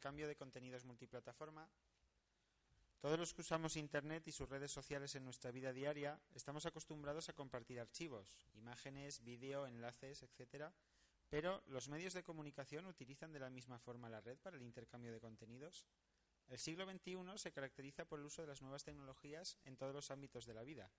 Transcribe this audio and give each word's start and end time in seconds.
intercambio 0.00 0.28
de 0.28 0.36
contenidos 0.36 0.86
multiplataforma. 0.86 1.68
Todos 3.00 3.18
los 3.18 3.34
que 3.34 3.42
usamos 3.42 3.76
Internet 3.76 4.26
y 4.28 4.32
sus 4.32 4.48
redes 4.48 4.72
sociales 4.72 5.14
en 5.14 5.24
nuestra 5.24 5.50
vida 5.50 5.74
diaria 5.74 6.18
estamos 6.34 6.64
acostumbrados 6.64 7.28
a 7.28 7.34
compartir 7.34 7.78
archivos, 7.78 8.48
imágenes, 8.54 9.22
vídeo, 9.22 9.66
enlaces, 9.66 10.22
etcétera, 10.22 10.72
pero 11.28 11.62
¿los 11.66 11.90
medios 11.90 12.14
de 12.14 12.22
comunicación 12.22 12.86
utilizan 12.86 13.30
de 13.30 13.40
la 13.40 13.50
misma 13.50 13.78
forma 13.78 14.08
la 14.08 14.22
red 14.22 14.38
para 14.38 14.56
el 14.56 14.62
intercambio 14.62 15.12
de 15.12 15.20
contenidos? 15.20 15.84
El 16.48 16.58
siglo 16.58 16.90
XXI 16.90 17.36
se 17.36 17.52
caracteriza 17.52 18.06
por 18.06 18.20
el 18.20 18.24
uso 18.24 18.40
de 18.40 18.48
las 18.48 18.62
nuevas 18.62 18.84
tecnologías 18.84 19.58
en 19.66 19.76
todos 19.76 19.92
los 19.94 20.10
ámbitos 20.10 20.46
de 20.46 20.54
la 20.54 20.62
vida, 20.62 20.90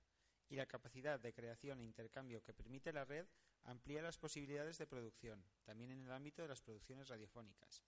y 0.48 0.58
la 0.58 0.68
capacidad 0.68 1.20
de 1.20 1.34
creación 1.34 1.80
e 1.80 1.86
intercambio 1.86 2.44
que 2.44 2.54
permite 2.54 2.94
la 2.94 3.06
red 3.06 3.26
amplía 3.64 4.04
las 4.04 4.20
posibilidades 4.20 4.78
de 4.78 4.86
producción, 4.86 5.44
también 5.64 5.90
en 5.90 6.06
el 6.06 6.12
ámbito 6.12 6.44
de 6.44 6.50
las 6.50 6.62
producciones 6.62 7.08
radiofónicas. 7.08 7.82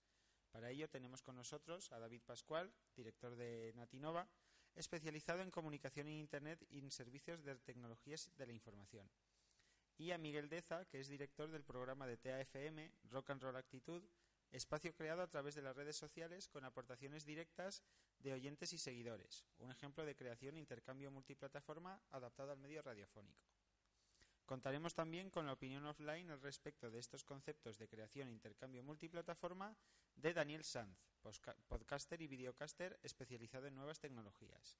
Para 0.53 0.69
ello 0.69 0.87
tenemos 0.87 1.23
con 1.23 1.35
nosotros 1.35 1.91
a 1.91 1.97
David 1.97 2.21
Pascual, 2.21 2.71
director 2.95 3.35
de 3.35 3.73
Natinova, 3.75 4.29
especializado 4.75 5.41
en 5.41 5.49
comunicación 5.49 6.07
en 6.07 6.19
Internet 6.19 6.63
y 6.69 6.77
en 6.77 6.91
servicios 6.91 7.43
de 7.43 7.55
tecnologías 7.55 8.29
de 8.37 8.45
la 8.45 8.53
información. 8.53 9.09
Y 9.97 10.11
a 10.11 10.19
Miguel 10.19 10.49
Deza, 10.49 10.85
que 10.85 10.99
es 10.99 11.07
director 11.07 11.49
del 11.49 11.63
programa 11.63 12.05
de 12.05 12.17
TAFM 12.17 12.91
Rock 13.05 13.31
and 13.31 13.41
Roll 13.41 13.55
Actitud, 13.55 14.03
espacio 14.51 14.93
creado 14.93 15.23
a 15.23 15.27
través 15.27 15.55
de 15.55 15.63
las 15.63 15.75
redes 15.75 15.95
sociales 15.95 16.47
con 16.47 16.65
aportaciones 16.65 17.25
directas 17.25 17.81
de 18.19 18.33
oyentes 18.33 18.73
y 18.73 18.77
seguidores, 18.77 19.47
un 19.57 19.71
ejemplo 19.71 20.05
de 20.05 20.15
creación 20.15 20.55
e 20.55 20.59
intercambio 20.59 21.09
multiplataforma 21.09 21.99
adaptado 22.11 22.51
al 22.51 22.59
medio 22.59 22.83
radiofónico. 22.83 23.52
Contaremos 24.45 24.93
también 24.93 25.29
con 25.29 25.45
la 25.45 25.53
opinión 25.53 25.85
offline 25.85 26.29
al 26.29 26.41
respecto 26.41 26.91
de 26.91 26.99
estos 26.99 27.23
conceptos 27.23 27.77
de 27.77 27.87
creación 27.87 28.27
e 28.27 28.31
intercambio 28.31 28.83
multiplataforma 28.83 29.75
de 30.15 30.33
Daniel 30.33 30.63
Sanz, 30.63 30.97
podcaster 31.67 32.21
y 32.21 32.27
videocaster 32.27 32.99
especializado 33.03 33.67
en 33.67 33.75
nuevas 33.75 33.99
tecnologías. 33.99 34.77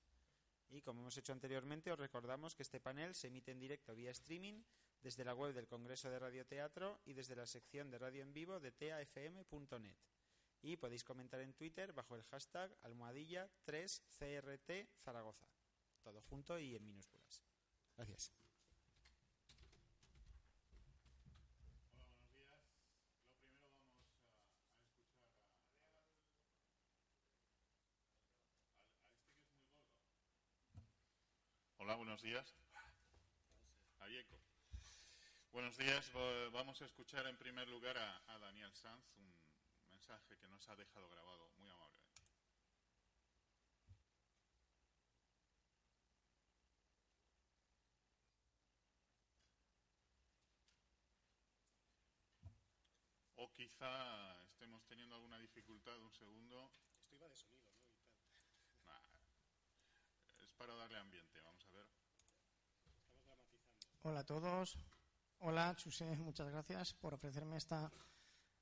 Y 0.70 0.82
como 0.82 1.02
hemos 1.02 1.18
hecho 1.18 1.32
anteriormente, 1.32 1.92
os 1.92 2.00
recordamos 2.00 2.56
que 2.56 2.64
este 2.64 2.80
panel 2.80 3.16
se 3.16 3.28
emite 3.28 3.52
en 3.52 3.60
directo 3.60 3.96
vía 3.96 4.12
streaming 4.12 4.64
desde 5.02 5.24
la 5.24 5.36
web 5.36 5.54
del 5.54 5.68
Congreso 5.68 6.10
de 6.10 6.20
Radioteatro 6.20 7.00
y 7.06 7.14
desde 7.14 7.36
la 7.36 7.46
sección 7.46 7.90
de 7.90 8.00
radio 8.00 8.24
en 8.24 8.34
vivo 8.34 8.60
de 8.60 8.72
tafm.net. 8.72 9.98
Y 10.62 10.78
podéis 10.78 11.04
comentar 11.04 11.42
en 11.42 11.54
Twitter 11.54 11.94
bajo 11.94 12.16
el 12.16 12.24
hashtag 12.24 12.76
almohadilla 12.82 13.50
3CRT 13.66 14.88
Zaragoza. 15.04 15.48
Todo 16.02 16.22
junto 16.22 16.58
y 16.58 16.76
en 16.76 16.86
minúsculas. 16.86 17.44
Gracias. 17.96 18.34
Buenos 31.96 32.22
días. 32.24 32.56
Buenos 35.52 35.78
días. 35.78 36.12
Vamos 36.52 36.82
a 36.82 36.86
escuchar 36.86 37.28
en 37.28 37.38
primer 37.38 37.68
lugar 37.70 37.96
a, 37.98 38.38
Daniel 38.40 38.74
Sanz, 38.74 39.06
un 39.18 39.32
mensaje 39.92 40.36
que 40.40 40.48
nos 40.48 40.68
ha 40.70 40.76
dejado 40.76 41.08
grabado 41.10 41.52
muy 41.58 41.70
amable. 41.70 42.02
O 53.36 53.52
quizá 53.52 54.44
estemos 54.46 54.84
teniendo 54.86 55.16
alguna 55.16 55.38
dificultad. 55.38 56.00
Un 56.00 56.12
segundo. 56.12 56.72
Esto 56.98 57.14
iba 57.16 57.28
de 57.28 57.36
sonido. 57.36 57.73
Es 60.54 60.58
para 60.58 60.76
darle 60.76 61.00
ambiente. 61.00 61.42
Vamos 61.42 61.66
a 61.66 61.72
ver. 61.72 61.88
Hola 64.04 64.20
a 64.20 64.26
todos. 64.26 64.78
Hola, 65.40 65.76
Chusé. 65.76 66.18
Muchas 66.18 66.50
gracias 66.50 66.94
por 66.94 67.14
ofrecerme 67.14 67.58
esta 67.58 67.92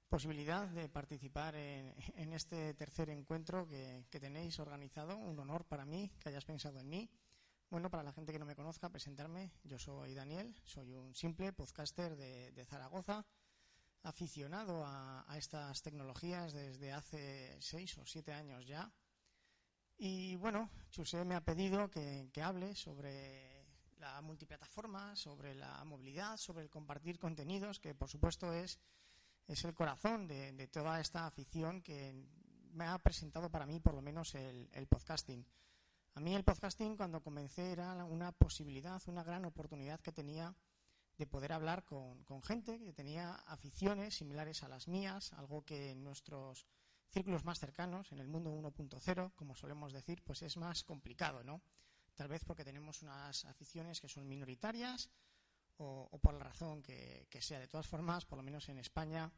posibilidad 0.10 0.68
de 0.68 0.90
participar 0.90 1.56
en, 1.56 2.34
este 2.34 2.74
tercer 2.74 3.10
encuentro 3.10 3.68
que, 3.68 4.06
tenéis 4.10 4.60
organizado. 4.60 5.18
Un 5.18 5.40
honor 5.40 5.66
para 5.66 5.86
mí 5.86 6.12
que 6.20 6.30
hayas 6.30 6.46
pensado 6.46 6.80
en 6.80 6.90
mí. 6.90 7.10
Bueno, 7.70 7.90
para 7.90 8.04
la 8.04 8.12
gente 8.12 8.34
que 8.34 8.40
no 8.40 8.46
me 8.46 8.56
conozca, 8.56 8.90
presentarme. 8.90 9.52
Yo 9.64 9.80
soy 9.80 10.14
Daniel, 10.14 10.54
soy 10.64 10.94
un 10.94 11.16
simple 11.16 11.54
podcaster 11.54 12.16
de, 12.16 12.66
Zaragoza, 12.66 13.26
aficionado 14.04 14.84
a, 14.86 15.26
estas 15.38 15.82
tecnologías 15.82 16.54
desde 16.54 16.92
hace 16.92 17.62
seis 17.62 17.98
o 17.98 18.06
siete 18.06 18.34
años 18.34 18.66
ya. 18.66 18.92
Y 20.04 20.36
bueno, 20.38 20.68
Chusé 20.90 21.24
me 21.26 21.36
ha 21.36 21.46
pedido 21.46 21.88
que, 21.88 22.28
hable 22.42 22.74
sobre 22.74 23.68
la 24.00 24.20
multiplataforma, 24.22 25.16
sobre 25.16 25.54
la 25.54 25.84
movilidad, 25.84 26.38
sobre 26.38 26.64
el 26.64 26.72
compartir 26.72 27.20
contenidos, 27.20 27.80
que 27.80 27.94
por 27.94 28.10
supuesto 28.10 28.52
es, 28.52 28.80
es 29.48 29.64
el 29.64 29.76
corazón 29.76 30.28
de, 30.28 30.68
toda 30.70 31.00
esta 31.00 31.28
afición 31.28 31.84
que 31.84 32.16
me 32.74 32.86
ha 32.86 32.98
presentado 32.98 33.52
para 33.52 33.68
mí 33.68 33.80
por 33.80 33.94
lo 33.94 34.02
menos 34.02 34.34
el, 34.34 34.88
podcasting. 34.90 35.46
A 36.16 36.20
mí 36.20 36.34
el 36.34 36.44
podcasting 36.44 36.98
cuando 36.98 37.22
comencé 37.22 37.72
era 37.72 38.04
una 38.04 38.32
posibilidad, 38.32 39.00
una 39.06 39.24
gran 39.24 39.46
oportunidad 39.46 40.00
que 40.00 40.12
tenía 40.12 40.56
de 41.16 41.28
poder 41.28 41.54
hablar 41.54 41.86
con, 41.86 42.24
con 42.24 42.42
gente 42.42 42.80
que 42.80 42.92
tenía 42.92 43.36
aficiones 43.46 44.16
similares 44.16 44.64
a 44.64 44.68
las 44.68 44.88
mías, 44.88 45.32
algo 45.34 45.64
que 45.64 45.94
nuestros 45.94 46.66
círculos 47.12 47.46
más 47.46 47.60
cercanos, 47.60 48.12
en 48.12 48.20
el 48.20 48.28
mundo 48.28 48.52
1.0, 48.52 49.34
como 49.36 49.56
solemos 49.56 49.94
decir, 49.94 50.24
pues 50.24 50.42
es 50.42 50.58
más 50.58 50.84
complicado, 50.84 51.44
¿no? 51.44 51.62
Tal 52.16 52.28
vez 52.28 52.44
porque 52.46 52.64
tenemos 52.64 53.02
unas 53.02 53.46
aficiones 53.46 54.00
que 54.00 54.10
son 54.10 54.28
minoritarias 54.28 55.10
o, 55.78 56.10
por 56.22 56.34
la 56.34 56.44
razón 56.44 56.82
que, 56.82 57.28
sea. 57.40 57.60
De 57.60 57.68
todas 57.68 57.88
formas, 57.88 58.26
por 58.26 58.38
lo 58.38 58.44
menos 58.44 58.70
en 58.70 58.78
España, 58.78 59.32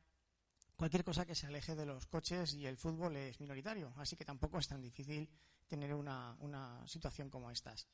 cualquier 0.75 1.03
cosa 1.03 1.25
que 1.25 1.35
se 1.35 1.47
aleje 1.47 1.75
de 1.75 1.85
los 1.85 2.05
coches 2.07 2.53
y 2.53 2.65
el 2.65 2.77
fútbol 2.77 3.15
es 3.15 3.39
minoritario, 3.39 3.93
así 3.97 4.15
que 4.15 4.25
tampoco 4.25 4.59
es 4.59 4.67
tan 4.67 4.81
difícil 4.81 5.29
tener 5.67 5.93
una, 5.93 6.35
una 6.39 6.85
situación 6.87 7.29
como 7.29 7.49
estas. 7.51 7.87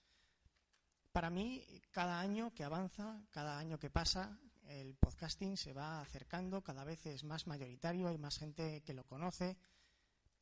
Para 1.11 1.29
mí, 1.29 1.65
cada 1.91 2.19
año 2.19 2.53
que 2.53 2.63
avanza, 2.63 3.23
cada 3.31 3.57
año 3.57 3.79
que 3.79 3.89
pasa, 3.89 4.39
el 4.69 4.95
podcasting 4.95 5.57
se 5.57 5.73
va 5.73 5.99
acercando, 5.99 6.61
cada 6.61 6.83
vez 6.83 7.05
es 7.07 7.23
más 7.23 7.47
mayoritario, 7.47 8.07
hay 8.07 8.17
más 8.17 8.37
gente 8.37 8.81
que 8.81 8.93
lo 8.93 9.03
conoce. 9.03 9.57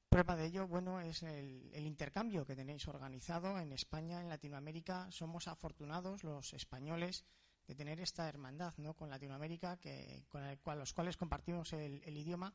Prueba 0.09 0.35
de 0.35 0.45
ello, 0.45 0.67
bueno, 0.67 0.99
es 0.99 1.23
el, 1.23 1.71
intercambio 1.85 2.45
que 2.45 2.55
tenéis 2.55 2.87
organizado 2.87 3.59
en 3.59 3.71
España, 3.71 4.21
en 4.21 4.29
Latinoamérica. 4.29 5.09
Somos 5.11 5.47
afortunados 5.47 6.23
los 6.23 6.53
españoles 6.53 7.25
de 7.67 7.75
tener 7.75 7.99
esta 7.99 8.27
hermandad 8.27 8.73
¿no? 8.77 8.93
con 8.93 9.09
Latinoamérica, 9.09 9.77
que, 9.77 10.25
con 10.27 10.79
los 10.79 10.93
cuales 10.93 11.17
compartimos 11.17 11.73
el, 11.73 12.17
idioma, 12.17 12.53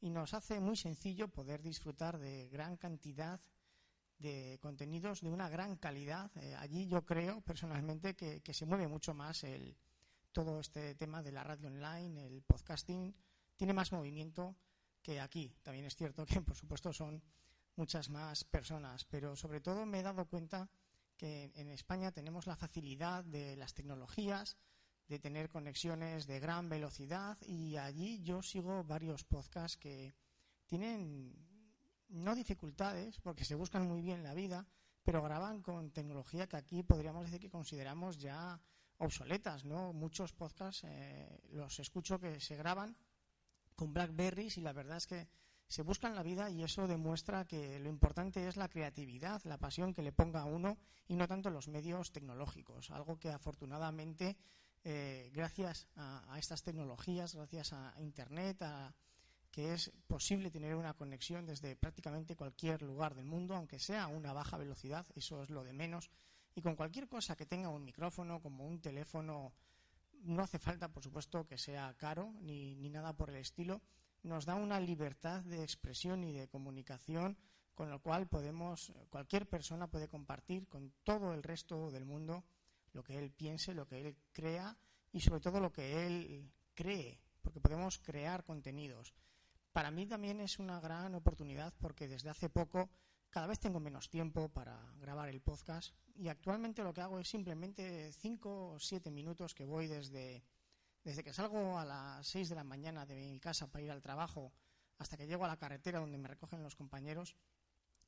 y 0.00 0.10
nos 0.10 0.34
hace 0.34 0.60
muy 0.60 0.76
sencillo 0.76 1.28
poder 1.28 1.62
disfrutar 1.62 2.18
de 2.18 2.48
gran 2.48 2.76
cantidad 2.76 3.40
de 4.18 4.58
contenidos 4.60 5.20
de 5.22 5.30
una 5.30 5.48
gran 5.48 5.76
calidad. 5.76 6.30
Eh, 6.36 6.54
allí 6.56 6.86
yo 6.86 7.04
creo 7.04 7.40
personalmente 7.40 8.14
que 8.14 8.54
se 8.54 8.66
mueve 8.66 8.86
mucho 8.86 9.14
más 9.14 9.44
el, 9.44 9.78
todo 10.32 10.60
este 10.60 10.94
tema 10.94 11.22
de 11.22 11.32
la 11.32 11.44
radio 11.44 11.68
online, 11.68 12.26
el 12.26 12.42
podcasting, 12.42 13.14
tiene 13.56 13.72
más 13.72 13.92
movimiento 13.92 14.56
que 15.02 15.20
aquí. 15.20 15.54
También 15.62 15.86
es 15.86 15.96
cierto 15.96 16.24
que, 16.26 16.40
por 16.40 16.56
supuesto, 16.56 16.92
son 16.92 17.22
muchas 17.76 18.10
más 18.10 18.44
personas, 18.44 19.04
pero 19.04 19.36
sobre 19.36 19.60
todo 19.60 19.86
me 19.86 20.00
he 20.00 20.02
dado 20.02 20.26
cuenta 20.26 20.68
que 21.16 21.50
en 21.54 21.70
España 21.70 22.12
tenemos 22.12 22.46
la 22.46 22.56
facilidad 22.56 23.24
de 23.24 23.56
las 23.56 23.74
tecnologías, 23.74 24.56
de 25.08 25.18
tener 25.18 25.48
conexiones 25.48 26.26
de 26.26 26.40
gran 26.40 26.68
velocidad 26.68 27.36
y 27.42 27.76
allí 27.76 28.22
yo 28.22 28.42
sigo 28.42 28.84
varios 28.84 29.24
podcasts 29.24 29.76
que 29.76 30.14
tienen 30.66 31.34
no 32.08 32.34
dificultades 32.34 33.18
porque 33.20 33.44
se 33.44 33.56
buscan 33.56 33.88
muy 33.88 34.02
bien 34.02 34.22
la 34.22 34.34
vida, 34.34 34.66
pero 35.02 35.22
graban 35.22 35.62
con 35.62 35.90
tecnología 35.90 36.46
que 36.46 36.56
aquí 36.56 36.82
podríamos 36.82 37.24
decir 37.24 37.40
que 37.40 37.50
consideramos 37.50 38.18
ya 38.18 38.60
obsoletas, 39.00 39.64
¿no? 39.64 39.92
Muchos 39.92 40.32
podcasts 40.32 40.84
eh, 40.84 41.40
los 41.52 41.80
escucho 41.80 42.20
que 42.20 42.38
se 42.38 42.56
graban 42.56 42.96
con 43.74 43.92
Blackberries 43.92 44.58
y 44.58 44.60
la 44.60 44.72
verdad 44.72 44.98
es 44.98 45.06
que 45.06 45.28
se 45.66 45.82
buscan 45.82 46.14
la 46.14 46.22
vida 46.22 46.50
y 46.50 46.62
eso 46.62 46.86
demuestra 46.86 47.44
que 47.46 47.78
lo 47.78 47.88
importante 47.88 48.46
es 48.46 48.56
la 48.56 48.68
creatividad, 48.68 49.40
la 49.44 49.56
pasión 49.56 49.94
que 49.94 50.02
le 50.02 50.12
ponga 50.12 50.42
a 50.42 50.44
uno 50.44 50.78
y 51.08 51.16
no 51.16 51.28
tanto 51.28 51.48
los 51.48 51.68
medios 51.68 52.12
tecnológicos. 52.12 52.90
Algo 52.90 53.18
que 53.18 53.30
afortunadamente, 53.30 54.36
eh, 54.84 55.30
gracias 55.32 55.86
a, 55.96 56.36
estas 56.38 56.62
tecnologías, 56.62 57.34
gracias 57.34 57.72
a 57.72 57.94
Internet, 58.00 58.62
que 59.50 59.74
es 59.74 59.92
posible 60.06 60.50
tener 60.50 60.74
una 60.74 60.94
conexión 60.94 61.46
desde 61.46 61.76
prácticamente 61.76 62.36
cualquier 62.36 62.82
lugar 62.82 63.14
del 63.14 63.26
mundo, 63.26 63.54
aunque 63.54 63.78
sea 63.78 64.04
a 64.04 64.08
una 64.08 64.32
baja 64.32 64.58
velocidad, 64.58 65.06
eso 65.14 65.42
es 65.42 65.50
lo 65.50 65.64
de 65.64 65.72
menos 65.72 66.10
y 66.60 66.62
con 66.62 66.76
cualquier 66.76 67.08
cosa 67.08 67.36
que 67.36 67.46
tenga 67.46 67.70
un 67.70 67.82
micrófono, 67.82 68.42
como 68.42 68.66
un 68.66 68.82
teléfono, 68.82 69.54
no 70.24 70.42
hace 70.42 70.58
falta, 70.58 70.90
por 70.90 71.02
supuesto, 71.02 71.46
que 71.46 71.56
sea 71.56 71.94
caro 71.96 72.34
ni, 72.42 72.74
nada 72.90 73.16
por 73.16 73.30
el 73.30 73.36
estilo, 73.36 73.80
nos 74.24 74.44
da 74.44 74.56
una 74.56 74.78
libertad 74.78 75.40
de 75.42 75.62
expresión 75.62 76.22
y 76.22 76.32
de 76.32 76.48
comunicación 76.48 77.38
con 77.74 77.88
lo 77.88 78.02
cual 78.02 78.28
podemos, 78.28 78.92
cualquier 79.08 79.48
persona 79.48 79.86
puede 79.86 80.06
compartir 80.06 80.68
con 80.68 80.92
todo 81.02 81.32
el 81.32 81.42
resto 81.42 81.90
del 81.90 82.04
mundo 82.04 82.44
lo 82.92 83.02
que 83.02 83.18
él 83.18 83.30
piense, 83.30 83.72
lo 83.72 83.86
que 83.86 83.98
él 83.98 84.16
crea 84.30 84.76
y 85.12 85.20
sobre 85.22 85.40
todo 85.40 85.60
lo 85.60 85.72
que 85.72 86.06
él 86.06 86.52
cree, 86.74 87.18
porque 87.40 87.58
podemos 87.58 87.98
crear 88.00 88.44
contenidos. 88.44 89.14
Para 89.72 89.90
mí 89.90 90.04
también 90.04 90.40
es 90.40 90.58
una 90.58 90.78
gran 90.78 91.14
oportunidad 91.14 91.72
porque 91.80 92.06
desde 92.06 92.28
hace 92.28 92.50
poco 92.50 92.90
cada 93.30 93.46
vez 93.46 93.60
tengo 93.60 93.78
menos 93.78 94.10
tiempo 94.10 94.48
para 94.48 94.76
grabar 95.00 95.28
el 95.28 95.40
podcast 95.40 95.94
y 96.16 96.28
actualmente 96.28 96.82
lo 96.82 96.92
que 96.92 97.00
hago 97.00 97.20
es 97.20 97.28
simplemente 97.28 98.12
cinco 98.12 98.72
o 98.72 98.78
siete 98.80 99.10
minutos 99.10 99.54
que 99.54 99.64
voy 99.64 99.86
desde, 99.86 100.44
desde 101.04 101.22
que 101.22 101.32
salgo 101.32 101.78
a 101.78 101.84
las 101.84 102.26
seis 102.26 102.48
de 102.48 102.56
la 102.56 102.64
mañana 102.64 103.06
de 103.06 103.14
mi 103.14 103.38
casa 103.38 103.70
para 103.70 103.84
ir 103.84 103.90
al 103.92 104.02
trabajo 104.02 104.52
hasta 104.98 105.16
que 105.16 105.28
llego 105.28 105.44
a 105.44 105.48
la 105.48 105.56
carretera 105.56 106.00
donde 106.00 106.18
me 106.18 106.28
recogen 106.28 106.62
los 106.62 106.74
compañeros. 106.74 107.36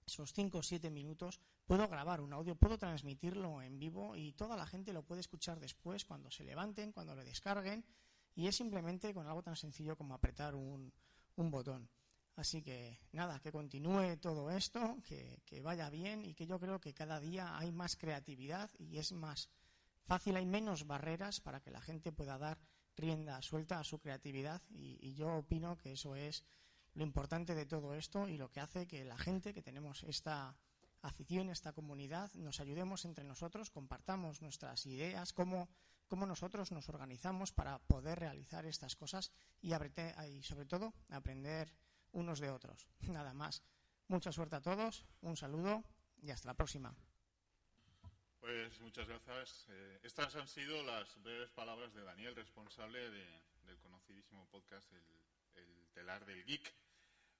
Esos 0.04 0.32
cinco 0.32 0.58
o 0.58 0.62
siete 0.62 0.90
minutos 0.90 1.40
puedo 1.64 1.86
grabar 1.86 2.20
un 2.20 2.32
audio, 2.32 2.56
puedo 2.56 2.76
transmitirlo 2.76 3.62
en 3.62 3.78
vivo 3.78 4.16
y 4.16 4.32
toda 4.32 4.56
la 4.56 4.66
gente 4.66 4.92
lo 4.92 5.04
puede 5.04 5.20
escuchar 5.20 5.60
después 5.60 6.04
cuando 6.04 6.32
se 6.32 6.42
levanten, 6.42 6.90
cuando 6.90 7.14
lo 7.14 7.24
descarguen 7.24 7.84
y 8.34 8.48
es 8.48 8.56
simplemente 8.56 9.14
con 9.14 9.28
algo 9.28 9.44
tan 9.44 9.54
sencillo 9.54 9.96
como 9.96 10.14
apretar 10.14 10.56
un, 10.56 10.92
un 11.36 11.50
botón. 11.52 11.88
Así 12.36 12.62
que 12.62 12.98
nada, 13.12 13.40
que 13.40 13.52
continúe 13.52 14.16
todo 14.16 14.50
esto, 14.50 14.96
que, 15.04 15.60
vaya 15.62 15.90
bien 15.90 16.24
y 16.24 16.34
que 16.34 16.46
yo 16.46 16.58
creo 16.58 16.80
que 16.80 16.94
cada 16.94 17.20
día 17.20 17.58
hay 17.58 17.72
más 17.72 17.96
creatividad 17.96 18.70
y 18.78 18.98
es 18.98 19.12
más 19.12 19.50
fácil, 20.04 20.36
hay 20.36 20.46
menos 20.46 20.86
barreras 20.86 21.40
para 21.40 21.60
que 21.60 21.70
la 21.70 21.82
gente 21.82 22.10
pueda 22.10 22.38
dar 22.38 22.58
rienda 22.96 23.40
suelta 23.42 23.78
a 23.78 23.84
su 23.84 23.98
creatividad 23.98 24.62
y, 24.70 25.14
yo 25.14 25.36
opino 25.36 25.76
que 25.76 25.92
eso 25.92 26.14
es 26.14 26.44
lo 26.94 27.04
importante 27.04 27.54
de 27.54 27.66
todo 27.66 27.94
esto 27.94 28.28
y 28.28 28.38
lo 28.38 28.50
que 28.50 28.60
hace 28.60 28.86
que 28.86 29.04
la 29.04 29.18
gente 29.18 29.52
que 29.52 29.62
tenemos 29.62 30.02
esta 30.02 30.56
afición, 31.02 31.50
esta 31.50 31.72
comunidad, 31.72 32.32
nos 32.34 32.60
ayudemos 32.60 33.04
entre 33.04 33.24
nosotros, 33.24 33.70
compartamos 33.70 34.40
nuestras 34.40 34.86
ideas, 34.86 35.32
cómo, 35.32 35.68
cómo 36.08 36.26
nosotros 36.26 36.72
nos 36.72 36.88
organizamos 36.88 37.52
para 37.52 37.78
poder 37.78 38.20
realizar 38.20 38.64
estas 38.64 38.96
cosas 38.96 39.32
y, 39.60 39.72
y 39.74 40.42
sobre 40.42 40.66
todo 40.66 40.94
aprender 41.10 41.68
unos 42.12 42.40
de 42.40 42.50
otros. 42.50 42.86
Nada 43.00 43.34
más. 43.34 43.62
Mucha 44.08 44.32
suerte 44.32 44.56
a 44.56 44.60
todos, 44.60 45.04
un 45.22 45.36
saludo 45.36 45.84
y 46.20 46.30
hasta 46.30 46.48
la 46.48 46.54
próxima. 46.54 46.94
Pues 48.40 48.80
muchas 48.80 49.06
gracias. 49.06 49.66
Eh, 49.68 50.00
estas 50.02 50.34
han 50.34 50.48
sido 50.48 50.82
las 50.82 51.20
breves 51.22 51.50
palabras 51.52 51.94
de 51.94 52.02
Daniel, 52.02 52.34
responsable 52.34 53.10
del 53.10 53.78
conocidísimo 53.80 54.46
podcast 54.48 54.92
el, 54.92 55.02
Telar 55.94 56.24
del 56.24 56.44
Geek, 56.44 56.74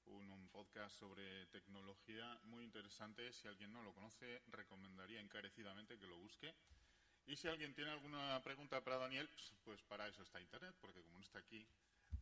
un, 0.05 0.31
un, 0.31 0.49
podcast 0.49 0.95
sobre 0.97 1.47
tecnología 1.47 2.39
muy 2.45 2.65
interesante. 2.65 3.33
Si 3.33 3.49
alguien 3.49 3.73
no 3.73 3.83
lo 3.83 3.93
conoce, 3.95 4.43
recomendaría 4.47 5.21
encarecidamente 5.21 5.99
que 5.99 6.07
lo 6.07 6.19
busque. 6.19 6.55
Y 7.27 7.37
si 7.37 7.49
alguien 7.49 7.75
tiene 7.75 7.91
alguna 7.91 8.41
pregunta 8.43 8.83
para 8.83 8.99
Daniel, 8.99 9.29
pues 9.65 9.83
para 9.83 10.07
eso 10.07 10.23
está 10.23 10.41
Internet, 10.41 10.77
porque 10.81 11.03
como 11.03 11.19
no 11.19 11.25
está 11.25 11.39
aquí, 11.39 11.67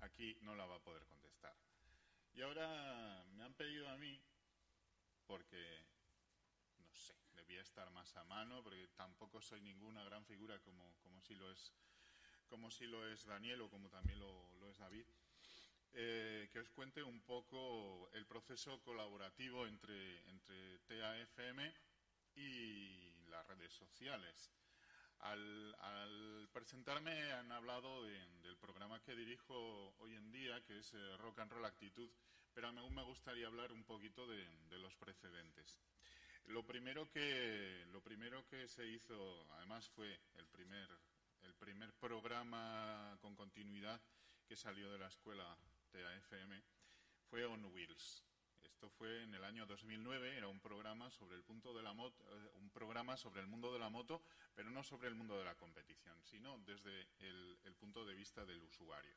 aquí 0.01 0.39
no 0.43 0.55
la 0.55 0.67
va 0.67 0.77
a 0.77 0.83
poder 0.83 1.05
contestar. 1.07 1.55
Y 2.41 2.43
ahora 2.43 3.23
me 3.35 3.45
han 3.45 3.53
pedido 3.53 3.87
a 3.91 3.99
mí, 3.99 4.19
porque, 5.27 5.85
no 6.79 6.95
sé, 6.95 7.15
debía 7.35 7.61
estar 7.61 7.91
más 7.91 8.17
a 8.17 8.25
mano, 8.25 8.63
porque 8.63 8.89
tampoco 8.97 9.43
soy 9.43 9.61
ninguna 9.61 10.03
gran 10.05 10.25
figura 10.25 10.59
como, 10.61 10.97
como 11.03 11.21
si 11.21 11.35
lo 11.35 11.53
es 11.53 11.71
como 12.49 12.71
si 12.71 12.87
lo 12.87 13.07
es 13.07 13.27
Daniel 13.27 13.61
o 13.61 13.69
como 13.69 13.91
también 13.91 14.19
lo, 14.21 14.71
es 14.71 14.79
David, 14.79 15.05
eh, 15.93 16.49
que 16.51 16.61
os 16.61 16.71
cuente 16.71 17.03
un 17.03 17.21
poco 17.21 18.09
el 18.15 18.25
proceso 18.25 18.81
colaborativo 18.81 19.67
entre, 19.67 20.27
entre 20.31 20.79
TAFM 20.79 21.75
y 22.37 23.27
las 23.29 23.47
redes 23.49 23.75
sociales. 23.75 24.51
Al, 25.21 26.49
presentarme 26.53 27.33
han 27.33 27.53
hablado 27.53 28.03
del 28.05 28.57
programa 28.59 29.01
que 29.03 29.15
dirijo 29.15 29.95
hoy 29.99 30.15
en 30.15 30.31
día, 30.31 30.61
que 30.65 30.79
es 30.79 30.93
eh, 30.95 31.17
Rock 31.19 31.41
and 31.41 31.53
Roll 31.53 31.65
Actitud, 31.65 32.11
pero 32.53 32.69
aún 32.69 32.95
me 32.95 33.05
gustaría 33.05 33.47
hablar 33.47 33.73
un 33.73 33.85
poquito 33.85 34.27
de, 34.27 34.47
los 34.79 34.95
precedentes. 34.97 35.79
Lo 36.47 36.65
primero, 36.65 37.09
que, 37.11 37.85
lo 37.93 38.03
primero 38.03 38.47
que 38.49 38.67
se 38.69 38.87
hizo, 38.87 39.47
además 39.53 39.89
fue 39.91 40.21
el 40.35 40.49
primer, 40.49 40.89
el 41.43 41.55
primer 41.55 41.93
programa 41.95 43.17
con 43.21 43.37
continuidad 43.37 44.01
que 44.49 44.57
salió 44.57 44.91
de 44.91 44.99
la 44.99 45.09
escuela 45.09 45.57
TAFM, 45.93 46.63
fue 47.29 47.45
On 47.45 47.65
Wheels. 47.67 48.30
Esto 48.81 48.97
fue 48.97 49.25
en 49.25 49.35
el 49.35 49.45
año 49.45 49.67
2009, 49.67 50.39
era 50.39 50.49
un 50.49 50.59
programa 50.59 51.11
sobre 51.11 51.37
el 51.37 51.43
eh, 51.43 52.51
un 52.55 52.71
programa 52.71 53.15
sobre 53.15 53.43
el 53.43 53.47
mundo 53.47 53.71
de 53.75 53.79
la 53.79 53.91
moto, 53.91 54.23
pero 54.55 54.71
no 54.71 54.83
sobre 54.83 55.09
el 55.09 55.15
mundo 55.15 55.37
de 55.37 55.45
la 55.45 55.55
competición, 55.55 56.19
sino 56.25 56.59
desde 56.61 57.11
el, 57.19 57.75
punto 57.79 58.07
de 58.07 58.15
vista 58.15 58.47
del 58.47 58.63
usuario. 58.63 59.15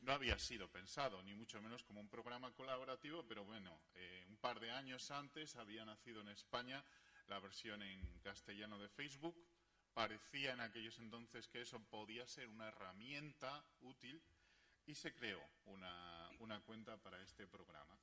No 0.00 0.14
había 0.14 0.38
sido 0.38 0.70
pensado, 0.70 1.22
ni 1.22 1.34
mucho 1.34 1.60
menos 1.60 1.84
como 1.84 2.00
un 2.00 2.08
programa 2.08 2.50
colaborativo, 2.52 3.26
pero 3.26 3.44
bueno, 3.44 3.78
eh, 3.92 4.24
un 4.26 4.38
par 4.38 4.58
de 4.58 4.70
años 4.70 5.10
antes 5.10 5.54
había 5.56 5.84
nacido 5.84 6.22
en 6.22 6.28
España 6.28 6.82
la 7.26 7.38
versión 7.40 7.82
en 7.82 8.20
castellano 8.20 8.78
de 8.78 8.88
Facebook. 8.88 9.36
Parecía 9.92 10.54
en 10.54 10.62
aquellos 10.62 10.98
entonces 10.98 11.46
que 11.46 11.60
eso 11.60 11.78
podía 11.90 12.26
ser 12.26 12.48
una 12.48 12.68
herramienta 12.68 13.62
útil 13.82 14.22
y 14.86 14.94
se 14.94 15.14
creó 15.14 15.46
una 15.66 16.60
cuenta 16.64 16.96
para 16.96 17.20
este 17.20 17.46
programa 17.46 17.98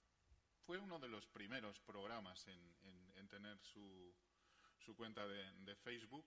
fue 0.65 0.77
uno 0.77 0.99
de 0.99 1.07
los 1.07 1.27
primeros 1.27 1.79
programas 1.79 2.47
en, 2.47 3.27
tener 3.29 3.57
su, 3.59 4.13
cuenta 4.95 5.25
de, 5.25 5.75
Facebook. 5.75 6.25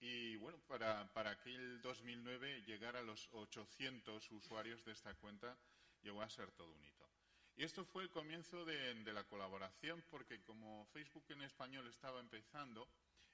Y 0.00 0.36
bueno, 0.36 0.58
para, 0.66 1.12
para 1.12 1.30
aquel 1.30 1.80
2009 1.80 2.62
llegar 2.66 2.96
a 2.96 3.02
los 3.02 3.28
800 3.32 4.30
usuarios 4.32 4.84
de 4.84 4.92
esta 4.92 5.14
cuenta 5.14 5.56
llegó 6.02 6.22
a 6.22 6.28
ser 6.28 6.50
todo 6.52 6.72
un 6.72 6.84
hito. 6.84 7.08
Y 7.56 7.62
esto 7.62 7.84
fue 7.84 8.02
el 8.02 8.10
comienzo 8.10 8.64
de, 8.64 9.12
la 9.12 9.24
colaboración 9.24 10.02
porque 10.10 10.42
como 10.42 10.86
Facebook 10.86 11.24
en 11.28 11.42
español 11.42 11.86
estaba 11.86 12.18
empezando, 12.18 12.88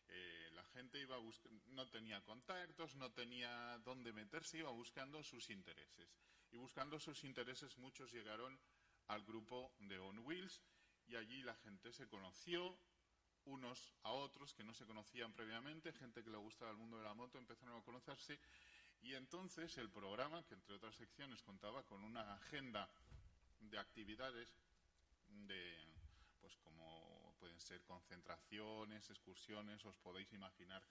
eh, 0.08 0.50
la 0.52 0.64
gente 0.64 1.00
iba 1.00 1.16
no 1.68 1.88
tenía 1.88 2.22
contactos, 2.22 2.94
no 2.96 3.10
tenía 3.12 3.78
dónde 3.78 4.12
meterse, 4.12 4.58
iba 4.58 4.70
buscando 4.70 5.22
sus 5.22 5.48
intereses. 5.48 6.08
Y 6.50 6.58
buscando 6.58 6.98
sus 7.00 7.24
intereses 7.24 7.78
muchos 7.78 8.12
llegaron 8.12 8.58
al 9.10 9.24
grupo 9.24 9.72
de 9.80 9.98
On 9.98 10.18
Wheels 10.20 10.60
y 11.08 11.16
allí 11.16 11.42
la 11.42 11.54
gente 11.56 11.92
se 11.92 12.08
conoció 12.08 12.78
unos 13.44 13.92
a 14.04 14.12
otros 14.12 14.54
que 14.54 14.62
no 14.62 14.72
se 14.72 14.86
conocían 14.86 15.32
previamente, 15.32 15.92
gente 15.92 16.22
que 16.22 16.30
le 16.30 16.36
gustaba 16.36 16.70
el 16.70 16.76
mundo 16.76 16.98
de 16.98 17.04
la 17.04 17.14
moto 17.14 17.38
empezaron 17.38 17.80
a 17.80 17.84
conocerse 17.84 18.38
y 19.02 19.14
entonces 19.14 19.76
el 19.78 19.90
programa, 19.90 20.44
que 20.46 20.54
entre 20.54 20.76
otras 20.76 20.94
secciones 20.94 21.42
contaba 21.42 21.82
con 21.84 22.04
una 22.04 22.34
agenda 22.34 22.88
de 23.58 23.78
actividades 23.78 24.54
de 25.26 25.88
pues 26.40 26.56
como 26.58 27.34
pueden 27.40 27.60
ser 27.60 27.82
concentraciones, 27.82 29.10
excursiones, 29.10 29.84
os 29.84 29.96
podéis 29.96 30.32
imaginar, 30.32 30.82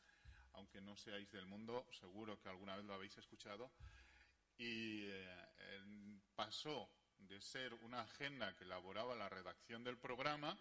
aunque 0.54 0.82
no 0.82 0.98
seáis 0.98 1.32
del 1.32 1.46
mundo, 1.46 1.88
seguro 1.92 2.40
que 2.42 2.50
alguna 2.50 2.76
vez 2.76 2.86
lo 2.86 2.96
habéis 2.96 3.18
escuchado, 3.18 3.72
y 4.58 5.06
eh, 5.06 6.22
pasó 6.36 6.90
de 7.20 7.42
ser 7.42 7.74
una 7.76 8.02
agenda 8.02 8.56
que 8.56 8.64
elaboraba 8.64 9.16
la 9.16 9.30
redacción 9.30 9.84
del 9.84 9.98
programa 9.98 10.58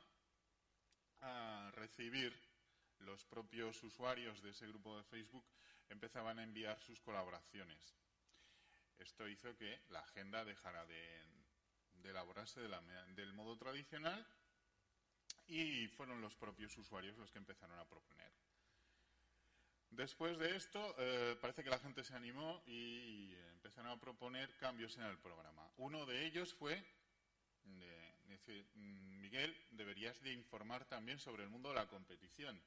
a 1.20 1.70
recibir 1.74 2.32
los 3.00 3.24
propios 3.24 3.82
usuarios 3.82 4.42
de 4.42 4.50
ese 4.50 4.66
grupo 4.66 4.96
de 4.96 5.04
Facebook 5.04 5.44
empezaban 5.88 6.38
a 6.38 6.42
enviar 6.42 6.78
sus 6.80 7.00
colaboraciones. 7.00 7.94
Esto 8.98 9.28
hizo 9.28 9.56
que 9.56 9.80
la 9.90 10.00
agenda 10.00 10.44
dejara 10.44 10.84
de, 10.86 11.24
elaborarse 12.04 12.60
del 12.60 13.32
modo 13.32 13.56
tradicional 13.56 14.26
y 15.46 15.86
fueron 15.88 16.20
los 16.20 16.34
propios 16.36 16.76
usuarios 16.76 17.16
los 17.16 17.30
que 17.30 17.38
empezaron 17.38 17.78
a 17.78 17.84
proponer. 17.84 18.32
Después 19.90 20.38
de 20.38 20.54
esto, 20.56 20.94
eh, 20.98 21.36
parece 21.40 21.64
que 21.64 21.70
la 21.70 21.78
gente 21.78 22.04
se 22.04 22.14
animó 22.14 22.62
y 22.66 23.32
empezaron 23.54 23.90
a 23.90 24.00
proponer 24.00 24.56
cambios 24.56 24.96
en 24.96 25.04
el 25.04 25.18
programa. 25.18 25.68
Uno 25.78 26.06
de 26.06 26.26
ellos 26.26 26.54
fue, 26.54 26.84
mm, 27.64 29.20
Miguel, 29.20 29.56
deberías 29.72 30.20
de 30.22 30.32
informar 30.32 30.84
también 30.84 31.18
sobre 31.18 31.42
el 31.42 31.50
mundo 31.50 31.70
de 31.70 31.76
la 31.76 31.88
competición. 31.88 32.60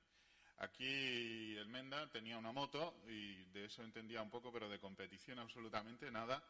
Aquí 0.58 1.56
el 1.58 1.68
Menda 1.70 2.08
tenía 2.12 2.38
una 2.38 2.52
moto 2.52 3.02
y 3.08 3.46
de 3.46 3.66
eso 3.66 3.82
entendía 3.84 4.22
un 4.22 4.30
poco, 4.30 4.52
pero 4.52 4.70
de 4.70 4.80
competición 4.80 5.40
absolutamente 5.40 6.12
nada. 6.12 6.44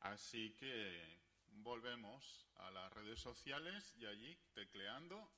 Así 0.00 0.54
que 0.58 1.18
volvemos 1.62 2.46
a 2.56 2.70
las 2.70 2.90
redes 2.92 3.20
sociales 3.20 3.94
y 3.98 4.06
allí, 4.06 4.38
tecleando, 4.54 5.30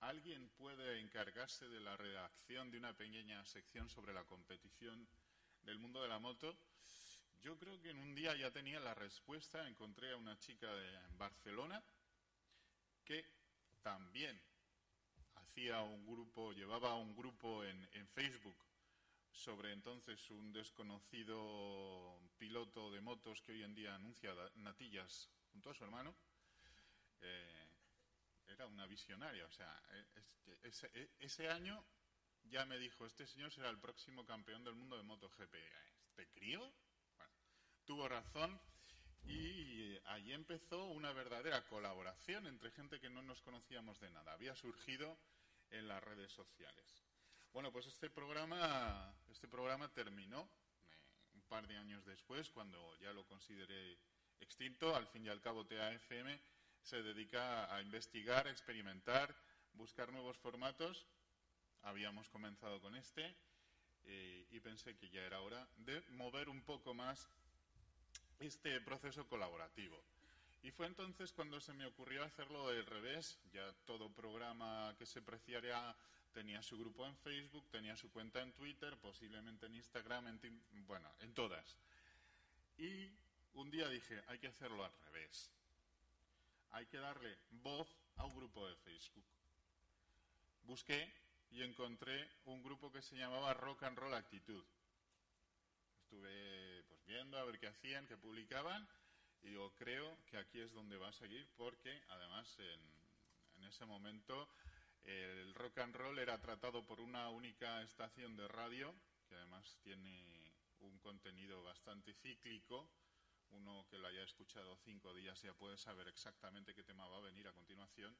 ¿Alguien 0.00 0.48
puede 0.50 1.00
encargarse 1.00 1.68
de 1.68 1.80
la 1.80 1.96
redacción 1.96 2.70
de 2.70 2.78
una 2.78 2.92
pequeña 2.92 3.44
sección 3.44 3.88
sobre 3.88 4.12
la 4.12 4.24
competición 4.24 5.08
del 5.62 5.78
mundo 5.78 6.02
de 6.02 6.08
la 6.08 6.18
moto? 6.18 6.56
yo 7.46 7.56
creo 7.56 7.80
que 7.80 7.90
en 7.90 7.98
un 8.00 8.12
día 8.12 8.34
ya 8.34 8.50
tenía 8.50 8.80
la 8.80 8.92
respuesta. 8.94 9.68
Encontré 9.68 10.10
a 10.10 10.16
una 10.16 10.36
chica 10.36 10.66
de 10.74 10.98
Barcelona 11.16 11.80
que 13.04 13.24
también 13.82 14.42
hacía 15.36 15.80
un 15.82 16.04
grupo, 16.04 16.52
llevaba 16.52 16.96
un 16.96 17.14
grupo 17.14 17.62
en, 17.62 17.88
en 17.92 18.08
Facebook 18.08 18.56
sobre 19.30 19.72
entonces 19.72 20.28
un 20.30 20.52
desconocido 20.52 22.18
piloto 22.36 22.90
de 22.90 23.00
motos 23.00 23.40
que 23.42 23.52
hoy 23.52 23.62
en 23.62 23.76
día 23.76 23.94
anuncia 23.94 24.34
natillas 24.56 25.30
junto 25.52 25.70
a 25.70 25.74
su 25.74 25.84
hermano. 25.84 26.16
Eh, 27.20 27.65
era 28.48 28.66
una 28.66 28.86
visionaria, 28.86 29.46
o 29.46 29.50
sea, 29.50 29.82
ese, 30.62 30.90
e, 30.94 31.10
ese, 31.20 31.48
año 31.48 31.84
ya 32.44 32.64
me 32.64 32.78
dijo, 32.78 33.06
este 33.06 33.26
señor 33.26 33.52
será 33.52 33.70
el 33.70 33.78
próximo 33.78 34.24
campeón 34.24 34.64
del 34.64 34.74
mundo 34.74 34.96
de 34.96 35.02
MotoGP. 35.02 35.54
¿Este 36.04 36.28
crío? 36.28 36.60
Bueno, 37.16 37.32
tuvo 37.84 38.08
razón 38.08 38.60
y 39.24 39.98
allí 40.06 40.32
empezó 40.32 40.84
una 40.86 41.12
verdadera 41.12 41.64
colaboración 41.66 42.46
entre 42.46 42.70
gente 42.70 43.00
que 43.00 43.10
no 43.10 43.22
nos 43.22 43.42
conocíamos 43.42 43.98
de 44.00 44.10
nada. 44.10 44.32
Había 44.32 44.54
surgido 44.54 45.18
en 45.70 45.88
las 45.88 46.02
redes 46.02 46.32
sociales. 46.32 47.04
Bueno, 47.52 47.72
pues 47.72 47.86
este 47.86 48.10
programa, 48.10 49.14
este 49.28 49.48
programa 49.48 49.92
terminó 49.92 50.42
eh, 50.42 51.30
un 51.34 51.42
par 51.42 51.66
de 51.66 51.76
años 51.76 52.04
después, 52.04 52.50
cuando 52.50 52.96
ya 52.98 53.12
lo 53.12 53.26
consideré 53.26 53.98
extinto. 54.40 54.94
Al 54.94 55.06
fin 55.08 55.24
y 55.24 55.28
al 55.28 55.40
cabo, 55.40 55.66
TAFM 55.66 56.38
se 56.86 57.02
dedica 57.02 57.74
a 57.74 57.82
investigar, 57.82 58.46
experimentar, 58.46 59.34
buscar 59.74 60.12
nuevos 60.12 60.38
formatos. 60.38 61.04
Habíamos 61.82 62.28
comenzado 62.28 62.80
con 62.80 62.94
este 62.94 63.34
eh, 64.04 64.46
y 64.52 64.60
pensé 64.60 64.96
que 64.96 65.10
ya 65.10 65.22
era 65.22 65.40
hora 65.40 65.66
de 65.78 66.00
mover 66.10 66.48
un 66.48 66.62
poco 66.62 66.94
más 66.94 67.28
este 68.38 68.80
proceso 68.82 69.26
colaborativo. 69.26 70.00
Y 70.62 70.70
fue 70.70 70.86
entonces 70.86 71.32
cuando 71.32 71.60
se 71.60 71.72
me 71.72 71.86
ocurrió 71.86 72.22
hacerlo 72.22 72.70
del 72.70 72.86
revés. 72.86 73.36
Ya 73.52 73.72
todo 73.84 74.08
programa 74.12 74.94
que 74.96 75.06
se 75.06 75.22
preciaría 75.22 75.96
tenía 76.32 76.62
su 76.62 76.78
grupo 76.78 77.04
en 77.04 77.16
Facebook, 77.16 77.68
tenía 77.68 77.96
su 77.96 78.12
cuenta 78.12 78.40
en 78.42 78.52
Twitter, 78.52 78.96
posiblemente 78.98 79.66
en 79.66 79.74
Instagram, 79.74 80.28
en 80.28 80.86
bueno, 80.86 81.12
en 81.18 81.34
todas. 81.34 81.76
Y 82.78 83.10
un 83.54 83.70
día 83.72 83.88
dije, 83.88 84.22
hay 84.28 84.38
que 84.38 84.46
hacerlo 84.46 84.84
al 84.84 84.92
revés. 85.06 85.50
Hay 86.70 86.86
que 86.86 86.98
darle 86.98 87.38
voz 87.50 87.88
a 88.16 88.24
un 88.24 88.34
grupo 88.34 88.66
de 88.66 88.76
Facebook. 88.76 89.26
Busqué 90.62 91.12
y 91.50 91.62
encontré 91.62 92.28
un 92.44 92.62
grupo 92.62 92.92
que 92.92 93.02
se 93.02 93.16
llamaba 93.16 93.54
Rock 93.54 93.84
and 93.84 93.98
Roll 93.98 94.14
Actitud. 94.14 94.64
Estuve 96.02 96.82
pues, 96.84 97.04
viendo 97.06 97.38
a 97.38 97.44
ver 97.44 97.58
qué 97.58 97.68
hacían, 97.68 98.06
qué 98.06 98.16
publicaban, 98.16 98.86
y 99.42 99.48
digo, 99.48 99.72
creo 99.76 100.18
que 100.26 100.38
aquí 100.38 100.60
es 100.60 100.72
donde 100.72 100.96
va 100.96 101.08
a 101.08 101.12
seguir, 101.12 101.48
porque 101.56 102.02
además 102.08 102.58
en, 102.58 102.80
en 103.56 103.64
ese 103.64 103.84
momento 103.86 104.48
el 105.04 105.54
rock 105.54 105.78
and 105.78 105.94
roll 105.94 106.18
era 106.18 106.40
tratado 106.40 106.84
por 106.84 107.00
una 107.00 107.28
única 107.28 107.82
estación 107.82 108.36
de 108.36 108.48
radio, 108.48 108.92
que 109.28 109.36
además 109.36 109.78
tiene 109.82 110.52
un 110.80 110.98
contenido 110.98 111.62
bastante 111.62 112.12
cíclico. 112.14 112.90
Uno 113.50 113.86
que 113.88 113.98
lo 113.98 114.08
haya 114.08 114.22
escuchado 114.22 114.76
cinco 114.84 115.14
días 115.14 115.40
ya 115.42 115.54
puede 115.54 115.76
saber 115.76 116.08
exactamente 116.08 116.74
qué 116.74 116.82
tema 116.82 117.08
va 117.08 117.18
a 117.18 117.20
venir 117.20 117.46
a 117.48 117.52
continuación. 117.52 118.16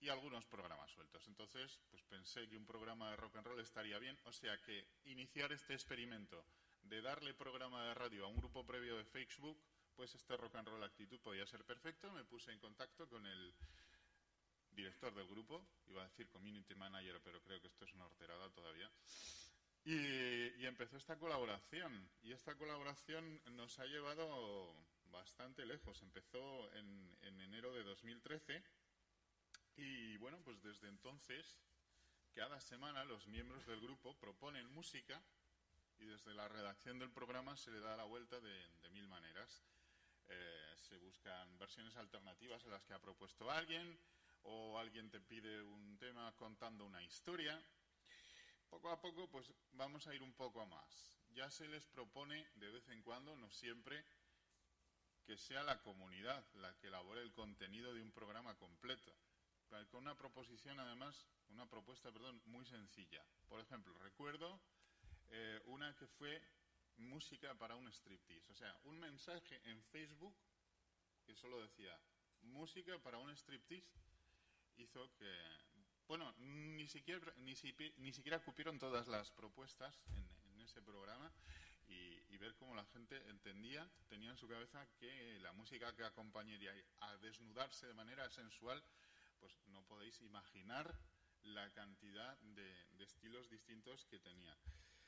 Y 0.00 0.08
algunos 0.08 0.44
programas 0.46 0.90
sueltos. 0.90 1.26
Entonces, 1.28 1.80
pues 1.88 2.02
pensé 2.04 2.48
que 2.48 2.56
un 2.56 2.66
programa 2.66 3.10
de 3.10 3.16
rock 3.16 3.36
and 3.36 3.46
roll 3.46 3.60
estaría 3.60 3.98
bien. 3.98 4.18
O 4.24 4.32
sea 4.32 4.60
que 4.62 4.86
iniciar 5.04 5.52
este 5.52 5.74
experimento 5.74 6.44
de 6.82 7.00
darle 7.00 7.32
programa 7.34 7.86
de 7.86 7.94
radio 7.94 8.24
a 8.24 8.28
un 8.28 8.36
grupo 8.36 8.66
previo 8.66 8.96
de 8.96 9.04
Facebook, 9.04 9.58
pues 9.94 10.14
este 10.14 10.36
rock 10.36 10.56
and 10.56 10.68
roll 10.68 10.82
actitud 10.82 11.20
podía 11.20 11.46
ser 11.46 11.64
perfecto. 11.64 12.10
Me 12.12 12.24
puse 12.24 12.52
en 12.52 12.58
contacto 12.58 13.08
con 13.08 13.24
el 13.26 13.54
director 14.70 15.14
del 15.14 15.28
grupo, 15.28 15.66
iba 15.86 16.02
a 16.02 16.08
decir 16.08 16.28
community 16.28 16.74
manager, 16.74 17.20
pero 17.22 17.40
creo 17.40 17.60
que 17.60 17.68
esto 17.68 17.84
es 17.84 17.94
una 17.94 18.06
horterada 18.06 18.50
todavía. 18.50 18.90
Y, 19.84 20.64
empezó 20.66 20.96
esta 20.96 21.18
colaboración. 21.18 22.08
Y 22.22 22.32
esta 22.32 22.54
colaboración 22.56 23.40
nos 23.56 23.78
ha 23.78 23.84
llevado 23.84 24.74
bastante 25.10 25.66
lejos. 25.66 26.02
Empezó 26.02 26.72
en, 26.74 27.16
en 27.22 27.40
enero 27.40 27.72
de 27.72 27.82
2013. 27.84 28.62
Y 29.76 30.16
bueno, 30.16 30.40
pues 30.44 30.62
desde 30.62 30.88
entonces, 30.88 31.58
cada 32.34 32.60
semana 32.60 33.04
los 33.04 33.26
miembros 33.26 33.66
del 33.66 33.80
grupo 33.80 34.16
proponen 34.16 34.72
música 34.72 35.22
y 35.98 36.06
desde 36.06 36.34
la 36.34 36.48
redacción 36.48 36.98
del 36.98 37.10
programa 37.10 37.56
se 37.56 37.70
le 37.70 37.80
da 37.80 37.96
la 37.96 38.04
vuelta 38.04 38.40
de, 38.40 38.90
mil 38.90 39.08
maneras. 39.08 39.64
Eh, 40.28 40.74
se 40.76 40.96
buscan 40.98 41.58
versiones 41.58 41.96
alternativas 41.96 42.64
a 42.64 42.68
las 42.68 42.84
que 42.84 42.94
ha 42.94 42.98
propuesto 42.98 43.50
alguien, 43.50 43.98
o 44.42 44.78
alguien 44.78 45.10
te 45.10 45.20
pide 45.20 45.62
un 45.62 45.96
tema 45.98 46.32
contando 46.36 46.84
una 46.84 47.02
historia. 47.02 47.60
Poco 48.74 48.90
a 48.90 49.00
poco, 49.00 49.30
pues 49.30 49.54
vamos 49.74 50.04
a 50.08 50.14
ir 50.16 50.20
un 50.20 50.32
poco 50.32 50.66
más. 50.66 51.16
Ya 51.32 51.48
se 51.48 51.68
les 51.68 51.86
propone 51.86 52.44
de 52.56 52.72
vez 52.72 52.88
en 52.88 53.04
cuando, 53.04 53.36
no 53.36 53.48
siempre, 53.48 54.04
que 55.24 55.36
sea 55.36 55.62
la 55.62 55.80
comunidad 55.80 56.44
la 56.54 56.76
que 56.78 56.88
elabore 56.88 57.22
el 57.22 57.32
contenido 57.32 57.94
de 57.94 58.02
un 58.02 58.10
programa 58.10 58.56
completo. 58.56 59.14
Con 59.92 60.02
una 60.02 60.16
proposición, 60.16 60.80
además, 60.80 61.24
una 61.50 61.70
propuesta, 61.70 62.10
perdón, 62.10 62.42
muy 62.46 62.66
sencilla. 62.66 63.24
Por 63.48 63.60
ejemplo, 63.60 63.94
recuerdo 64.00 64.60
eh, 65.30 65.62
una 65.66 65.94
que 65.94 66.08
fue 66.08 66.42
música 66.96 67.54
para 67.54 67.76
un 67.76 67.86
striptease. 67.86 68.50
O 68.50 68.56
sea, 68.56 68.76
un 68.86 68.98
mensaje 68.98 69.60
en 69.70 69.80
Facebook 69.84 70.34
que 71.24 71.36
solo 71.36 71.60
decía 71.60 71.96
música 72.40 72.98
para 72.98 73.18
un 73.18 73.30
striptease 73.36 73.86
hizo 74.78 75.14
que, 75.14 75.64
bueno, 76.06 76.32
ni 76.38 76.86
siquiera, 76.86 77.32
ni, 77.38 77.54
ni 77.98 78.12
siquiera 78.12 78.42
cupieron 78.42 78.78
todas 78.78 79.08
las 79.08 79.30
propuestas 79.30 80.00
en, 80.08 80.60
ese 80.60 80.80
programa 80.80 81.30
y, 81.86 82.36
ver 82.38 82.54
cómo 82.56 82.74
la 82.74 82.84
gente 82.86 83.16
entendía, 83.30 83.88
tenía 84.08 84.30
en 84.30 84.36
su 84.36 84.46
cabeza 84.46 84.86
que 84.98 85.38
la 85.40 85.52
música 85.52 85.94
que 85.94 86.04
acompañaría 86.04 86.74
a 87.00 87.16
desnudarse 87.18 87.86
de 87.86 87.94
manera 87.94 88.28
sensual, 88.28 88.82
pues 89.40 89.58
no 89.68 89.82
podéis 89.84 90.20
imaginar 90.20 90.94
la 91.44 91.70
cantidad 91.72 92.36
de, 92.38 92.84
de 92.96 93.04
estilos 93.04 93.48
distintos 93.48 94.04
que 94.06 94.18
tenía. 94.18 94.54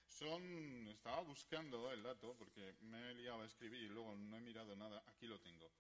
Son, 0.08 0.88
estaba 0.88 1.20
buscando 1.22 1.92
el 1.92 2.02
dato 2.02 2.34
porque 2.38 2.74
me 2.80 3.10
he 3.10 3.14
liado 3.14 3.42
a 3.42 3.46
escribir 3.46 3.82
y 3.82 3.88
luego 3.88 4.14
no 4.16 4.38
he 4.38 4.40
mirado 4.40 4.74
nada, 4.76 5.02
aquí 5.08 5.26
lo 5.26 5.38
tengo. 5.40 5.70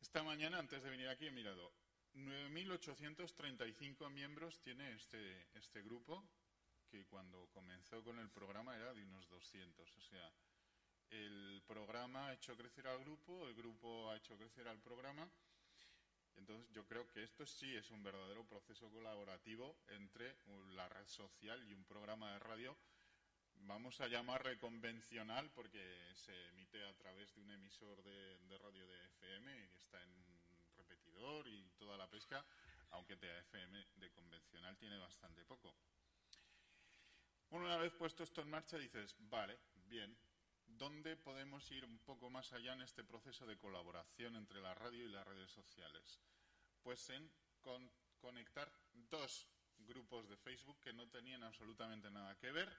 Esta 0.00 0.22
mañana, 0.22 0.58
antes 0.58 0.82
de 0.82 0.90
venir 0.90 1.08
aquí, 1.08 1.26
he 1.26 1.30
mirado 1.30 1.72
9.835 2.14 4.10
miembros 4.10 4.60
tiene 4.60 4.92
este, 4.92 5.48
este 5.54 5.82
grupo, 5.82 6.24
que 6.88 7.04
cuando 7.06 7.48
comenzó 7.48 8.02
con 8.04 8.18
el 8.18 8.30
programa 8.30 8.76
era 8.76 8.94
de 8.94 9.04
unos 9.04 9.28
200. 9.28 9.96
O 9.96 10.00
sea, 10.00 10.32
el 11.10 11.62
programa 11.66 12.28
ha 12.28 12.34
hecho 12.34 12.56
crecer 12.56 12.86
al 12.86 13.00
grupo, 13.00 13.46
el 13.46 13.54
grupo 13.54 14.10
ha 14.10 14.16
hecho 14.16 14.36
crecer 14.36 14.68
al 14.68 14.80
programa. 14.80 15.28
Entonces 16.36 16.68
yo 16.72 16.84
creo 16.86 17.06
que 17.08 17.22
esto 17.22 17.46
sí 17.46 17.74
es 17.74 17.90
un 17.90 18.02
verdadero 18.02 18.44
proceso 18.46 18.90
colaborativo 18.90 19.76
entre 19.88 20.36
la 20.74 20.88
red 20.88 21.06
social 21.06 21.62
y 21.68 21.74
un 21.74 21.84
programa 21.84 22.32
de 22.32 22.38
radio. 22.40 22.76
Vamos 23.66 24.00
a 24.00 24.08
llamarle 24.08 24.58
convencional 24.58 25.50
porque 25.50 26.12
se 26.14 26.48
emite 26.48 26.84
a 26.84 26.94
través 26.94 27.32
de 27.34 27.40
un 27.40 27.50
emisor 27.50 28.02
de, 28.02 28.58
radio 28.58 28.86
de 28.86 29.04
FM 29.06 29.68
que 29.68 29.76
está 29.76 30.02
en 30.02 30.43
y 31.46 31.70
toda 31.78 31.96
la 31.96 32.08
pesca, 32.08 32.44
aunque 32.90 33.16
TFM 33.16 33.86
de 33.96 34.10
convencional 34.10 34.76
tiene 34.76 34.98
bastante 34.98 35.44
poco. 35.44 35.74
Una 37.50 37.76
vez 37.76 37.92
puesto 37.92 38.24
esto 38.24 38.42
en 38.42 38.50
marcha 38.50 38.78
dices, 38.78 39.14
vale, 39.18 39.58
bien, 39.86 40.16
¿dónde 40.66 41.16
podemos 41.16 41.70
ir 41.70 41.84
un 41.84 41.98
poco 42.00 42.30
más 42.30 42.52
allá 42.52 42.72
en 42.72 42.82
este 42.82 43.04
proceso 43.04 43.46
de 43.46 43.56
colaboración 43.56 44.36
entre 44.36 44.60
la 44.60 44.74
radio 44.74 45.04
y 45.04 45.08
las 45.08 45.26
redes 45.26 45.50
sociales? 45.50 46.20
Pues 46.82 47.08
en 47.10 47.30
conectar 48.20 48.70
dos 49.10 49.46
grupos 49.78 50.28
de 50.28 50.36
Facebook 50.36 50.80
que 50.80 50.92
no 50.92 51.08
tenían 51.08 51.44
absolutamente 51.44 52.10
nada 52.10 52.36
que 52.38 52.50
ver. 52.50 52.72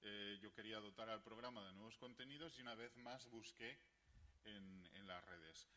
Eh, 0.00 0.38
yo 0.40 0.52
quería 0.52 0.80
dotar 0.80 1.08
al 1.10 1.22
programa 1.22 1.64
de 1.64 1.72
nuevos 1.72 1.96
contenidos 1.98 2.58
y 2.58 2.62
una 2.62 2.74
vez 2.74 2.96
más 2.96 3.28
busqué 3.28 3.78
en 4.44 5.06
las 5.06 5.24
redes 5.24 5.68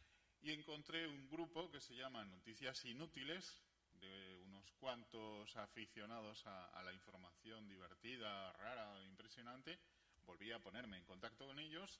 y 0.47 0.53
encontré 0.53 1.05
un 1.05 1.27
grupo 1.29 1.69
que 1.69 1.81
se 1.81 1.93
llama 1.93 2.23
Noticias 2.23 2.85
Inútiles, 2.85 3.61
de 3.99 4.37
unos 4.45 4.71
cuantos 4.79 5.53
aficionados 5.57 6.41
a, 6.47 6.81
la 6.85 6.93
información 6.93 7.67
divertida, 7.67 8.53
rara, 8.53 9.03
impresionante. 9.03 9.77
Volví 10.25 10.53
a 10.53 10.59
ponerme 10.63 10.99
en 10.99 11.03
contacto 11.03 11.47
con 11.47 11.59
ellos 11.59 11.99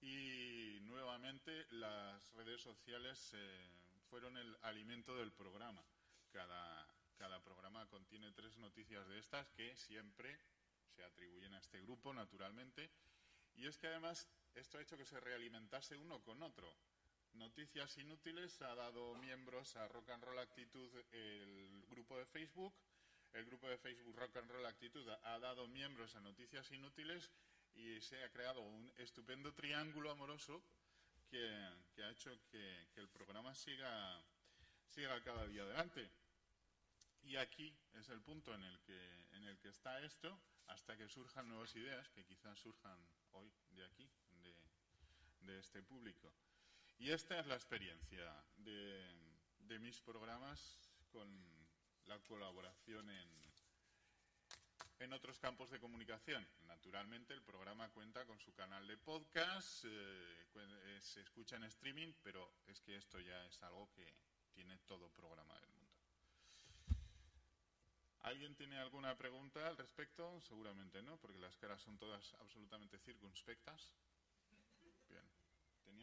y 0.00 0.80
nuevamente 0.82 1.64
las 1.70 2.32
redes 2.32 2.60
sociales 2.60 3.30
eh, 3.34 3.70
fueron 4.08 4.36
el 4.36 4.56
alimento 4.62 5.14
del 5.14 5.30
programa. 5.30 5.84
Cada, 6.32 6.92
cada 7.18 7.40
programa 7.40 7.86
contiene 7.86 8.32
tres 8.32 8.56
noticias 8.56 9.06
de 9.06 9.20
estas 9.20 9.46
que 9.50 9.76
siempre 9.76 10.36
se 10.96 11.04
atribuyen 11.04 11.54
a 11.54 11.58
este 11.58 11.80
grupo, 11.82 12.12
naturalmente. 12.12 12.90
Y 13.54 13.68
es 13.68 13.78
que 13.78 13.86
además 13.86 14.28
esto 14.56 14.78
ha 14.78 14.82
hecho 14.82 14.96
que 14.96 15.06
se 15.06 15.20
realimentase 15.20 15.96
uno 15.96 16.20
con 16.24 16.42
otro. 16.42 16.74
Noticias 17.34 17.96
Inútiles 17.98 18.60
ha 18.62 18.74
dado 18.74 19.14
miembros 19.16 19.76
a 19.76 19.86
Rock 19.88 20.10
and 20.10 20.24
Roll 20.24 20.38
Actitud 20.38 20.90
el 21.12 21.84
grupo 21.88 22.18
de 22.18 22.26
Facebook. 22.26 22.74
El 23.32 23.44
grupo 23.44 23.68
de 23.68 23.78
Facebook 23.78 24.16
Rock 24.16 24.36
and 24.36 24.50
Roll 24.50 24.66
Actitud 24.66 25.08
ha 25.08 25.38
dado 25.38 25.66
miembros 25.68 26.14
a 26.16 26.20
Noticias 26.20 26.70
Inútiles 26.72 27.30
y 27.74 28.00
se 28.00 28.22
ha 28.24 28.30
creado 28.30 28.60
un 28.60 28.92
estupendo 28.96 29.54
triángulo 29.54 30.10
amoroso 30.10 30.62
que, 31.28 31.40
ha 32.02 32.10
hecho 32.10 32.36
que, 32.50 32.88
el 32.96 33.08
programa 33.08 33.54
siga, 33.54 34.22
siga 34.88 35.22
cada 35.22 35.46
día 35.46 35.62
adelante. 35.62 36.10
Y 37.22 37.36
aquí 37.36 37.72
es 37.94 38.08
el 38.08 38.20
punto 38.22 38.54
en 38.54 38.62
el 38.62 38.80
que, 38.80 39.26
en 39.32 39.44
el 39.44 39.58
que 39.58 39.68
está 39.68 40.00
esto, 40.02 40.40
hasta 40.66 40.96
que 40.96 41.08
surjan 41.08 41.48
nuevas 41.48 41.74
ideas, 41.76 42.08
que 42.10 42.24
quizás 42.24 42.58
surjan 42.58 42.98
hoy 43.32 43.52
de 43.70 43.84
aquí, 43.84 44.10
de 45.40 45.58
este 45.58 45.82
público. 45.82 46.32
Y 47.00 47.12
esta 47.12 47.40
es 47.40 47.46
la 47.46 47.54
experiencia 47.54 48.44
de, 48.58 49.78
mis 49.78 49.98
programas 50.02 50.78
con 51.10 51.26
la 52.04 52.18
colaboración 52.18 53.08
en, 53.08 53.28
en 54.98 55.12
otros 55.14 55.38
campos 55.38 55.70
de 55.70 55.80
comunicación. 55.80 56.46
Naturalmente, 56.66 57.32
el 57.32 57.40
programa 57.40 57.88
cuenta 57.88 58.26
con 58.26 58.38
su 58.38 58.52
canal 58.52 58.86
de 58.86 58.98
podcast, 58.98 59.86
eh, 59.86 60.46
eh, 60.54 60.98
se 61.00 61.22
escucha 61.22 61.56
en 61.56 61.64
streaming, 61.64 62.12
pero 62.22 62.52
es 62.66 62.82
que 62.82 62.96
esto 62.96 63.18
ya 63.18 63.46
es 63.46 63.62
algo 63.62 63.90
que 63.92 64.14
tiene 64.52 64.76
todo 64.80 65.08
programa 65.08 65.54
del 65.54 65.70
mundo. 65.70 65.94
¿Alguien 68.18 68.54
tiene 68.54 68.76
alguna 68.76 69.16
pregunta 69.16 69.66
al 69.66 69.78
respecto? 69.78 70.38
Seguramente 70.42 71.00
no, 71.00 71.16
porque 71.16 71.38
las 71.38 71.56
caras 71.56 71.80
son 71.80 71.96
todas 71.96 72.34
absolutamente 72.34 72.98
circunspectas 72.98 73.94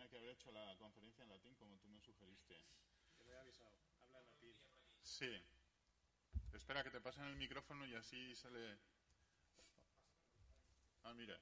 tenía 0.07 0.09
que 0.09 0.17
haber 0.17 0.29
hecho 0.35 0.51
la 0.51 0.75
conferencia 0.77 1.23
en 1.23 1.29
latín 1.29 1.55
como 1.55 1.77
tú 1.79 1.89
me 1.89 1.99
sugeriste. 1.99 2.55
Te 3.17 3.25
lo 3.25 3.33
he 3.33 3.39
avisado. 3.39 3.77
Habla 3.99 4.19
en 4.19 4.27
latín. 4.27 4.55
Sí. 5.01 5.29
Espera 6.53 6.83
que 6.83 6.91
te 6.91 7.01
pasen 7.01 7.25
el 7.25 7.35
micrófono 7.35 7.85
y 7.85 7.93
así 7.93 8.35
sale. 8.35 8.79
Ah, 11.03 11.13
mira. 11.13 11.37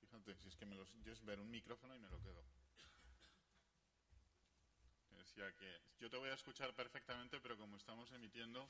Fíjate, 0.00 0.34
si 0.36 0.48
es 0.48 0.56
que 0.56 0.66
me 0.66 0.74
los... 0.74 0.92
yo 1.04 1.12
es 1.12 1.24
ver 1.24 1.38
un 1.38 1.50
micrófono 1.50 1.94
y 1.94 2.00
me 2.00 2.08
lo 2.08 2.20
quedo. 2.20 2.44
Decía 5.10 5.52
que 5.54 5.80
yo 6.00 6.10
te 6.10 6.16
voy 6.16 6.30
a 6.30 6.34
escuchar 6.34 6.74
perfectamente, 6.74 7.40
pero 7.40 7.56
como 7.56 7.76
estamos 7.76 8.10
emitiendo. 8.10 8.68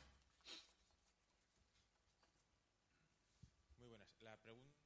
Muy 3.78 3.88
buenas. 3.88 4.22
La 4.22 4.36
pregunta 4.36 4.82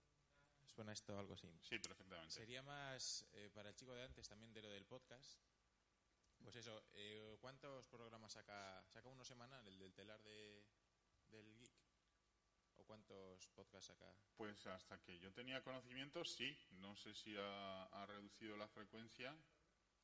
suena 0.76 0.92
esto 0.92 1.18
algo 1.18 1.32
así. 1.32 1.48
Sí, 1.62 1.78
perfectamente. 1.78 2.34
Sería 2.34 2.62
más 2.62 3.26
eh, 3.32 3.50
para 3.54 3.70
el 3.70 3.74
chico 3.74 3.94
de 3.94 4.04
antes 4.04 4.28
también 4.28 4.52
de 4.52 4.60
lo 4.60 4.68
del 4.68 4.84
podcast. 4.84 5.40
Pues 6.42 6.54
eso, 6.56 6.84
eh, 6.92 7.38
¿cuántos 7.40 7.86
programas 7.86 8.32
saca? 8.32 8.84
¿Saca 8.86 9.08
uno 9.08 9.24
semanal, 9.24 9.66
el 9.66 9.78
del 9.78 9.94
telar 9.94 10.22
de, 10.22 10.62
del 11.30 11.56
Geek? 11.56 11.72
¿O 12.76 12.84
cuántos 12.84 13.48
podcasts 13.48 13.86
saca? 13.86 14.14
Pues 14.36 14.66
hasta 14.66 15.00
que 15.00 15.18
yo 15.18 15.32
tenía 15.32 15.62
conocimiento, 15.62 16.22
sí. 16.26 16.54
No 16.72 16.94
sé 16.94 17.14
si 17.14 17.34
ha, 17.38 18.04
reducido 18.06 18.58
la 18.58 18.68
frecuencia. 18.68 19.34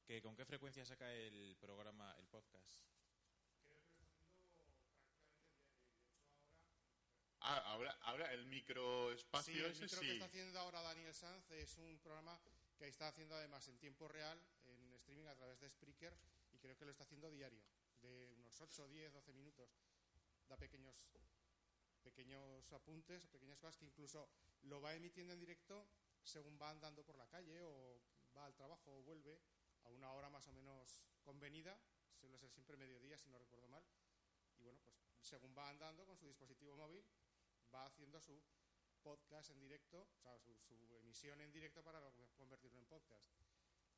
¿Que, 0.06 0.22
¿Con 0.22 0.34
qué 0.34 0.46
frecuencia 0.46 0.86
saca 0.86 1.12
el 1.12 1.54
programa, 1.60 2.16
el 2.18 2.26
podcast? 2.28 2.80
Ah, 7.44 7.58
ahora, 7.72 7.90
ahora 8.02 8.32
el 8.32 8.46
microespacio 8.46 9.52
sí, 9.52 9.60
el 9.60 9.80
micro 9.80 10.00
que 10.00 10.12
está 10.12 10.26
haciendo 10.26 10.60
ahora 10.60 10.80
Daniel 10.82 11.12
Sanz 11.12 11.50
es 11.50 11.76
un 11.78 11.98
programa 11.98 12.40
que 12.78 12.86
está 12.86 13.08
haciendo 13.08 13.34
además 13.34 13.66
en 13.66 13.78
tiempo 13.78 14.06
real, 14.06 14.40
en 14.66 14.92
streaming 14.94 15.26
a 15.26 15.34
través 15.34 15.58
de 15.58 15.68
Spreaker, 15.68 16.16
y 16.52 16.58
creo 16.58 16.76
que 16.76 16.84
lo 16.84 16.92
está 16.92 17.02
haciendo 17.02 17.30
diario, 17.30 17.60
de 18.00 18.28
unos 18.38 18.60
8, 18.60 18.86
10, 18.88 19.12
12 19.12 19.32
minutos. 19.32 19.70
Da 20.48 20.56
pequeños, 20.56 21.08
pequeños 22.04 22.72
apuntes, 22.72 23.26
pequeñas 23.26 23.58
cosas 23.58 23.76
que 23.76 23.86
incluso 23.86 24.28
lo 24.62 24.80
va 24.80 24.94
emitiendo 24.94 25.32
en 25.32 25.40
directo 25.40 25.86
según 26.22 26.56
va 26.60 26.70
andando 26.70 27.04
por 27.04 27.16
la 27.16 27.26
calle 27.26 27.60
o 27.62 28.00
va 28.36 28.46
al 28.46 28.54
trabajo 28.54 28.98
o 28.98 29.02
vuelve 29.02 29.40
a 29.84 29.88
una 29.88 30.12
hora 30.12 30.30
más 30.30 30.46
o 30.46 30.52
menos 30.52 31.02
convenida, 31.22 31.76
suele 32.14 32.38
ser 32.38 32.50
siempre 32.50 32.76
mediodía 32.76 33.18
si 33.18 33.28
no 33.28 33.38
recuerdo 33.38 33.66
mal, 33.68 33.84
y 34.58 34.62
bueno, 34.62 34.80
pues 34.84 34.96
según 35.20 35.54
va 35.56 35.68
andando 35.68 36.06
con 36.06 36.16
su 36.16 36.26
dispositivo 36.26 36.76
móvil, 36.76 37.04
va 37.74 37.86
haciendo 37.86 38.20
su 38.20 38.40
podcast 39.02 39.50
en 39.50 39.60
directo, 39.60 40.00
o 40.00 40.18
sea, 40.20 40.38
su, 40.38 40.54
emisión 40.96 41.40
en 41.40 41.52
directo 41.52 41.82
para 41.82 42.00
convertirlo 42.36 42.78
en 42.78 42.86
podcast. 42.86 43.26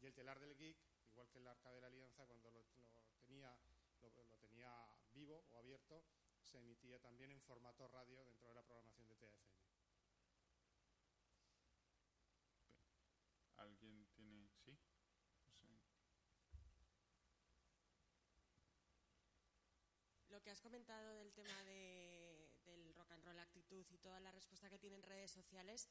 Y 0.01 0.07
el 0.07 0.15
telar 0.15 0.41
del 0.41 0.57
geek, 0.57 0.77
igual 1.11 1.29
que 1.31 1.39
el 1.39 1.47
arca 1.47 1.71
de 1.73 1.81
la 1.81 1.87
alianza, 1.89 2.27
cuando 2.27 2.51
lo, 2.51 2.65
tenía, 3.27 3.55
lo, 4.01 4.39
tenía 4.39 4.73
vivo 5.13 5.45
o 5.51 5.59
abierto, 5.59 6.05
se 6.43 6.59
emitía 6.59 6.99
también 7.01 7.31
en 7.31 7.41
formato 7.43 7.89
radio 7.89 8.25
dentro 8.25 8.49
de 8.49 8.55
la 8.55 8.63
programación 8.63 9.09
de 9.09 9.17
TFM. 9.17 9.55
¿Alguien 13.57 14.07
tiene...? 14.15 14.51
¿Sí? 14.65 14.77
Lo 20.29 20.43
que 20.43 20.51
has 20.51 20.61
comentado 20.61 21.15
del 21.15 21.33
tema 21.33 21.63
de 21.65 22.24
roll 23.23 23.39
actitud 23.39 23.87
y 23.91 23.99
toda 23.99 24.21
la 24.21 24.33
respuesta 24.33 24.69
que 24.69 24.79
tienen 24.79 25.03
redes 25.03 25.31
sociales, 25.31 25.89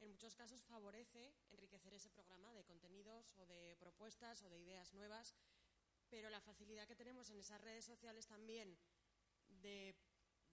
en 0.00 0.08
muchos 0.10 0.34
casos 0.34 0.64
favorece 0.64 1.32
enriquecer 1.50 1.94
ese 1.94 2.10
programa 2.10 2.52
de 2.54 2.64
contenidos 2.64 3.34
o 3.36 3.46
de 3.46 3.76
propuestas 3.76 4.42
o 4.42 4.48
de 4.48 4.58
ideas 4.58 4.92
nuevas, 4.94 5.34
pero 6.08 6.28
la 6.28 6.40
facilidad 6.40 6.86
que 6.86 6.96
tenemos 6.96 7.30
en 7.30 7.38
esas 7.38 7.60
redes 7.60 7.84
sociales 7.84 8.26
también 8.26 8.76
de 9.48 9.94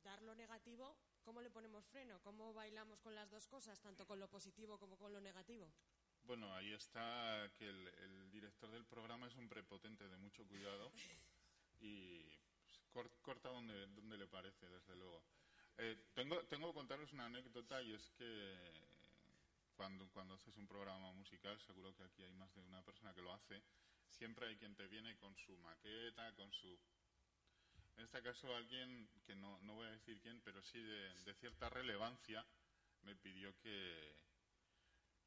dar 0.04 0.22
lo 0.22 0.36
negativo, 0.36 0.98
¿cómo 1.24 1.42
le 1.42 1.50
ponemos 1.50 1.86
freno? 1.88 2.22
¿Cómo 2.22 2.54
bailamos 2.54 3.02
con 3.02 3.16
las 3.16 3.30
dos 3.30 3.48
cosas, 3.48 3.82
tanto 3.82 4.06
con 4.06 4.20
lo 4.20 4.30
positivo 4.30 4.78
como 4.78 4.98
con 4.98 5.12
lo 5.12 5.20
negativo? 5.20 5.74
Bueno, 6.24 6.54
ahí 6.54 6.74
está 6.74 7.52
que 7.58 7.68
el, 7.68 8.30
director 8.32 8.70
del 8.72 8.86
programa 8.86 9.28
es 9.28 9.36
un 9.36 9.50
prepotente 9.50 10.08
de 10.08 10.18
mucho 10.18 10.46
cuidado 10.48 10.92
y 11.80 12.24
pues, 12.94 13.10
corta 13.22 13.50
donde, 13.50 13.88
donde 13.88 14.18
le 14.18 14.28
parece, 14.28 14.70
desde 14.70 14.96
luego. 14.96 15.24
Eh, 15.78 15.98
tengo, 16.14 16.44
tengo 16.46 16.68
que 16.70 16.74
contaros 16.74 17.14
una 17.14 17.26
anécdota 17.26 17.82
y 17.82 17.94
es 17.94 18.10
que 18.18 18.56
cuando, 19.76 20.10
cuando 20.10 20.34
haces 20.36 20.58
un 20.58 20.68
programa 20.68 21.12
musical, 21.14 21.58
seguro 21.62 21.96
que 21.96 22.04
aquí 22.04 22.24
hay 22.24 22.34
más 22.34 22.54
de 22.54 22.62
una 22.62 22.84
persona 22.84 23.14
que 23.14 23.22
lo 23.22 23.34
hace, 23.34 23.64
siempre 24.10 24.48
hay 24.48 24.58
quien 24.58 24.76
te 24.76 24.88
viene 24.88 25.16
con 25.18 25.36
su 25.38 25.58
maqueta, 25.60 26.36
con 26.36 26.52
su... 26.52 26.78
En 27.96 28.04
este 28.04 28.22
caso 28.22 28.54
alguien, 28.56 29.10
que 29.26 29.36
no, 29.36 29.60
no 29.62 29.76
voy 29.76 29.88
a 29.88 29.92
decir 29.92 30.20
quién, 30.22 30.42
pero 30.42 30.62
sí 30.62 30.82
de, 30.82 31.14
de 31.24 31.34
cierta 31.36 31.70
relevancia, 31.70 32.46
me 33.04 33.16
pidió 33.16 33.58
que, 33.60 34.16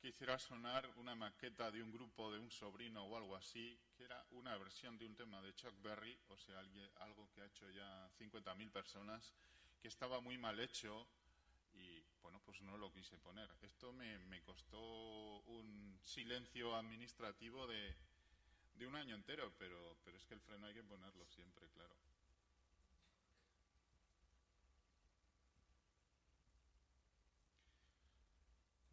que 0.03 0.09
hiciera 0.09 0.39
sonar 0.39 0.87
una 0.97 1.15
maqueta 1.15 1.71
de 1.71 1.83
un 1.83 1.93
grupo, 1.93 2.33
de 2.33 2.39
un 2.41 2.51
sobrino 2.51 3.05
o 3.05 3.17
algo 3.17 3.37
así, 3.37 3.79
que 3.97 4.05
era 4.05 4.27
una 4.33 4.57
versión 4.59 4.99
de 4.99 5.07
un 5.07 5.15
tema 5.15 5.41
de 5.41 5.55
Chuck 5.55 5.81
Berry, 5.81 6.19
o 6.29 6.37
sea, 6.37 6.59
algo 6.97 7.31
que 7.31 7.41
ha 7.41 7.47
hecho 7.47 7.71
ya 7.71 8.11
50.000 8.19 8.71
personas 8.73 9.33
que 9.83 9.89
estaba 9.89 10.21
muy 10.21 10.39
mal 10.39 10.61
hecho 10.61 11.09
y 11.75 12.01
bueno, 12.23 12.41
pues 12.45 12.61
no 12.63 12.79
lo 12.79 12.93
quise 12.93 13.19
poner. 13.19 13.51
Esto 13.63 13.93
me, 13.93 14.17
me 14.27 14.41
costó 14.43 14.79
un 15.41 15.99
silencio 16.05 16.77
administrativo 16.77 17.67
de, 17.67 17.97
de 18.77 18.87
un 18.87 18.95
año 18.95 19.17
entero, 19.17 19.53
pero, 19.59 19.99
pero 20.05 20.17
es 20.17 20.25
que 20.27 20.35
el 20.35 20.41
freno 20.41 20.69
hay 20.69 20.75
que 20.75 20.85
ponerlo 20.85 21.27
siempre, 21.27 21.69
claro. 21.71 21.97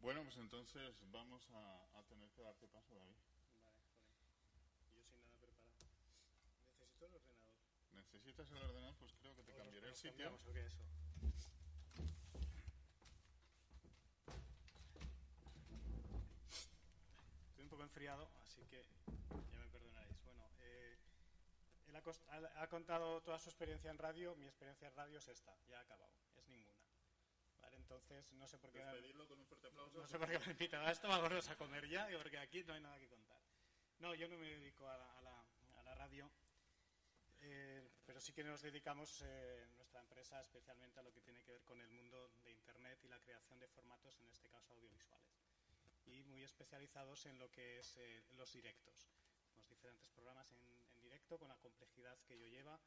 Bueno, 0.00 0.24
pues 0.24 0.38
entonces 0.38 0.96
vamos 1.12 1.48
a, 1.50 1.98
a 1.98 2.02
tener 2.04 2.32
que 2.32 2.42
darte 2.42 2.66
paso, 2.66 2.96
David. 2.96 3.14
Vale, 3.62 3.78
joder. 5.38 5.54
Yo 5.70 5.76
sin 5.78 5.92
nada 5.92 6.08
preparado. 6.10 6.50
Necesito 6.80 7.04
el 7.06 7.14
ordenador 7.14 7.99
necesitas 8.12 8.50
el 8.50 8.58
ordenador, 8.58 8.94
pues 8.98 9.12
creo 9.20 9.34
que 9.34 9.42
te 9.42 9.54
cambiaré 9.54 9.88
el 9.88 9.94
sitio. 9.94 10.28
eso? 10.28 10.84
Estoy 17.50 17.64
un 17.64 17.70
poco 17.70 17.82
enfriado, 17.82 18.28
así 18.42 18.64
que 18.66 18.84
ya 19.52 19.58
me 19.58 19.68
perdonaréis. 19.70 20.22
Bueno, 20.24 20.44
eh, 20.60 20.98
él 21.88 21.96
ha, 21.96 22.66
contado 22.68 23.20
toda 23.22 23.38
su 23.38 23.48
experiencia 23.48 23.90
en 23.90 23.98
radio. 23.98 24.34
Mi 24.36 24.46
experiencia 24.46 24.88
en 24.88 24.94
radio 24.94 25.18
es 25.18 25.28
esta, 25.28 25.56
ya 25.68 25.78
ha 25.78 25.82
acabado, 25.82 26.12
es 26.36 26.48
ninguna. 26.48 26.80
Vale, 27.60 27.76
entonces 27.76 28.32
no 28.34 28.46
sé 28.46 28.58
por 28.58 28.72
qué. 28.72 28.80
con 28.80 29.38
un 29.38 29.46
fuerte 29.46 29.68
aplauso. 29.68 30.00
No 30.00 30.06
sé 30.06 30.18
por 30.18 30.28
qué 30.30 30.38
me 30.38 30.52
invitan 30.52 30.82
a 30.82 30.90
esto, 30.90 31.08
vamos 31.08 31.48
a 31.48 31.56
comer 31.56 31.88
ya, 31.88 32.08
porque 32.18 32.38
aquí 32.38 32.64
no 32.64 32.74
hay 32.74 32.80
nada 32.80 32.98
que 32.98 33.08
contar. 33.08 33.40
No, 33.98 34.14
yo 34.14 34.28
no 34.28 34.38
me 34.38 34.48
dedico 34.48 34.88
a 34.88 34.96
la, 34.96 35.44
a 35.78 35.82
la 35.82 35.94
radio 35.94 36.30
eh, 37.42 37.88
pero 38.10 38.20
sí 38.20 38.32
que 38.32 38.42
nos 38.42 38.60
dedicamos 38.60 39.22
eh, 39.22 39.68
nuestra 39.76 40.00
empresa 40.00 40.40
especialmente 40.40 40.98
a 40.98 41.02
lo 41.04 41.12
que 41.12 41.20
tiene 41.20 41.40
que 41.42 41.52
ver 41.52 41.62
con 41.62 41.80
el 41.80 41.88
mundo 41.90 42.32
de 42.42 42.50
Internet 42.50 42.98
y 43.04 43.06
la 43.06 43.20
creación 43.20 43.60
de 43.60 43.68
formatos, 43.68 44.18
en 44.18 44.28
este 44.28 44.50
caso 44.50 44.72
audiovisuales. 44.72 45.30
y 46.06 46.24
muy 46.24 46.42
especializados 46.42 47.24
en 47.26 47.38
lo 47.38 47.48
que 47.52 47.78
es 47.78 47.96
eh, 47.98 48.24
los 48.32 48.52
directos. 48.52 49.08
Los 49.54 49.68
diferentes 49.68 50.08
programas 50.08 50.50
en, 50.50 50.58
en, 50.96 51.00
directo 51.00 51.38
con 51.38 51.50
la 51.50 51.56
complejidad 51.58 52.18
que 52.24 52.34
ello 52.34 52.48
lleva. 52.48 52.80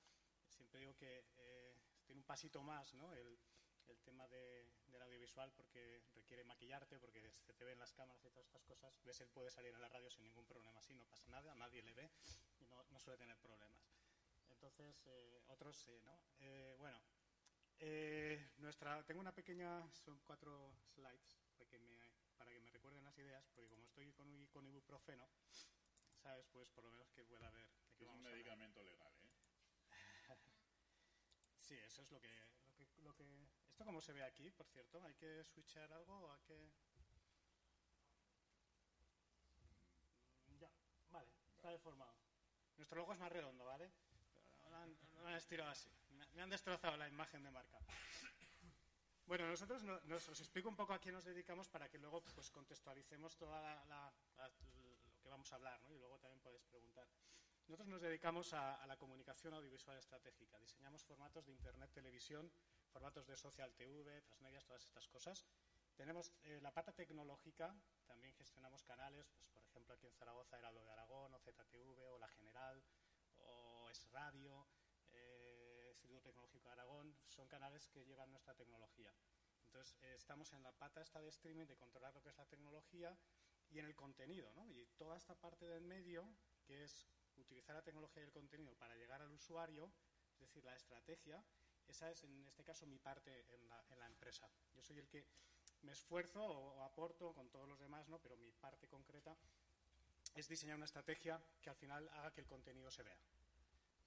Siempre 0.50 0.82
digo 0.82 0.94
que 0.98 1.24
eh, 1.38 1.78
tiene 2.04 2.20
un 2.20 2.26
pasito 2.26 2.62
más 2.62 2.94
¿no? 2.94 3.14
el, 3.14 3.40
tema 4.04 4.28
de, 4.28 4.68
del 4.88 5.02
audiovisual 5.04 5.54
porque 5.54 6.04
requiere 6.16 6.44
maquillarte, 6.44 7.00
porque 7.00 7.32
se 7.40 7.54
te 7.54 7.64
ven 7.64 7.80
las 7.80 7.94
cámaras 7.94 8.26
y 8.26 8.30
todas 8.30 8.48
estas 8.48 8.66
cosas. 8.66 9.02
Ves, 9.06 9.24
puede 9.34 9.52
salir 9.52 9.74
en 9.74 9.80
la 9.80 9.88
radio 9.88 10.10
sin 10.10 10.26
ningún 10.26 10.46
problema 10.46 10.80
así, 10.80 10.94
no 10.94 11.06
pasa 11.06 11.30
nada, 11.30 11.56
nadie 11.56 11.82
le 11.82 11.94
ve 11.94 12.12
y 12.60 12.66
no 12.66 13.00
suele 13.00 13.18
tener 13.18 13.38
problemas. 13.38 13.93
Entonces, 14.64 15.06
eh, 15.08 15.42
otros 15.48 15.76
sí, 15.76 16.00
¿no? 16.06 16.18
Eh, 16.40 16.74
bueno, 16.80 16.98
eh, 17.80 18.52
nuestra, 18.60 19.04
tengo 19.04 19.20
una 19.20 19.36
pequeña, 19.36 19.86
son 19.92 20.18
cuatro 20.24 20.74
slides 20.86 21.44
para 21.58 21.70
que, 21.70 21.80
me, 21.80 22.00
para 22.38 22.50
que 22.50 22.62
me 22.62 22.72
recuerden 22.72 23.04
las 23.04 23.18
ideas, 23.18 23.46
porque 23.54 23.68
como 23.68 23.84
estoy 23.84 24.14
con, 24.14 24.48
con 24.48 24.66
ibuprofeno, 24.66 25.28
¿sabes? 26.16 26.48
Pues 26.48 26.72
por 26.72 26.86
lo 26.86 26.92
menos 26.92 27.12
que 27.12 27.26
pueda 27.26 27.52
ver. 27.52 27.68
De 27.90 27.98
qué 27.98 28.06
es 28.06 28.10
un 28.10 28.22
medicamento 28.22 28.82
legal, 28.86 29.14
¿eh? 29.20 29.34
sí, 31.60 31.76
eso 31.76 32.02
es 32.04 32.10
lo 32.10 32.22
que, 32.22 32.32
lo 32.78 32.88
que, 32.88 33.02
lo 33.02 33.14
que... 33.14 33.50
¿Esto 33.70 33.84
cómo 33.84 34.00
se 34.00 34.14
ve 34.14 34.24
aquí, 34.24 34.50
por 34.52 34.70
cierto? 34.70 35.04
¿Hay 35.04 35.16
que 35.16 35.44
switchar 35.44 35.92
algo 35.92 36.20
o 36.22 36.32
hay 36.32 36.42
que...? 36.44 36.72
Ya, 40.58 40.72
vale, 41.12 41.30
está 41.54 41.70
deformado. 41.70 42.16
Nuestro 42.78 43.00
logo 43.00 43.12
es 43.12 43.20
más 43.20 43.30
redondo, 43.30 43.66
¿vale? 43.66 43.92
Han, 44.84 44.98
lo 45.22 45.28
han 45.28 45.36
estirado 45.36 45.70
así. 45.70 45.90
Me, 46.12 46.28
me, 46.34 46.42
han 46.42 46.50
destrozado 46.50 46.98
la 46.98 47.08
imagen 47.08 47.44
de 47.44 47.52
marca. 47.52 47.80
Bueno, 49.26 49.48
nosotros 49.48 49.84
no, 49.84 50.00
nos, 50.02 50.28
os 50.28 50.40
explico 50.42 50.68
un 50.68 50.76
poco 50.76 50.94
a 50.94 51.00
qué 51.00 51.12
nos 51.12 51.24
dedicamos 51.24 51.70
para 51.70 51.88
que 51.90 51.98
luego 51.98 52.22
pues, 52.22 52.52
contextualicemos 52.52 53.40
la, 53.42 54.14
lo 54.38 55.22
que 55.22 55.30
vamos 55.30 55.52
a 55.52 55.56
hablar, 55.56 55.82
¿no? 55.84 55.94
Y 55.94 55.98
luego 55.98 56.20
también 56.20 56.42
podéis 56.42 56.66
preguntar. 56.66 57.08
Nosotros 57.66 57.88
nos 57.88 58.02
dedicamos 58.02 58.54
a, 58.54 58.84
a, 58.84 58.86
la 58.86 58.98
comunicación 58.98 59.54
audiovisual 59.54 59.98
estratégica. 59.98 60.60
Diseñamos 60.60 61.06
formatos 61.06 61.46
de 61.46 61.54
Internet, 61.54 61.90
televisión, 61.94 62.52
formatos 62.92 63.26
de 63.26 63.38
social 63.38 63.74
TV, 63.74 64.22
transmedias, 64.22 64.66
todas 64.66 64.84
estas 64.84 65.08
cosas. 65.08 65.46
Tenemos 65.96 66.34
eh, 66.44 66.60
la 66.62 66.74
pata 66.74 66.92
tecnológica, 66.92 67.74
también 68.06 68.34
gestionamos 68.34 68.84
canales, 68.84 69.30
pues, 69.30 69.48
por 69.50 69.64
ejemplo, 69.64 69.94
aquí 69.94 70.08
en 70.08 70.14
Zaragoza 70.14 70.58
era 70.58 70.72
lo 70.72 70.84
de 70.84 70.92
Aragón, 70.92 71.34
o 71.34 71.40
ZTV, 71.40 72.00
o 72.00 72.18
La 72.18 72.28
General, 72.30 72.84
Radio, 74.12 74.66
eh, 75.12 75.90
Instituto 75.92 76.22
Tecnológico 76.22 76.68
de 76.68 76.74
Aragón, 76.74 77.16
son 77.28 77.48
canales 77.48 77.88
que 77.88 78.06
llevan 78.06 78.32
nuestra 78.32 78.56
tecnología. 78.56 79.14
Entonces, 79.66 79.96
eh, 80.02 80.16
estamos 80.18 80.52
en 80.54 80.64
la 80.64 80.72
pata 80.72 81.02
esta 81.02 81.22
de 81.22 81.30
streaming 81.30 81.66
de 81.68 81.78
controlar 81.78 82.14
lo 82.14 82.22
que 82.22 82.30
es 82.30 82.38
la 82.38 82.46
tecnología 82.46 83.16
y 83.70 83.80
en 83.80 83.86
el 83.86 83.96
contenido, 83.96 84.52
¿no? 84.54 84.68
Y 84.68 84.86
toda 84.98 85.18
esta 85.18 85.36
parte 85.36 85.68
del 85.68 85.84
medio, 85.84 86.28
que 86.64 86.84
es 86.84 87.08
utilizar 87.36 87.76
la 87.76 87.84
tecnología 87.84 88.24
y 88.24 88.26
el 88.26 88.32
contenido 88.32 88.76
para 88.76 88.96
llegar 88.96 89.22
al 89.22 89.32
usuario, 89.32 89.92
es 90.34 90.40
decir, 90.40 90.64
la 90.64 90.76
estrategia, 90.76 91.44
esa 91.88 92.10
es 92.10 92.24
en 92.24 92.46
este 92.46 92.64
caso 92.64 92.86
mi 92.86 92.98
parte 92.98 93.46
en 93.56 93.68
la, 93.68 93.84
en 93.90 94.00
la 94.00 94.06
empresa. 94.08 94.50
Yo 94.74 94.82
soy 94.82 95.00
el 95.00 95.08
que 95.08 95.26
me 95.82 95.92
esfuerzo 95.92 96.44
o, 96.44 96.78
o, 96.78 96.84
aporto 96.84 97.34
con 97.34 97.50
todos 97.50 97.68
los 97.68 97.80
demás, 97.80 98.08
¿no? 98.08 98.20
pero 98.20 98.38
mi 98.38 98.52
parte 98.52 98.88
concreta 98.88 99.38
es 100.36 100.48
diseñar 100.48 100.78
una 100.78 100.86
estrategia 100.86 101.44
que 101.62 101.70
al 101.70 101.76
final 101.76 102.08
haga 102.10 102.32
que 102.32 102.42
el 102.42 102.48
contenido 102.48 102.90
se 102.90 103.04
vea 103.04 103.18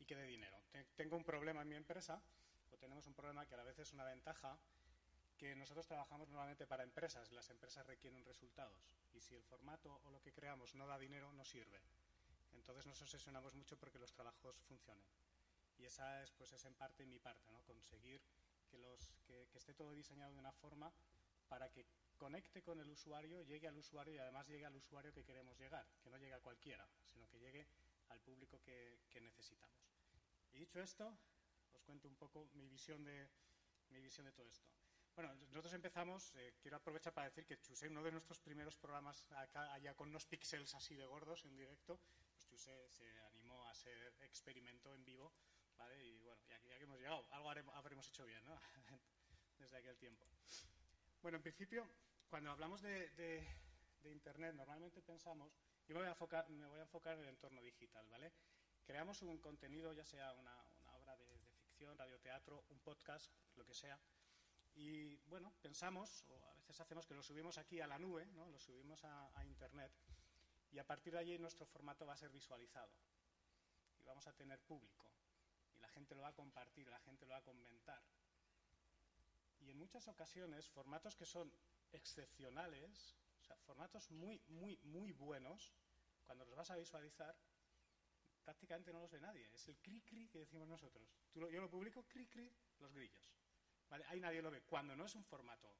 y 0.06 0.08
que 0.08 0.16
dé 0.16 0.26
dinero. 0.26 0.56
Tengo 0.94 1.16
un 1.16 1.24
problema 1.24 1.62
en 1.62 1.68
mi 1.68 1.74
empresa, 1.74 2.22
o 2.70 2.76
tenemos 2.78 3.06
un 3.06 3.14
problema 3.14 3.44
que 3.46 3.54
a 3.54 3.56
la 3.56 3.64
vez 3.64 3.78
es 3.78 3.92
una 3.92 4.04
ventaja, 4.04 4.56
que 5.36 5.56
nosotros 5.56 5.86
trabajamos 5.86 6.28
normalmente 6.28 6.66
para 6.66 6.84
empresas, 6.84 7.32
las 7.32 7.50
empresas 7.50 7.86
requieren 7.86 8.24
resultados, 8.24 8.88
y 9.12 9.20
si 9.20 9.34
el 9.34 9.42
formato 9.42 10.00
o 10.04 10.10
lo 10.10 10.22
que 10.22 10.32
creamos 10.32 10.74
no 10.74 10.86
da 10.86 10.98
dinero, 10.98 11.32
no 11.32 11.44
sirve. 11.44 11.80
Entonces 12.52 12.86
nos 12.86 13.02
obsesionamos 13.02 13.54
mucho 13.54 13.76
porque 13.76 13.98
los 13.98 14.12
trabajos 14.12 14.56
funcionen. 14.62 15.04
Y 15.76 15.84
esa 15.84 16.22
es, 16.22 16.30
pues, 16.32 16.52
es 16.52 16.64
en 16.64 16.74
parte 16.74 17.04
mi 17.04 17.18
parte, 17.18 17.52
conseguir 17.66 18.22
que, 18.70 19.48
esté 19.54 19.74
todo 19.74 19.92
diseñado 19.92 20.32
de 20.32 20.38
una 20.38 20.52
forma 20.52 20.92
para 21.48 21.68
que 21.70 21.86
conecte 22.16 22.62
con 22.62 22.80
el 22.80 22.88
usuario, 22.88 23.42
llegue 23.42 23.68
al 23.68 23.76
usuario 23.76 24.14
y 24.14 24.18
además 24.18 24.46
llegue 24.48 24.64
al 24.64 24.76
usuario 24.76 25.12
que 25.12 25.24
queremos 25.24 25.58
llegar, 25.58 25.86
que 26.02 26.10
no 26.10 26.16
llegue 26.16 26.34
a 26.34 26.40
cualquiera, 26.40 26.88
sino 27.04 27.28
que 27.28 27.38
llegue 27.38 27.66
al 28.08 28.20
público 28.20 28.60
que 28.62 29.20
necesitamos. 29.20 29.95
Y 30.56 30.60
dicho 30.60 30.80
esto, 30.80 31.14
os 31.74 31.82
cuento 31.82 32.08
un 32.08 32.16
poco 32.16 32.48
mi 32.54 32.66
visión 32.66 33.04
de, 33.04 33.28
mi 33.90 34.00
visión 34.00 34.24
de 34.24 34.32
todo 34.32 34.48
esto. 34.48 34.66
Bueno, 35.14 35.34
nosotros 35.34 35.74
empezamos, 35.74 36.34
eh, 36.36 36.54
quiero 36.62 36.78
aprovechar 36.78 37.12
para 37.12 37.26
decir 37.26 37.44
que 37.44 37.58
Chuse, 37.60 37.88
uno 37.88 38.02
de 38.02 38.10
nuestros 38.10 38.40
primeros 38.40 38.78
programas 38.78 39.30
acá, 39.32 39.74
allá 39.74 39.94
con 39.94 40.08
unos 40.08 40.24
píxeles 40.24 40.74
así 40.74 40.94
de 40.94 41.04
gordos 41.04 41.44
en 41.44 41.56
directo, 41.56 42.00
pues 42.32 42.46
Chuse 42.48 42.88
se 42.88 43.20
animó 43.24 43.66
a 43.66 43.70
hacer 43.72 44.14
experimento 44.20 44.94
en 44.94 45.04
vivo, 45.04 45.30
¿vale? 45.76 46.02
Y 46.02 46.22
bueno, 46.22 46.42
ya, 46.48 46.58
ya 46.62 46.78
que 46.78 46.84
hemos 46.84 46.98
llegado, 46.98 47.22
algo 47.32 47.50
haremos, 47.50 47.74
habremos 47.74 48.08
hecho 48.08 48.24
bien, 48.24 48.42
¿no? 48.46 48.58
Desde 49.58 49.76
aquel 49.76 49.98
tiempo. 49.98 50.24
Bueno, 51.20 51.36
en 51.36 51.42
principio, 51.42 51.86
cuando 52.30 52.50
hablamos 52.50 52.80
de, 52.80 53.10
de, 53.10 53.46
de 54.00 54.10
Internet, 54.10 54.54
normalmente 54.54 55.02
pensamos, 55.02 55.52
yo 55.86 55.94
me 55.94 56.00
voy, 56.00 56.08
a 56.08 56.12
enfocar, 56.12 56.48
me 56.48 56.66
voy 56.66 56.78
a 56.78 56.82
enfocar 56.82 57.18
en 57.18 57.24
el 57.24 57.28
entorno 57.28 57.60
digital, 57.60 58.08
¿vale? 58.08 58.32
Creamos 58.86 59.20
un 59.22 59.38
contenido, 59.38 59.92
ya 59.92 60.04
sea 60.04 60.32
una, 60.34 60.54
obra 60.98 61.16
de, 61.16 61.26
de 61.26 61.56
ficción, 61.56 61.98
radioteatro, 61.98 62.64
un 62.70 62.78
podcast, 62.80 63.30
lo 63.56 63.66
que 63.66 63.74
sea, 63.74 63.98
y 64.76 65.16
bueno, 65.28 65.52
pensamos, 65.62 66.24
o 66.28 66.50
a 66.50 66.54
veces 66.54 66.78
hacemos 66.80 67.06
que 67.06 67.14
lo 67.14 67.22
subimos 67.22 67.56
aquí 67.56 67.80
a 67.80 67.86
la 67.86 67.98
nube, 67.98 68.26
¿no? 68.34 68.46
lo 68.50 68.60
subimos 68.60 69.02
a, 69.04 69.30
a, 69.34 69.44
Internet, 69.46 69.90
y 70.70 70.78
a 70.78 70.86
partir 70.86 71.14
de 71.14 71.18
allí 71.18 71.38
nuestro 71.38 71.64
formato 71.64 72.04
va 72.06 72.12
a 72.12 72.16
ser 72.16 72.30
visualizado. 72.30 72.92
Y 73.98 74.04
vamos 74.04 74.26
a 74.26 74.34
tener 74.34 74.60
público. 74.60 75.10
Y 75.74 75.78
la 75.78 75.88
gente 75.88 76.14
lo 76.14 76.20
va 76.20 76.28
a 76.28 76.34
compartir, 76.34 76.88
la 76.88 76.98
gente 77.00 77.24
lo 77.24 77.32
va 77.32 77.38
a 77.38 77.42
comentar. 77.42 78.02
Y 79.60 79.70
en 79.70 79.78
muchas 79.78 80.06
ocasiones, 80.08 80.68
formatos 80.68 81.16
que 81.16 81.24
son 81.24 81.50
excepcionales, 81.92 83.16
o 83.40 83.44
sea, 83.44 83.56
formatos 83.56 84.10
muy, 84.10 84.42
muy, 84.48 84.78
muy 84.82 85.12
buenos, 85.12 85.72
cuando 86.26 86.44
los 86.44 86.54
vas 86.54 86.70
a 86.70 86.76
visualizar, 86.76 87.34
prácticamente 88.46 88.92
no 88.92 89.00
los 89.00 89.10
ve 89.10 89.20
nadie. 89.20 89.50
Es 89.52 89.66
el 89.66 89.76
cri-cri 89.82 90.28
que 90.28 90.38
decimos 90.38 90.68
nosotros. 90.68 91.12
Yo 91.34 91.60
lo 91.60 91.68
publico, 91.68 92.06
cri-cri, 92.06 92.48
los 92.78 92.94
grillos. 92.94 93.34
¿Vale? 93.90 94.04
Ahí 94.06 94.20
nadie 94.20 94.40
lo 94.40 94.50
ve, 94.50 94.62
cuando 94.62 94.94
no 94.94 95.04
es 95.04 95.14
un 95.16 95.24
formato 95.24 95.74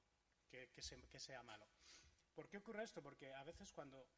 que, 0.49 0.69
que, 0.71 0.83
se, 0.83 1.01
que, 1.09 1.21
sea 1.21 1.43
malo. 1.45 1.67
¿Por 2.35 2.49
qué 2.49 2.59
ocurre 2.59 2.83
esto? 2.83 3.03
Porque 3.03 3.33
a 3.33 3.45
veces 3.45 3.73
cuando, 3.73 4.09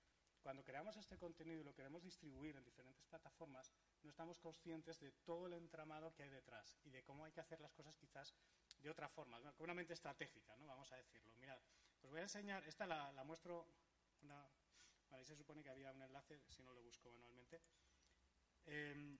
cuando 0.43 0.65
creamos 0.65 0.97
este 0.97 1.19
contenido 1.19 1.61
y 1.61 1.65
lo 1.65 1.75
queremos 1.75 2.03
distribuir 2.03 2.57
en 2.57 2.65
diferentes 2.65 3.07
plataformas, 3.07 3.71
no 4.03 4.11
estamos 4.11 4.39
conscientes 4.39 4.99
de 4.99 5.13
todo 5.25 5.47
el 5.47 5.53
entramado 5.53 6.15
que 6.15 6.23
hay 6.23 6.31
detrás 6.31 6.75
y 6.85 6.91
de 6.91 7.03
cómo 7.03 7.25
hay 7.25 7.33
que 7.33 7.41
hacer 7.41 7.61
las 7.61 7.75
cosas 7.75 7.97
quizás 7.97 8.35
de 8.79 8.91
otra 8.91 9.09
forma, 9.09 9.41
con 9.53 9.65
una 9.65 9.75
mente 9.75 9.93
estratégica, 9.93 10.57
¿no? 10.57 10.67
vamos 10.67 10.91
a 10.93 10.97
decirlo. 10.97 11.35
Mirad, 11.37 11.59
os 12.03 12.11
voy 12.11 12.21
a 12.21 12.23
enseñar, 12.23 12.65
esta 12.65 12.87
la, 12.87 13.25
muestro, 13.25 13.67
una, 14.23 14.47
vale, 15.11 15.25
se 15.25 15.37
supone 15.37 15.63
que 15.63 15.71
había 15.71 15.93
un 15.93 16.03
enlace, 16.03 16.41
si 16.49 16.63
no 16.63 16.73
lo 16.73 16.83
busco 16.83 17.11
manualmente. 17.11 17.61
Eh, 18.66 19.18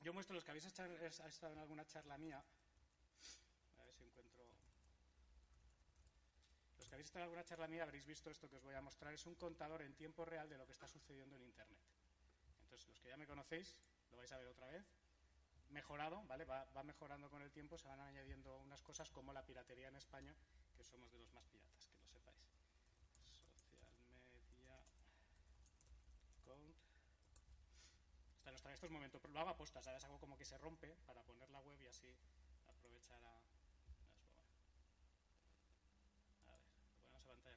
yo 0.00 0.12
muestro 0.12 0.34
los 0.34 0.44
que 0.44 0.50
habéis 0.50 0.66
estado 0.66 1.52
en 1.52 1.58
alguna 1.58 1.86
charla 1.86 2.18
mía, 2.18 2.42
Los 6.76 6.88
que 6.88 6.94
habéis 6.94 7.06
estado 7.06 7.20
en 7.20 7.28
alguna 7.28 7.44
charla 7.44 7.68
mía 7.68 7.84
habréis 7.84 8.04
visto 8.04 8.30
esto 8.30 8.48
que 8.48 8.56
os 8.56 8.62
voy 8.64 8.74
a 8.74 8.80
mostrar. 8.80 9.14
Es 9.14 9.24
un 9.26 9.36
contador 9.36 9.82
en 9.82 9.94
tiempo 9.94 10.24
real 10.24 10.48
de 10.48 10.58
lo 10.58 10.66
que 10.66 10.72
está 10.72 10.88
sucediendo 10.88 11.36
en 11.36 11.42
Internet. 11.42 11.78
Entonces, 12.64 12.88
los 12.88 13.00
que 13.00 13.08
ya 13.08 13.16
me 13.16 13.26
conocéis, 13.26 13.76
lo 14.10 14.16
vais 14.16 14.32
a 14.32 14.38
ver 14.38 14.48
otra 14.48 14.66
vez. 14.66 14.84
Mejorado, 15.70 16.24
¿vale? 16.24 16.44
Va, 16.44 16.64
va 16.76 16.82
mejorando 16.82 17.30
con 17.30 17.40
el 17.40 17.50
tiempo, 17.50 17.78
se 17.78 17.86
van 17.88 18.00
añadiendo 18.00 18.58
unas 18.58 18.82
cosas 18.82 19.10
como 19.10 19.32
la 19.32 19.46
piratería 19.46 19.88
en 19.88 19.96
España, 19.96 20.34
que 20.76 20.84
somos 20.84 21.10
de 21.12 21.18
los 21.18 21.32
más 21.32 21.46
piratas, 21.46 21.88
que 21.88 22.02
lo 22.02 22.10
sepáis. 22.10 22.38
Social 23.54 23.72
Media 24.52 24.66
Count. 24.66 24.92
Trae 28.62 28.74
estos 28.74 28.90
momentos, 28.90 29.20
lo 29.28 29.40
hago 29.40 29.50
a 29.50 29.56
postas, 29.56 29.84
¿sabes? 29.84 30.04
Hago 30.04 30.18
como 30.18 30.36
que 30.36 30.44
se 30.44 30.56
rompe 30.58 30.96
para 31.04 31.22
poner 31.22 31.50
la 31.50 31.60
web 31.60 31.80
y 31.82 31.86
así 31.86 32.16
aprovechar 32.68 33.22
a, 33.24 33.42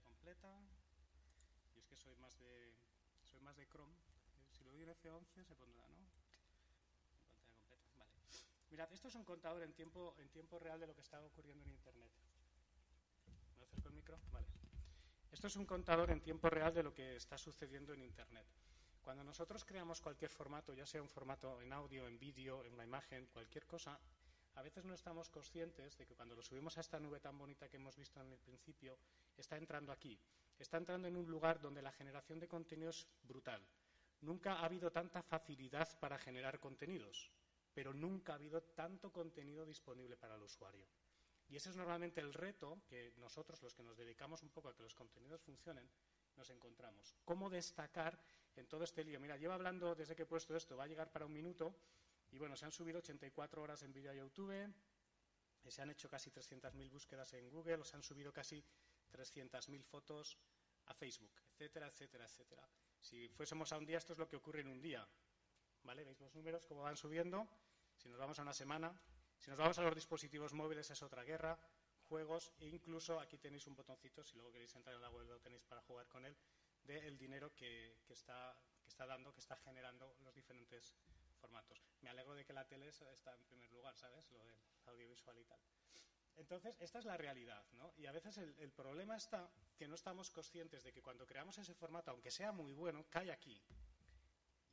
completa. 0.03 0.49
Y 1.75 1.79
es 1.79 1.85
que 1.85 1.95
soy 1.95 2.15
más 2.15 2.37
de 2.39 2.73
soy 3.21 3.39
más 3.41 3.55
de 3.57 3.67
Chrome. 3.67 3.93
Si 4.51 4.63
lo 4.63 4.71
doy 4.71 4.81
en 4.81 4.89
F11 4.89 5.43
se 5.43 5.55
pondrá, 5.55 5.87
¿no? 5.89 5.97
En 5.97 6.07
pantalla 6.09 6.39
completa. 6.39 6.73
Vale. 7.97 8.11
Mirad, 8.71 8.91
esto 8.91 9.07
es 9.07 9.15
un 9.15 9.23
contador 9.23 9.61
en 9.61 9.73
tiempo, 9.73 10.15
en 10.17 10.29
tiempo 10.29 10.57
real 10.57 10.79
de 10.79 10.87
lo 10.87 10.95
que 10.95 11.01
está 11.01 11.23
ocurriendo 11.23 11.63
en 11.65 11.71
Internet. 11.71 12.11
¿Me 13.59 13.65
acerco 13.65 13.89
el 13.89 13.93
micro? 13.93 14.19
Vale. 14.31 14.47
Esto 15.31 15.47
es 15.47 15.55
un 15.57 15.65
contador 15.65 16.09
en 16.09 16.21
tiempo 16.21 16.49
real 16.49 16.73
de 16.73 16.83
lo 16.83 16.93
que 16.93 17.17
está 17.17 17.37
sucediendo 17.37 17.93
en 17.93 18.01
Internet. 18.01 18.47
Cuando 19.05 19.23
nosotros 19.23 19.63
creamos 19.63 20.01
cualquier 20.01 20.31
formato, 20.31 20.73
ya 20.73 20.87
sea 20.87 20.99
un 20.99 21.09
formato 21.09 21.61
en 21.61 21.71
audio, 21.71 22.07
en 22.07 22.17
vídeo, 22.17 22.63
en 22.65 22.73
una 22.73 22.85
imagen, 22.85 23.27
cualquier 23.27 23.67
cosa, 23.67 23.99
a 24.55 24.63
veces 24.63 24.83
no 24.83 24.95
estamos 24.95 25.29
conscientes 25.29 25.95
de 25.95 26.07
que 26.07 26.15
cuando 26.15 26.33
lo 26.33 26.41
subimos 26.41 26.75
a 26.75 26.81
esta 26.81 26.99
nube 26.99 27.19
tan 27.19 27.37
bonita 27.37 27.69
que 27.69 27.77
hemos 27.77 27.95
visto 27.95 28.19
en 28.19 28.31
el 28.31 28.39
principio, 28.39 28.97
está 29.37 29.57
entrando 29.57 29.91
aquí. 29.91 30.19
Está 30.57 30.77
entrando 30.77 31.07
en 31.07 31.15
un 31.15 31.29
lugar 31.29 31.61
donde 31.61 31.83
la 31.83 31.91
generación 31.91 32.39
de 32.39 32.47
contenido 32.47 32.89
es 32.89 33.05
brutal. 33.21 33.63
Nunca 34.21 34.53
ha 34.53 34.65
habido 34.65 34.91
tanta 34.91 35.21
facilidad 35.21 35.99
para 35.99 36.17
generar 36.17 36.59
contenidos, 36.59 37.29
pero 37.75 37.93
nunca 37.93 38.31
ha 38.31 38.37
habido 38.37 38.63
tanto 38.63 39.13
contenido 39.13 39.67
disponible 39.67 40.17
para 40.17 40.33
el 40.33 40.41
usuario. 40.41 40.87
Y 41.47 41.57
ese 41.57 41.69
es 41.69 41.75
normalmente 41.75 42.21
el 42.21 42.33
reto 42.33 42.81
que 42.87 43.13
nosotros, 43.17 43.61
los 43.61 43.75
que 43.75 43.83
nos 43.83 43.97
dedicamos 43.97 44.41
un 44.41 44.49
poco 44.49 44.69
a 44.69 44.75
que 44.75 44.81
los 44.81 44.95
contenidos 44.95 45.43
funcionen, 45.43 45.87
nos 46.35 46.49
encontramos. 46.49 47.15
¿Cómo 47.23 47.51
destacar 47.51 48.19
en 48.55 48.67
todo 48.67 48.83
este 48.83 49.03
lío? 49.03 49.19
Mira, 49.19 49.37
llevo 49.37 49.53
hablando 49.53 49.95
desde 49.95 50.15
que 50.15 50.23
he 50.23 50.25
puesto 50.25 50.55
esto, 50.55 50.75
va 50.77 50.85
a 50.85 50.87
llegar 50.87 51.11
para 51.11 51.25
un 51.25 51.33
minuto, 51.33 51.75
y 52.31 52.37
bueno, 52.37 52.55
se 52.55 52.65
han 52.65 52.71
subido 52.71 52.99
84 52.99 53.61
horas 53.61 53.83
en 53.83 53.93
vídeo 53.93 54.11
a 54.11 54.15
YouTube, 54.15 54.51
eh, 54.51 54.69
se 55.67 55.81
han 55.81 55.89
hecho 55.89 56.09
casi 56.09 56.31
300.000 56.31 56.89
búsquedas 56.89 57.33
en 57.33 57.49
Google, 57.49 57.83
se 57.83 57.95
han 57.95 58.03
subido 58.03 58.31
casi 58.31 58.63
300.000 59.11 59.83
fotos 59.83 60.37
a 60.85 60.93
Facebook, 60.93 61.33
etcétera, 61.51 61.87
etcétera, 61.87 62.25
etcétera. 62.25 62.67
Si 62.99 63.29
fuésemos 63.29 63.71
a 63.71 63.77
un 63.77 63.85
día, 63.85 63.97
esto 63.97 64.13
es 64.13 64.19
lo 64.19 64.27
que 64.27 64.35
ocurre 64.35 64.61
en 64.61 64.67
un 64.67 64.81
día. 64.81 65.07
¿Vale? 65.83 66.03
¿Veis 66.03 66.19
los 66.19 66.33
números 66.33 66.65
cómo 66.65 66.81
van 66.81 66.97
subiendo? 66.97 67.47
Si 67.95 68.09
nos 68.09 68.17
vamos 68.17 68.39
a 68.39 68.41
una 68.41 68.53
semana, 68.53 68.99
si 69.37 69.49
nos 69.49 69.59
vamos 69.59 69.77
a 69.77 69.83
los 69.83 69.93
dispositivos 69.93 70.53
móviles 70.53 70.89
es 70.89 71.01
otra 71.03 71.23
guerra, 71.23 71.57
juegos 72.09 72.51
e 72.59 72.67
incluso 72.67 73.19
aquí 73.19 73.37
tenéis 73.37 73.67
un 73.67 73.75
botoncito, 73.75 74.23
si 74.23 74.35
luego 74.35 74.51
queréis 74.51 74.75
entrar 74.75 74.95
en 74.95 75.01
la 75.01 75.09
web 75.09 75.27
lo 75.27 75.39
tenéis 75.39 75.63
para 75.63 75.81
jugar 75.81 76.07
con 76.07 76.25
él, 76.25 76.35
del 76.85 77.17
dinero 77.17 77.53
que, 77.55 77.97
está, 78.09 78.55
dando, 78.97 79.33
que 79.33 79.39
está 79.39 79.55
generando 79.57 80.15
los 80.21 80.33
diferentes 80.33 80.93
formatos. 81.39 81.81
Me 82.01 82.09
alegro 82.09 82.35
de 82.35 82.45
que 82.45 82.53
la 82.53 82.67
tele 82.67 82.89
está 82.89 83.33
en 83.33 83.43
primer 83.45 83.71
lugar, 83.71 83.95
¿sabes? 83.97 84.29
Lo 84.31 84.43
del 84.43 84.59
audiovisual 84.85 85.37
y 85.37 85.45
tal. 85.45 85.59
Entonces, 86.37 86.75
esta 86.81 86.99
es 86.99 87.05
la 87.05 87.17
realidad, 87.17 87.65
¿no? 87.73 87.93
Y 87.95 88.05
a 88.07 88.11
veces 88.11 88.37
el, 88.37 88.55
el, 88.59 88.71
problema 88.71 89.15
está 89.15 89.49
que 89.77 89.87
no 89.87 89.95
estamos 89.95 90.29
conscientes 90.29 90.83
de 90.83 90.91
que 90.91 91.01
cuando 91.01 91.25
creamos 91.25 91.57
ese 91.57 91.73
formato, 91.73 92.11
aunque 92.11 92.29
sea 92.29 92.51
muy 92.51 92.73
bueno, 92.73 93.05
cae 93.09 93.31
aquí. 93.31 93.61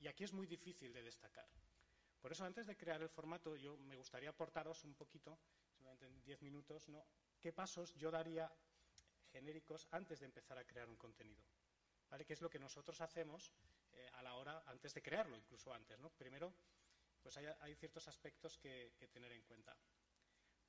Y 0.01 0.09
aquí 0.09 0.25
es 0.25 0.33
muy 0.33 0.47
difícil 0.49 0.93
de 0.93 1.03
destacar. 1.03 1.49
Por 2.23 2.31
eso, 2.31 2.45
antes 2.45 2.69
de 2.69 2.77
crear 2.77 3.03
el 3.03 3.09
formato, 3.09 3.57
yo 3.57 3.77
me 3.79 3.97
gustaría 3.97 4.31
aportaros 4.31 4.85
un 4.85 4.95
poquito, 4.95 5.39
simplemente 5.69 6.07
en 6.07 6.23
10 6.23 6.43
minutos, 6.43 6.89
¿no? 6.89 7.05
¿Qué 7.41 7.53
pasos 7.53 7.95
yo 7.95 8.13
daría 8.13 8.49
genéricos 9.33 9.89
antes 9.91 10.21
de 10.21 10.27
empezar 10.27 10.57
a 10.57 10.65
crear 10.65 10.89
un 10.89 10.97
contenido? 10.97 11.43
¿Vale? 12.13 12.27
¿Qué 12.27 12.35
es 12.35 12.43
lo 12.43 12.51
que 12.51 12.59
nosotros 12.59 13.01
hacemos 13.01 13.51
eh, 13.93 14.11
a 14.13 14.23
la 14.23 14.35
hora, 14.35 14.63
antes 14.67 14.93
de 14.93 15.01
crearlo, 15.01 15.35
incluso 15.35 15.73
antes, 15.73 15.99
¿no? 15.99 16.11
Primero, 16.11 16.53
pues 17.23 17.39
hay, 17.39 17.75
ciertos 17.77 18.07
aspectos 18.07 18.59
que, 18.59 18.93
que 18.99 19.09
tener 19.09 19.33
en 19.33 19.41
cuenta. 19.41 19.75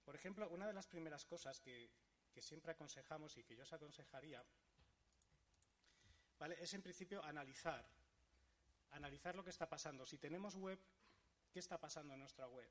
Por 0.06 0.15
ejemplo, 0.15 0.47
una 0.51 0.67
de 0.67 0.71
las 0.71 0.88
primeras 0.88 1.25
cosas 1.25 1.60
que, 1.60 1.91
que 2.32 2.41
siempre 2.41 2.71
aconsejamos 2.71 3.36
y 3.38 3.43
que 3.43 3.58
yo 3.58 3.63
os 3.63 3.73
aconsejaría 3.73 4.41
¿vale? 6.39 6.56
es 6.62 6.73
en 6.75 6.82
principio 6.82 7.21
analizar, 7.21 7.86
analizar 8.91 9.36
lo 9.36 9.43
que 9.43 9.49
está 9.49 9.67
pasando. 9.67 10.06
Si 10.06 10.17
tenemos 10.17 10.56
web, 10.56 10.79
¿qué 11.51 11.60
está 11.60 11.77
pasando 11.77 12.13
en 12.13 12.21
nuestra 12.21 12.47
web? 12.47 12.69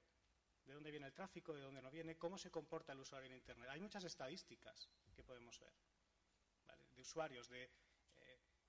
¿De 0.65 0.73
dónde 0.73 0.91
viene 0.91 1.09
el 1.09 1.13
tráfico? 1.13 1.53
¿De 1.53 1.61
dónde 1.61 1.83
no 1.83 1.91
viene? 1.91 2.17
¿Cómo 2.17 2.39
se 2.39 2.51
comporta 2.51 2.95
el 2.95 3.01
usuario 3.01 3.27
en 3.27 3.35
Internet? 3.35 3.69
Hay 3.69 3.81
muchas 3.81 4.05
estadísticas 4.05 4.89
que 5.15 5.23
podemos 5.23 5.59
ver 5.59 5.75
de 6.95 7.03
usuarios, 7.03 7.49
de... 7.49 7.71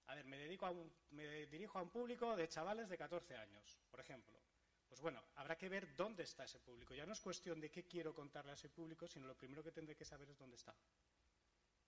A 0.08 0.16
ver, 0.16 0.26
me, 0.26 0.38
dirijo 0.38 1.80
a 1.80 1.82
un 1.82 1.90
público 1.90 2.36
de 2.36 2.48
chavales 2.48 2.90
de 2.90 2.98
14 2.98 3.36
años, 3.36 3.80
por 3.90 4.00
ejemplo. 4.00 4.40
Pues 4.88 5.02
bueno, 5.02 5.24
habrá 5.36 5.58
que 5.58 5.70
ver 5.70 5.96
dónde 5.96 6.24
está 6.24 6.44
ese 6.44 6.60
público. 6.60 6.94
Ya 6.94 7.06
no 7.06 7.14
es 7.14 7.22
cuestión 7.22 7.60
de 7.60 7.72
qué 7.72 7.86
quiero 7.86 8.14
contarle 8.14 8.52
a 8.52 8.54
ese 8.54 8.70
público, 8.70 9.08
sino 9.08 9.28
lo 9.28 9.36
primero 9.36 9.64
que 9.64 9.72
tendré 9.72 9.96
que 9.96 10.06
saber 10.06 10.30
es 10.30 10.38
dónde 10.38 10.58
está. 10.58 10.76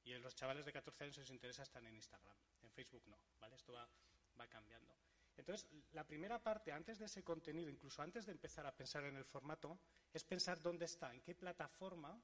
Y 0.04 0.14
en 0.14 0.22
los 0.22 0.36
chavales 0.36 0.66
de 0.66 0.74
14 0.74 1.04
años 1.04 1.18
les 1.18 1.30
interesa 1.30 1.64
están 1.64 1.86
en 1.86 1.96
Instagram, 1.96 2.36
en 2.62 2.72
Facebook 2.72 3.04
no, 3.08 3.18
¿vale? 3.40 3.56
Esto 3.56 3.74
va 3.74 4.48
cambiando. 4.48 4.96
Entonces, 5.38 5.68
la 5.92 6.06
primera 6.06 6.42
parte, 6.42 6.72
antes 6.72 7.00
de 7.00 7.06
ese 7.06 7.24
contenido, 7.24 7.70
incluso 7.70 8.02
antes 8.02 8.26
de 8.26 8.32
empezar 8.32 8.66
a 8.66 8.76
pensar 8.76 9.04
en 9.04 9.18
el 9.18 9.26
formato, 9.26 9.80
es 10.14 10.24
pensar 10.24 10.62
dónde 10.62 10.86
está, 10.86 11.14
en 11.14 11.22
qué 11.22 11.36
plataforma 11.36 12.20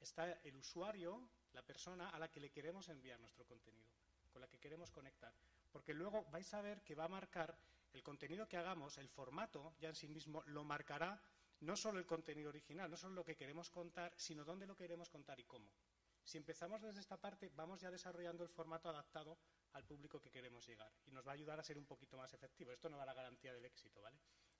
está 0.00 0.32
el 0.42 0.56
usuario, 0.56 1.28
la 1.52 1.62
persona 1.62 2.10
a 2.10 2.18
la 2.18 2.30
que 2.30 2.40
le 2.40 2.50
queremos 2.50 2.88
enviar 2.88 3.20
nuestro 3.20 3.46
contenido, 3.46 3.91
con 4.32 4.40
la 4.40 4.48
que 4.48 4.58
queremos 4.58 4.90
conectar. 4.90 5.32
Porque 5.70 5.94
luego 5.94 6.24
vais 6.30 6.52
a 6.54 6.62
ver 6.62 6.82
que 6.82 6.94
va 6.94 7.04
a 7.04 7.08
marcar 7.08 7.56
el 7.92 8.02
contenido 8.02 8.48
que 8.48 8.56
hagamos, 8.56 8.98
el 8.98 9.08
formato 9.08 9.74
ya 9.78 9.88
en 9.88 9.94
sí 9.94 10.08
mismo, 10.08 10.42
lo 10.46 10.64
marcará 10.64 11.20
no 11.60 11.76
solo 11.76 11.98
el 11.98 12.06
contenido 12.06 12.48
original, 12.48 12.90
no 12.90 12.96
solo 12.96 13.14
lo 13.14 13.24
que 13.24 13.36
queremos 13.36 13.70
contar, 13.70 14.12
sino 14.16 14.44
dónde 14.44 14.66
lo 14.66 14.74
queremos 14.74 15.08
contar 15.08 15.38
y 15.38 15.44
cómo. 15.44 15.70
Si 16.24 16.38
empezamos 16.38 16.82
desde 16.82 17.00
esta 17.00 17.16
parte, 17.16 17.50
vamos 17.54 17.80
ya 17.80 17.90
desarrollando 17.90 18.42
el 18.44 18.50
formato 18.50 18.88
adaptado 18.88 19.38
al 19.72 19.84
público 19.84 20.20
que 20.20 20.30
queremos 20.30 20.66
llegar 20.66 20.92
y 21.06 21.10
nos 21.10 21.26
va 21.26 21.32
a 21.32 21.34
ayudar 21.34 21.58
a 21.58 21.64
ser 21.64 21.78
un 21.78 21.86
poquito 21.86 22.16
más 22.16 22.32
efectivo. 22.32 22.72
Esto 22.72 22.88
no 22.88 22.96
da 22.96 23.06
la 23.06 23.14
garantía 23.14 23.52
del 23.52 23.64
éxito, 23.64 24.00
¿vale? 24.00 24.18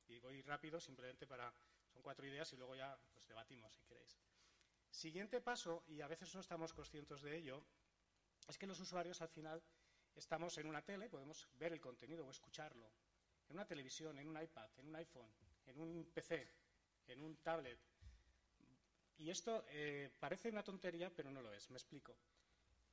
Y 0.09 0.19
voy 0.19 0.43
rápido 0.43 0.81
simplemente 0.81 1.27
para... 1.27 1.53
Son 1.93 2.03
cuatro 2.03 2.27
ideas 2.27 2.51
y 2.53 2.57
luego 2.57 2.75
ya 2.75 2.99
pues, 3.13 3.27
debatimos, 3.27 3.75
si 3.75 3.85
queréis. 3.85 4.19
Siguiente 4.89 5.41
paso, 5.41 5.85
y 5.89 6.01
a 6.01 6.09
veces 6.09 6.35
no 6.35 6.41
estamos 6.41 6.73
conscientes 6.73 7.23
de 7.23 7.37
ello, 7.37 7.65
es 8.49 8.59
que 8.59 8.67
los 8.67 8.81
usuarios 8.81 9.21
al 9.21 9.29
final 9.29 9.63
estamos 10.15 10.57
en 10.59 10.67
una 10.67 10.83
tele, 10.83 11.09
podemos 11.09 11.49
ver 11.55 11.73
el 11.73 11.81
contenido 11.81 12.27
o 12.27 12.31
escucharlo, 12.31 12.91
en 13.49 13.57
una 13.57 13.67
televisión, 13.67 14.19
en 14.19 14.29
un 14.29 14.41
iPad, 14.41 14.71
en 14.79 14.89
un 14.89 14.97
iPhone, 14.97 15.33
en 15.67 15.81
un 15.81 16.11
PC, 16.13 16.49
en 17.09 17.23
un 17.23 17.37
tablet. 17.37 17.79
Y 19.19 19.31
esto 19.31 19.65
eh, 19.69 20.11
parece 20.19 20.49
una 20.49 20.63
tontería, 20.63 21.11
pero 21.15 21.31
no 21.31 21.43
lo 21.43 21.53
es. 21.53 21.71
Me 21.71 21.77
explico. 21.77 22.17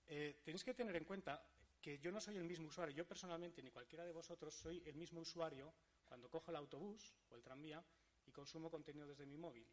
Eh, 0.07 0.41
tenéis 0.43 0.63
que 0.63 0.73
tener 0.73 0.95
en 0.95 1.05
cuenta 1.05 1.43
que 1.81 1.97
yo 1.99 2.11
no 2.11 2.19
soy 2.19 2.37
el 2.37 2.43
mismo 2.43 2.67
usuario. 2.67 2.95
Yo 2.95 3.07
personalmente, 3.07 3.63
ni 3.63 3.71
cualquiera 3.71 4.05
de 4.05 4.11
vosotros, 4.11 4.53
soy 4.53 4.83
el 4.85 4.95
mismo 4.95 5.21
usuario 5.21 5.73
cuando 6.05 6.29
cojo 6.29 6.51
el 6.51 6.57
autobús 6.57 7.15
o 7.29 7.35
el 7.35 7.43
tranvía 7.43 7.83
y 8.25 8.31
consumo 8.31 8.69
contenido 8.69 9.07
desde 9.07 9.25
mi 9.25 9.37
móvil. 9.37 9.67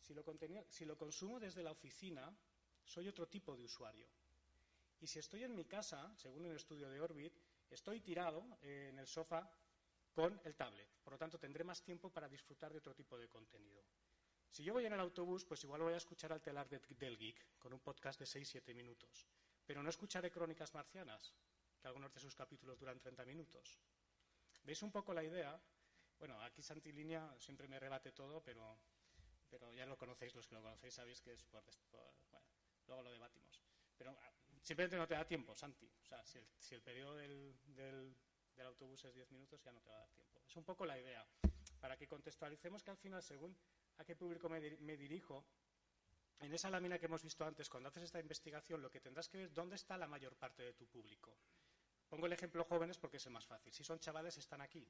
Si 0.00 0.14
lo, 0.14 0.24
si 0.68 0.84
lo 0.84 0.96
consumo 0.96 1.40
desde 1.40 1.62
la 1.62 1.72
oficina, 1.72 2.36
soy 2.84 3.08
otro 3.08 3.26
tipo 3.26 3.56
de 3.56 3.64
usuario. 3.64 4.08
Y 5.00 5.06
si 5.06 5.18
estoy 5.18 5.44
en 5.44 5.54
mi 5.54 5.64
casa, 5.64 6.12
según 6.16 6.46
el 6.46 6.56
estudio 6.56 6.90
de 6.90 7.00
Orbit, 7.00 7.32
estoy 7.70 8.00
tirado 8.00 8.44
eh, 8.62 8.88
en 8.90 8.98
el 8.98 9.06
sofá 9.06 9.48
con 10.12 10.40
el 10.44 10.56
tablet. 10.56 10.88
Por 11.02 11.12
lo 11.12 11.18
tanto, 11.18 11.38
tendré 11.38 11.62
más 11.62 11.82
tiempo 11.82 12.10
para 12.10 12.28
disfrutar 12.28 12.72
de 12.72 12.78
otro 12.78 12.94
tipo 12.94 13.16
de 13.16 13.28
contenido. 13.28 13.84
Si 14.50 14.64
yo 14.64 14.72
voy 14.72 14.86
en 14.86 14.92
el 14.92 15.00
autobús, 15.00 15.44
pues 15.44 15.62
igual 15.64 15.82
voy 15.82 15.94
a 15.94 15.98
escuchar 15.98 16.32
al 16.32 16.42
telar 16.42 16.68
de, 16.68 16.80
del 16.98 17.16
geek 17.16 17.58
con 17.58 17.72
un 17.72 17.80
podcast 17.80 18.18
de 18.18 18.26
6-7 18.26 18.74
minutos. 18.74 19.28
Pero 19.64 19.82
no 19.82 19.90
escucharé 19.90 20.30
Crónicas 20.30 20.74
Marcianas, 20.74 21.34
que 21.78 21.86
algunos 21.86 22.12
de 22.12 22.20
sus 22.20 22.34
capítulos 22.34 22.78
duran 22.78 22.98
30 22.98 23.24
minutos. 23.24 23.78
¿Veis 24.64 24.82
un 24.82 24.90
poco 24.90 25.12
la 25.12 25.22
idea? 25.22 25.60
Bueno, 26.18 26.40
aquí 26.42 26.62
Santilínea 26.62 27.36
siempre 27.38 27.68
me 27.68 27.78
rebate 27.78 28.12
todo, 28.12 28.42
pero, 28.42 28.78
pero 29.48 29.72
ya 29.72 29.86
lo 29.86 29.96
conocéis, 29.96 30.34
los 30.34 30.48
que 30.48 30.54
lo 30.54 30.62
conocéis 30.62 30.94
sabéis 30.94 31.20
que 31.20 31.32
es 31.32 31.44
por, 31.44 31.62
por 31.90 32.14
bueno, 32.30 32.46
luego 32.86 33.02
lo 33.02 33.10
debatimos. 33.10 33.62
Pero 33.96 34.16
simplemente 34.62 34.96
no 34.96 35.06
te 35.06 35.14
da 35.14 35.26
tiempo, 35.26 35.54
Santi. 35.54 35.86
O 35.86 36.04
sea, 36.04 36.24
si 36.24 36.38
el, 36.38 36.46
si 36.58 36.74
el 36.74 36.82
periodo 36.82 37.16
del, 37.16 38.16
autobús 38.58 39.04
es 39.04 39.14
10 39.14 39.30
minutos, 39.30 39.62
ya 39.62 39.72
no 39.72 39.80
te 39.80 39.90
va 39.90 39.96
a 39.96 40.00
dar 40.00 40.10
tiempo. 40.10 40.40
Es 40.46 40.56
un 40.56 40.64
poco 40.64 40.84
la 40.84 40.98
idea, 40.98 41.24
para 41.80 41.96
que 41.96 42.08
contextualicemos 42.08 42.82
que 42.82 42.90
al 42.90 42.96
final, 42.96 43.22
según 43.22 43.56
a 43.98 44.04
qué 44.04 44.16
público 44.16 44.48
me, 44.48 44.60
me 44.78 44.96
dirijo, 44.96 45.44
en 46.40 46.52
esa 46.52 46.70
lámina 46.70 46.98
que 46.98 47.06
hemos 47.06 47.22
visto 47.22 47.44
antes, 47.44 47.68
cuando 47.68 47.88
haces 47.88 48.04
esta 48.04 48.20
investigación, 48.20 48.82
lo 48.82 48.90
que 48.90 49.00
tendrás 49.00 49.28
que 49.28 49.38
ver 49.38 49.46
es 49.46 49.54
dónde 49.54 49.76
está 49.76 49.96
la 49.96 50.06
mayor 50.06 50.36
parte 50.36 50.62
de 50.62 50.72
tu 50.72 50.86
público. 50.86 51.36
Pongo 52.08 52.26
el 52.26 52.32
ejemplo 52.32 52.64
jóvenes 52.64 52.98
porque 52.98 53.18
es 53.18 53.26
el 53.26 53.32
más 53.32 53.46
fácil. 53.46 53.72
Si 53.72 53.84
son 53.84 53.98
chavales, 53.98 54.38
están 54.38 54.60
aquí. 54.60 54.88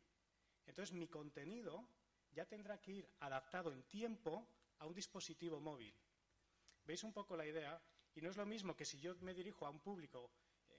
Entonces, 0.67 0.95
mi 0.95 1.09
contenido 1.09 1.89
ya 2.33 2.47
tendrá 2.47 2.81
que 2.81 2.93
ir 2.93 3.11
adaptado 3.21 3.73
en 3.73 3.83
tiempo 3.85 4.47
a 4.79 4.87
un 4.87 4.95
dispositivo 4.95 5.61
móvil. 5.61 5.95
¿Veis 6.85 7.03
un 7.03 7.13
poco 7.13 7.37
la 7.37 7.47
idea? 7.47 7.81
Y 8.19 8.21
no 8.21 8.31
es 8.31 8.37
lo 8.37 8.47
mismo 8.47 8.75
que 8.75 8.85
si 8.85 8.99
yo 8.99 9.15
me 9.21 9.33
dirijo 9.33 9.65
a 9.65 9.71
un 9.71 9.79
público 9.79 10.29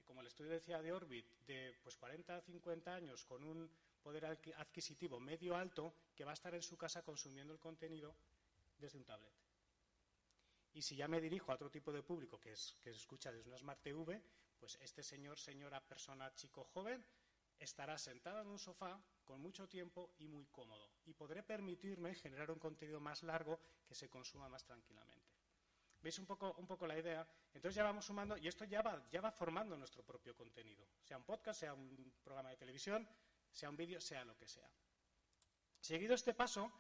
como 0.04 0.20
el 0.20 0.28
estudio 0.28 0.52
decía 0.52 0.82
de 0.82 0.92
Orbit, 0.92 1.26
de 1.48 1.74
pues 1.82 1.96
40 1.96 2.42
50 2.42 2.94
años 2.94 3.24
con 3.24 3.46
un 3.46 3.72
poder 4.04 4.26
adquisitivo 4.26 5.22
medio 5.22 5.56
alto 5.56 5.94
que 6.14 6.26
va 6.26 6.32
a 6.32 6.34
estar 6.34 6.54
en 6.54 6.62
su 6.62 6.76
casa 6.76 7.02
consumiendo 7.02 7.54
el 7.54 7.60
contenido 7.60 8.14
desde 8.78 8.98
un 8.98 9.06
tablet. 9.06 9.32
Y 10.74 10.82
si 10.82 10.98
ya 10.98 11.08
me 11.08 11.22
dirijo 11.22 11.54
a 11.54 11.56
otro 11.56 11.72
tipo 11.72 11.94
de 11.94 12.04
público 12.04 12.42
que, 12.42 12.52
es, 12.52 12.76
que 12.84 12.90
escucha 12.90 13.32
desde 13.32 13.48
una 13.48 13.58
Smart 13.58 13.82
TV, 13.82 14.22
pues 14.60 14.78
este 14.82 15.02
señor, 15.02 15.40
señora, 15.40 15.80
persona, 15.80 16.36
chico, 16.36 16.66
joven, 16.66 17.06
estará 17.58 17.98
sentado 17.98 18.42
en 18.42 18.48
un 18.48 18.60
sofá 18.60 19.02
con 19.24 19.40
mucho 19.40 19.66
tiempo 19.70 20.12
y 20.18 20.28
muy 20.28 20.46
cómodo. 20.48 20.90
Y 21.06 21.14
podré 21.14 21.42
permitirme 21.44 22.16
generar 22.16 22.52
un 22.52 22.60
contenido 22.60 23.00
más 23.00 23.24
largo 23.24 23.62
que 23.88 23.96
se 23.96 24.10
consuma 24.10 24.50
más 24.50 24.66
tranquilamente. 24.66 25.19
¿Veis 26.02 26.18
un 26.20 26.26
poco, 26.26 26.88
la 26.88 26.98
idea? 26.98 27.28
Entonces 27.54 27.76
ya 27.76 27.84
vamos 27.84 28.06
sumando 28.06 28.38
y 28.38 28.48
esto 28.48 28.66
ya 28.66 28.82
va, 28.82 29.06
ya 29.12 29.32
formando 29.32 29.78
nuestro 29.78 30.04
propio 30.04 30.36
contenido, 30.36 30.88
sea 31.02 31.18
un 31.18 31.24
podcast, 31.24 31.60
sea 31.60 31.74
un 31.74 32.14
programa 32.24 32.50
de 32.50 32.58
televisión, 32.58 33.08
sea 33.52 33.70
un 33.70 33.76
vídeo, 33.76 34.00
sea 34.00 34.24
lo 34.24 34.38
que 34.38 34.48
sea. 34.48 34.70
Seguido 35.80 36.14
este 36.16 36.34
paso, 36.34 36.72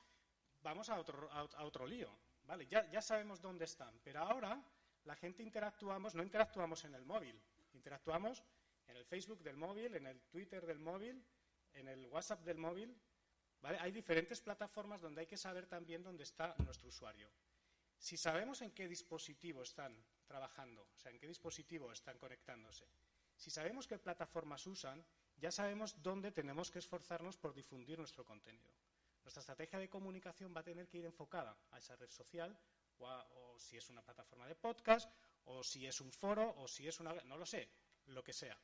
vamos 0.62 0.89
a 0.89 0.99
otro, 0.99 1.29
a 1.32 1.63
otro 1.63 1.86
lío. 1.86 2.10
¿vale? 2.49 2.65
Ya, 2.65 3.01
sabemos 3.01 3.39
dónde 3.41 3.65
están, 3.65 3.99
pero 4.03 4.21
ahora 4.21 4.60
la 5.03 5.15
gente 5.15 5.43
interactuamos, 5.43 6.15
no 6.15 6.23
interactuamos 6.23 6.84
en 6.84 6.95
el 6.95 7.05
móvil, 7.05 7.39
interactuamos 7.73 8.43
en 8.88 8.97
el 8.97 9.05
Facebook 9.05 9.43
del 9.43 9.55
móvil, 9.55 9.95
en 9.95 10.08
el 10.08 10.19
Twitter 10.23 10.65
del 10.65 10.79
móvil, 10.79 11.23
en 11.73 11.88
el 11.88 12.08
WhatsApp 12.08 12.43
del 12.43 12.58
móvil. 12.58 12.99
Hay 13.62 13.91
diferentes 13.91 14.41
plataformas 14.41 14.99
donde 14.99 15.21
hay 15.21 15.27
que 15.27 15.38
saber 15.38 15.67
también 15.67 16.01
dónde 16.01 16.23
está 16.23 16.55
nuestro 16.65 16.89
usuario. 16.89 17.29
Si 17.99 18.17
sabemos 18.17 18.62
en 18.62 18.71
qué 18.71 18.88
dispositivo 18.88 19.62
están 19.62 19.93
trabajando, 20.25 20.89
o 20.93 20.97
sea, 20.97 21.12
en 21.12 21.19
qué 21.19 21.27
dispositivo 21.27 21.91
están 21.91 22.17
conectándose, 22.17 22.88
si 23.35 23.51
sabemos 23.51 23.88
qué 23.88 23.99
plataformas 23.99 24.65
usan, 24.67 25.05
ya 25.38 25.51
sabemos 25.51 26.01
dónde 26.01 26.31
tenemos 26.31 26.71
que 26.71 26.79
esforzarnos 26.79 27.38
por 27.38 27.53
difundir 27.53 27.97
nuestro 27.97 28.25
contenido. 28.25 28.73
Nuestra 29.23 29.41
estrategia 29.41 29.79
de 29.79 29.89
comunicación 29.89 30.53
va 30.55 30.62
a 30.62 30.63
tener 30.63 30.88
que 30.88 30.97
ir 30.97 31.05
enfocada 31.05 31.57
a 31.71 31.77
esa 31.77 31.95
red 31.95 32.09
social 32.09 32.57
o, 32.97 33.57
si 33.57 33.77
es 33.77 33.89
una 33.89 34.01
plataforma 34.01 34.47
de 34.47 34.55
podcast 34.55 35.09
o 35.45 35.63
si 35.63 35.85
es 35.85 36.01
un 36.01 36.12
foro 36.12 36.53
o 36.57 36.67
si 36.67 36.88
es 36.88 36.99
una... 36.99 37.13
no 37.25 37.38
lo 37.38 37.45
sé, 37.45 37.69
lo 38.07 38.23
que 38.23 38.33
sea. 38.33 38.59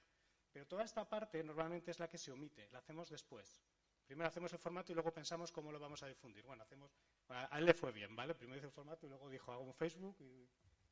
Pero 0.51 0.67
toda 0.67 0.83
esta 0.83 1.07
parte 1.07 1.43
normalmente 1.43 1.91
es 1.91 1.99
la 1.99 2.09
que 2.09 2.17
se 2.17 2.31
omite, 2.31 2.69
la 2.71 2.79
hacemos 2.79 3.09
después. 3.09 3.61
Primero 4.05 4.27
hacemos 4.27 4.53
el 4.53 4.59
formato 4.59 4.91
y 4.91 4.95
luego 4.95 5.11
pensamos 5.11 5.51
cómo 5.51 5.71
lo 5.71 5.79
vamos 5.79 6.03
a 6.03 6.07
difundir. 6.07 6.45
Bueno, 6.45 6.63
hacemos, 6.63 6.91
a 7.29 7.57
él 7.57 7.65
le 7.65 7.73
fue 7.73 7.91
bien, 7.91 8.15
¿vale? 8.15 8.35
Primero 8.35 8.57
hizo 8.57 8.67
el 8.67 8.73
formato 8.73 9.05
y 9.05 9.09
luego 9.09 9.29
dijo 9.29 9.51
hago 9.51 9.63
un 9.63 9.73
Facebook 9.73 10.17
y, 10.19 10.47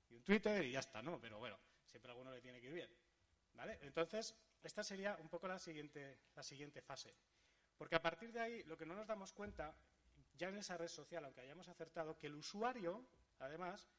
y, 0.09 0.15
un 0.15 0.23
Twitter 0.23 0.63
y 0.65 0.71
ya 0.71 0.79
está, 0.79 1.01
¿no? 1.01 1.19
Pero 1.19 1.37
bueno, 1.39 1.57
siempre 1.87 2.11
a 2.11 2.13
alguno 2.13 2.31
le 2.31 2.41
tiene 2.41 2.59
que 2.59 2.67
ir 2.67 2.73
bien, 2.73 2.89
¿vale? 3.53 3.77
Entonces, 3.81 4.35
esta 4.63 4.83
sería 4.83 5.17
un 5.21 5.29
poco 5.29 5.47
la 5.47 5.59
siguiente, 5.59 6.19
la 6.35 6.43
siguiente 6.43 6.81
fase. 6.81 7.13
Porque 7.77 7.95
a 7.95 8.01
partir 8.01 8.31
de 8.31 8.39
ahí, 8.39 8.63
lo 8.63 8.77
que 8.77 8.85
no 8.85 8.95
nos 8.95 9.07
damos 9.07 9.33
cuenta, 9.33 9.75
ya 10.37 10.49
en 10.49 10.57
esa 10.57 10.77
red 10.77 10.87
social, 10.87 11.25
aunque 11.25 11.41
hayamos 11.41 11.67
acertado, 11.67 12.17
que 12.17 12.27
el 12.27 12.35
usuario, 12.35 13.05
además, 13.39 13.89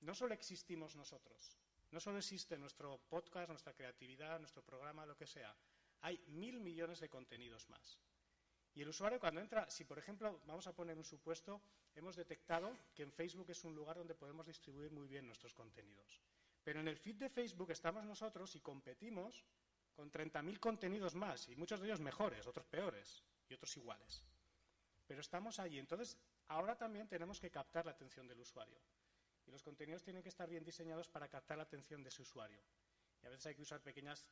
no 0.00 0.14
solo 0.14 0.34
existimos 0.34 0.96
nosotros, 0.96 1.58
no 1.90 2.00
solo 2.00 2.18
existe 2.18 2.56
nuestro 2.56 2.98
podcast, 3.08 3.48
nuestra 3.48 3.74
creatividad, 3.74 4.38
nuestro 4.38 4.62
programa, 4.62 5.06
lo 5.06 5.16
que 5.16 5.26
sea, 5.26 5.54
hay 6.00 6.18
mil 6.28 6.60
millones 6.60 7.00
de 7.00 7.08
contenidos 7.08 7.68
más. 7.68 7.98
Y 8.74 8.82
el 8.82 8.88
usuario 8.88 9.20
cuando 9.20 9.40
entra, 9.40 9.68
si 9.70 9.84
por 9.84 9.98
ejemplo, 9.98 10.40
vamos 10.46 10.66
a 10.66 10.74
poner 10.74 10.96
un 10.96 11.04
supuesto, 11.04 11.60
hemos 11.94 12.16
detectado 12.16 12.74
que 12.94 13.02
en 13.02 13.12
Facebook 13.12 13.50
es 13.50 13.64
un 13.64 13.74
lugar 13.74 13.96
donde 13.96 14.14
podemos 14.14 14.46
distribuir 14.46 14.90
muy 14.90 15.06
bien 15.06 15.26
nuestros 15.26 15.52
contenidos. 15.54 16.22
Pero 16.64 16.80
en 16.80 16.88
el 16.88 16.96
feed 16.96 17.16
de 17.16 17.28
Facebook 17.28 17.70
estamos 17.70 18.04
nosotros 18.04 18.54
y 18.56 18.60
competimos 18.60 19.44
con 19.92 20.10
30.000 20.10 20.58
contenidos 20.58 21.14
más, 21.14 21.48
y 21.48 21.56
muchos 21.56 21.80
de 21.80 21.86
ellos 21.86 22.00
mejores, 22.00 22.46
otros 22.46 22.66
peores 22.66 23.22
y 23.48 23.54
otros 23.54 23.76
iguales. 23.76 24.24
Pero 25.06 25.20
estamos 25.20 25.58
allí. 25.58 25.78
Entonces, 25.78 26.16
ahora 26.48 26.76
también 26.76 27.08
tenemos 27.08 27.40
que 27.40 27.50
captar 27.50 27.84
la 27.84 27.92
atención 27.92 28.26
del 28.26 28.40
usuario. 28.40 28.80
Y 29.46 29.50
los 29.50 29.62
contenidos 29.62 30.02
tienen 30.02 30.22
que 30.22 30.28
estar 30.30 30.48
bien 30.48 30.64
diseñados 30.64 31.08
para 31.08 31.28
captar 31.28 31.58
la 31.58 31.64
atención 31.64 32.02
de 32.02 32.08
ese 32.08 32.22
usuario. 32.22 32.62
Y 33.22 33.26
a 33.26 33.30
veces 33.30 33.46
hay 33.46 33.54
que 33.54 33.62
usar 33.62 33.82
pequeñas 33.82 34.24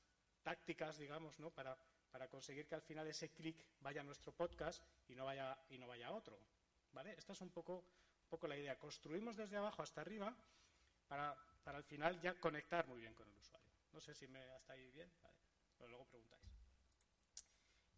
tácticas, 0.43 0.97
digamos, 0.97 1.39
¿no? 1.39 1.51
para, 1.51 1.77
para 2.11 2.29
conseguir 2.29 2.67
que 2.67 2.75
al 2.75 2.83
final 2.83 3.07
ese 3.07 3.31
clic 3.31 3.65
vaya 3.81 4.01
a 4.01 4.05
nuestro 4.05 4.33
podcast 4.33 4.83
y 5.09 5.15
no 5.15 5.25
vaya, 5.25 5.57
y 5.69 5.79
no 5.79 5.87
vaya 5.87 6.09
a 6.09 6.13
otro. 6.13 6.39
¿vale? 6.93 7.15
Esta 7.17 7.33
es 7.33 7.41
un 7.41 7.51
poco, 7.51 7.85
un 8.23 8.29
poco 8.29 8.47
la 8.47 8.57
idea. 8.57 8.79
Construimos 8.79 9.37
desde 9.37 9.57
abajo 9.57 9.83
hasta 9.83 10.01
arriba 10.01 10.35
para, 11.09 11.37
para 11.65 11.79
al 11.79 11.85
final 11.85 12.21
ya 12.21 12.39
conectar 12.39 12.87
muy 12.87 13.01
bien 13.01 13.15
con 13.15 13.29
el 13.29 13.37
usuario. 13.37 13.71
No 13.93 14.01
sé 14.01 14.15
si 14.15 14.27
me 14.29 14.41
hasta 14.53 14.73
ahí 14.73 14.91
bien, 14.91 15.11
vale. 15.23 15.37
pero 15.77 15.89
luego 15.89 16.05
preguntáis. 16.07 16.43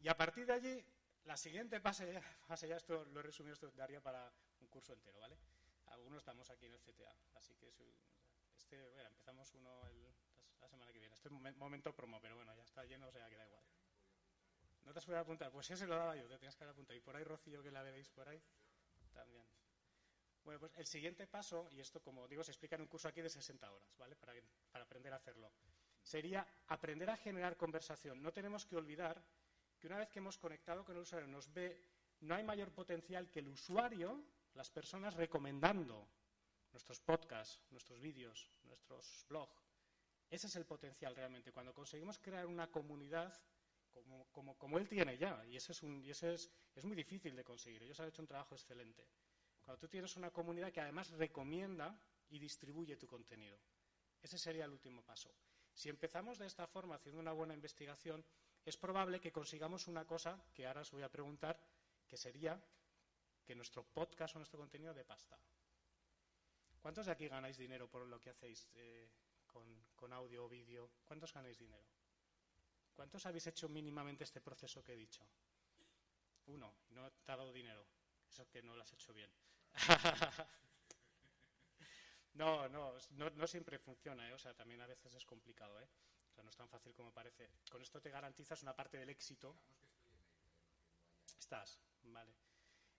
Y 0.01 0.09
a 0.09 0.16
partir 0.16 0.46
de 0.46 0.53
allí, 0.53 0.85
la 1.25 1.37
siguiente 1.37 1.81
fase, 1.81 2.20
ya 2.68 2.77
esto 2.77 3.05
lo 3.05 3.20
he 3.20 3.22
resumido, 3.22 3.55
esto 3.55 3.70
daría 3.72 4.01
para 4.01 4.33
un 4.61 4.66
curso 4.66 4.92
entero, 4.92 5.20
¿vale? 5.20 5.37
Algunos 5.87 6.18
estamos 6.18 6.51
aquí 6.51 6.66
en 6.66 6.72
el 6.72 6.81
CTA, 6.81 7.14
así 7.35 7.55
que 7.55 7.72
este, 8.57 8.90
bueno, 8.94 9.09
empezamos 9.11 9.55
uno 9.55 9.87
el, 9.87 10.09
la 10.61 10.68
semana 10.68 10.90
que 10.92 10.98
viene. 10.98 11.14
Este 11.14 11.29
es 11.29 11.57
momento 11.57 11.94
promo, 11.94 12.20
pero 12.20 12.37
bueno, 12.37 12.55
ya 12.57 12.62
está 12.62 12.85
lleno, 12.85 13.09
o 13.09 13.12
sea 13.12 13.29
que 13.29 13.37
da 13.37 13.46
igual. 13.46 13.64
¿No 14.85 14.92
te 14.92 14.99
has 14.99 15.05
podido 15.05 15.21
apuntar? 15.21 15.51
Pues 15.51 15.71
ese 15.71 15.87
lo 15.87 15.97
daba 15.97 16.16
yo, 16.16 16.27
te 16.29 16.37
tenías 16.37 16.57
que 16.57 16.64
haber 16.64 16.73
apuntado. 16.73 16.97
Y 16.97 17.01
por 17.01 17.16
ahí 17.16 17.25
Rocío, 17.25 17.62
que 17.62 17.71
la 17.71 17.83
veréis 17.83 18.09
por 18.11 18.29
ahí, 18.29 18.42
también. 19.12 19.47
Bueno, 20.45 20.59
pues 20.59 20.73
el 20.77 20.87
siguiente 20.87 21.27
paso, 21.27 21.68
y 21.71 21.81
esto 21.81 22.03
como 22.03 22.27
digo 22.27 22.42
se 22.42 22.51
explica 22.51 22.75
en 22.75 22.83
un 22.83 22.88
curso 22.88 23.07
aquí 23.07 23.21
de 23.21 23.31
60 23.31 23.71
horas, 23.71 23.97
¿vale? 23.97 24.16
Para, 24.16 24.33
para 24.73 24.85
aprender 24.85 25.12
a 25.12 25.16
hacerlo, 25.16 25.53
sería 26.03 26.47
aprender 26.66 27.11
a 27.11 27.16
generar 27.16 27.57
conversación. 27.57 28.21
No 28.21 28.33
tenemos 28.33 28.66
que 28.66 28.77
olvidar 28.77 29.23
que 29.79 29.87
una 29.87 29.99
vez 29.99 30.11
que 30.11 30.18
hemos 30.18 30.38
conectado 30.38 30.85
con 30.85 30.97
el 30.97 31.03
usuario, 31.03 31.29
nos 31.29 31.53
ve, 31.53 31.81
no 32.21 32.35
hay 32.35 32.42
mayor 32.42 32.73
potencial 32.73 33.31
que 33.31 33.38
el 33.38 33.49
usuario, 33.49 34.25
las 34.55 34.71
personas 34.71 35.14
recomendando 35.14 36.09
nuestros 36.73 37.01
podcasts, 37.01 37.61
nuestros 37.71 38.01
vídeos, 38.01 38.51
nuestros 38.64 39.27
blogs. 39.29 39.62
Ese 40.29 40.47
es 40.47 40.57
el 40.57 40.64
potencial 40.64 41.14
realmente. 41.14 41.53
Cuando 41.53 41.75
conseguimos 41.75 42.18
crear 42.18 42.47
una 42.47 42.71
comunidad 42.71 43.33
como, 44.31 44.57
como, 44.57 44.78
él 44.78 44.88
tiene 44.88 45.16
ya, 45.18 45.44
y 45.46 45.57
ese, 45.57 45.72
es, 45.72 45.83
un, 45.83 46.02
y 46.05 46.11
es, 46.11 46.22
es 46.22 46.85
muy 46.85 46.96
difícil 46.96 47.37
de 47.37 47.44
conseguir. 47.44 47.83
Ellos 47.83 47.98
han 48.00 48.09
hecho 48.09 48.22
un 48.22 48.28
trabajo 48.28 48.55
excelente. 48.55 49.07
Cuando 49.62 49.78
tú 49.78 49.88
tienes 49.88 50.16
una 50.16 50.31
comunidad 50.31 50.72
que 50.72 50.81
además 50.81 51.11
recomienda 51.11 51.98
y 52.31 52.38
distribuye 52.38 52.96
tu 52.96 53.07
contenido. 53.07 53.59
Ese 54.20 54.38
sería 54.38 54.64
el 54.64 54.72
último 54.72 55.02
paso. 55.02 55.35
Si 55.72 55.88
empezamos 55.88 56.38
de 56.38 56.46
esta 56.46 56.66
forma, 56.66 56.96
haciendo 56.96 57.20
una 57.20 57.33
buena 57.33 57.55
investigación, 57.55 58.24
es 58.64 58.76
probable 58.76 59.20
que 59.20 59.33
consigamos 59.33 59.88
una 59.88 60.07
cosa 60.07 60.42
que 60.55 60.66
ahora 60.66 60.83
os 60.83 60.90
voy 60.90 61.02
a 61.02 61.11
preguntar, 61.11 61.59
que 62.07 62.16
sería 62.16 62.62
que 63.44 63.55
nuestro 63.55 63.85
podcast 63.85 64.37
o 64.37 64.38
nuestro 64.38 64.59
contenido 64.59 64.94
de 64.94 65.05
pasta. 65.05 65.38
¿Cuántos 66.81 67.07
de 67.07 67.12
aquí 67.12 67.28
ganáis 67.28 67.57
dinero 67.57 67.88
por 67.88 68.07
lo 68.07 68.20
que 68.20 68.31
hacéis 68.31 68.68
eh, 68.74 69.11
con, 69.46 69.66
con, 69.94 70.12
audio 70.12 70.44
o 70.44 70.48
vídeo? 70.48 70.90
¿Cuántos 71.05 71.33
ganáis 71.33 71.59
dinero? 71.59 71.87
¿Cuántos 72.94 73.24
habéis 73.26 73.46
hecho 73.46 73.68
mínimamente 73.68 74.24
este 74.24 74.40
proceso 74.40 74.83
que 74.83 74.92
he 74.92 74.96
dicho? 74.96 75.26
Uno, 76.46 76.74
no 76.90 77.11
te 77.11 77.33
ha 77.33 77.37
dado 77.37 77.52
dinero. 77.52 77.87
Eso 78.28 78.48
que 78.48 78.62
no 78.62 78.74
lo 78.74 78.83
has 78.83 78.92
hecho 78.92 79.12
bien. 79.12 79.31
no, 82.35 82.68
no, 82.68 82.94
no, 83.11 83.46
siempre 83.46 83.78
funciona, 83.78 84.28
¿eh? 84.28 84.33
o 84.33 84.38
sea, 84.38 84.55
también 84.55 84.81
a 84.81 84.87
veces 84.87 85.14
es 85.14 85.24
complicado, 85.24 85.81
¿eh? 85.81 85.88
O 86.31 86.35
sea, 86.35 86.42
no 86.42 86.50
es 86.50 86.57
tan 86.57 86.68
fácil 86.68 86.94
como 86.94 87.12
parece. 87.12 87.50
Con 87.70 87.83
esto 87.83 88.00
te 88.00 88.11
garantizas 88.11 88.62
una 88.62 88.74
parte 88.74 88.96
del 88.96 89.11
éxito. 89.11 89.55
Estás, 91.38 91.78
vale. 92.05 92.35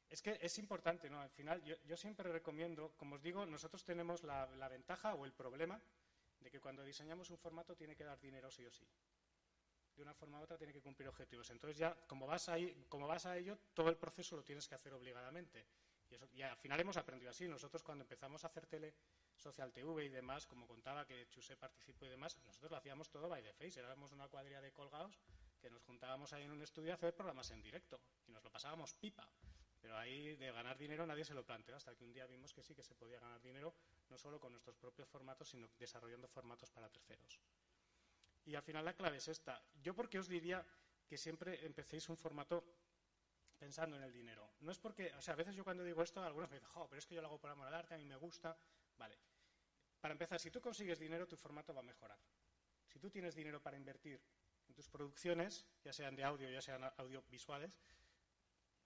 Es 0.08 0.22
que 0.22 0.38
es 0.40 0.60
importante, 0.60 1.10
¿no? 1.10 1.20
Al 1.20 1.32
final, 1.32 1.64
yo, 1.64 1.76
yo 1.86 1.98
siempre 1.98 2.32
recomiendo, 2.32 2.94
como 2.96 3.16
os 3.16 3.24
digo, 3.24 3.46
nosotros 3.48 3.84
tenemos 3.84 4.24
la, 4.24 4.46
la, 4.58 4.68
ventaja 4.68 5.16
o 5.16 5.26
el 5.26 5.34
problema 5.34 5.82
de 6.40 6.52
que 6.52 6.60
cuando 6.60 6.84
diseñamos 6.84 7.32
un 7.32 7.40
formato 7.40 7.76
tiene 7.76 7.96
que 7.96 8.04
dar 8.04 8.20
dinero 8.20 8.52
sí 8.52 8.64
o 8.66 8.72
sí. 8.72 8.86
De 9.96 10.02
una 10.02 10.14
forma 10.14 10.40
u 10.40 10.44
otra 10.44 10.58
tiene 10.58 10.74
que 10.74 10.82
cumplir 10.82 11.08
objetivos. 11.08 11.50
Entonces 11.52 11.78
ya, 11.78 11.96
como 12.08 12.26
vas, 12.26 12.50
ahí, 12.50 12.86
como 12.90 13.08
vas 13.08 13.26
a 13.26 13.38
ello, 13.38 13.58
todo 13.74 13.90
el 13.90 13.98
proceso 13.98 14.36
lo 14.36 14.44
tienes 14.44 14.68
que 14.68 14.76
hacer 14.76 14.94
obligadamente. 14.94 15.66
Y, 16.10 16.16
eso, 16.16 16.28
y 16.34 16.42
al 16.42 16.58
final 16.58 16.80
hemos 16.80 16.98
aprendido 16.98 17.30
así. 17.30 17.48
Nosotros 17.48 17.84
cuando 17.84 18.04
empezamos 18.04 18.44
a 18.44 18.48
hacer 18.48 18.66
tele 18.66 18.94
Social 19.36 19.72
TV 19.72 20.06
y 20.06 20.10
demás, 20.10 20.48
como 20.48 20.68
contaba 20.68 21.06
que 21.06 21.28
Chuse 21.30 21.56
participó 21.56 22.06
y 22.06 22.10
demás, 22.10 22.40
nosotros 22.46 22.72
lo 22.72 22.78
hacíamos 22.78 23.10
todo 23.10 23.30
by 23.30 23.44
the 23.44 23.54
face. 23.54 23.80
Éramos 23.80 24.12
una 24.12 24.28
cuadrilla 24.28 24.62
de 24.62 24.72
colgados 24.72 25.20
que 25.60 25.70
nos 25.70 25.84
juntábamos 25.84 26.34
ahí 26.34 26.44
en 26.44 26.52
un 26.52 26.62
estudio 26.62 26.92
a 26.92 26.96
hacer 26.96 27.16
programas 27.16 27.50
en 27.52 27.62
directo. 27.62 28.00
Y 28.28 28.32
nos 28.32 28.44
lo 28.44 28.52
pasábamos 28.52 28.94
pipa. 28.96 29.30
Pero 29.84 29.98
ahí 29.98 30.38
de 30.38 30.50
ganar 30.52 30.78
dinero 30.78 31.06
nadie 31.06 31.26
se 31.26 31.34
lo 31.34 31.46
planteó, 31.46 31.76
hasta 31.76 31.94
que 31.94 32.06
un 32.06 32.14
día 32.14 32.26
vimos 32.26 32.54
que 32.54 32.64
sí 32.64 32.74
que 32.74 32.84
se 32.84 32.96
podía 32.96 33.20
ganar 33.20 33.42
dinero, 33.42 33.76
no 34.10 34.18
solo 34.18 34.40
con 34.40 34.54
nuestros 34.54 34.78
propios 34.78 35.10
formatos, 35.10 35.50
sino 35.50 35.68
desarrollando 35.78 36.26
formatos 36.30 36.72
para 36.72 36.88
terceros. 36.90 37.38
Y 38.46 38.56
al 38.56 38.64
final 38.64 38.86
la 38.86 38.94
clave 38.94 39.18
es 39.18 39.28
esta. 39.28 39.62
Yo 39.82 39.94
porque 39.94 40.20
os 40.20 40.28
diría 40.28 40.66
que 41.08 41.18
siempre 41.18 41.66
empecéis 41.66 42.10
un 42.10 42.18
formato 42.18 42.64
pensando 43.58 43.96
en 43.96 44.04
el 44.04 44.12
dinero. 44.12 44.56
No 44.62 44.72
es 44.72 44.80
porque, 44.80 45.14
o 45.14 45.22
sea, 45.22 45.36
a 45.36 45.38
veces 45.38 45.56
yo 45.56 45.64
cuando 45.64 45.84
digo 45.84 46.02
esto, 46.02 46.22
algunos 46.22 46.50
me 46.50 46.58
dicen, 46.58 46.70
jo, 46.70 46.88
pero 46.90 47.00
es 47.00 47.06
que 47.06 47.16
yo 47.16 47.22
lo 47.22 47.28
hago 47.28 47.40
por 47.40 47.50
amor 47.50 47.68
al 47.68 47.76
arte, 47.76 47.94
a 47.94 47.98
mí 47.98 48.06
me 48.06 48.18
gusta. 48.18 48.58
Vale. 48.98 49.18
Para 50.02 50.12
empezar, 50.12 50.40
si 50.40 50.52
tú 50.52 50.60
consigues 50.60 51.00
dinero, 51.00 51.28
tu 51.28 51.38
formato 51.38 51.74
va 51.74 51.80
a 51.80 51.84
mejorar. 51.84 52.20
Si 52.88 53.00
tú 53.00 53.10
tienes 53.10 53.36
dinero 53.36 53.62
para 53.62 53.78
invertir 53.78 54.22
en 54.68 54.74
tus 54.74 54.90
producciones, 54.90 55.66
ya 55.84 55.94
sean 55.94 56.16
de 56.16 56.24
audio, 56.24 56.50
ya 56.50 56.62
sean 56.62 56.84
audiovisuales, 56.98 57.72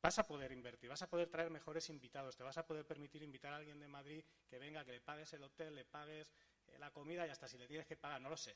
vas 0.02 0.20
a 0.20 0.28
poder 0.28 0.52
invertir, 0.52 0.90
vas 0.90 1.02
a 1.02 1.10
poder 1.10 1.28
traer 1.30 1.50
mejores 1.50 1.90
invitados, 1.90 2.36
te 2.36 2.44
vas 2.44 2.58
a 2.58 2.66
poder 2.66 2.86
permitir 2.86 3.24
invitar 3.24 3.54
a 3.54 3.58
alguien 3.58 3.80
de 3.80 3.88
Madrid 3.88 4.24
que 4.48 4.60
venga, 4.60 4.86
que 4.86 4.92
le 4.92 5.02
pagues 5.02 5.34
el 5.34 5.44
hotel, 5.44 5.76
le 5.76 5.86
pagues 5.86 6.32
la 6.78 6.92
comida 6.92 7.26
y 7.26 7.30
hasta 7.30 7.48
si 7.48 7.58
le 7.58 7.68
tienes 7.68 7.88
que 7.88 7.98
pagar, 7.98 8.22
no 8.22 8.30
lo 8.30 8.38
sé. 8.38 8.56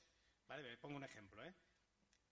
Pongo 0.79 0.97
un 0.97 1.03
ejemplo. 1.03 1.43
¿eh? 1.43 1.53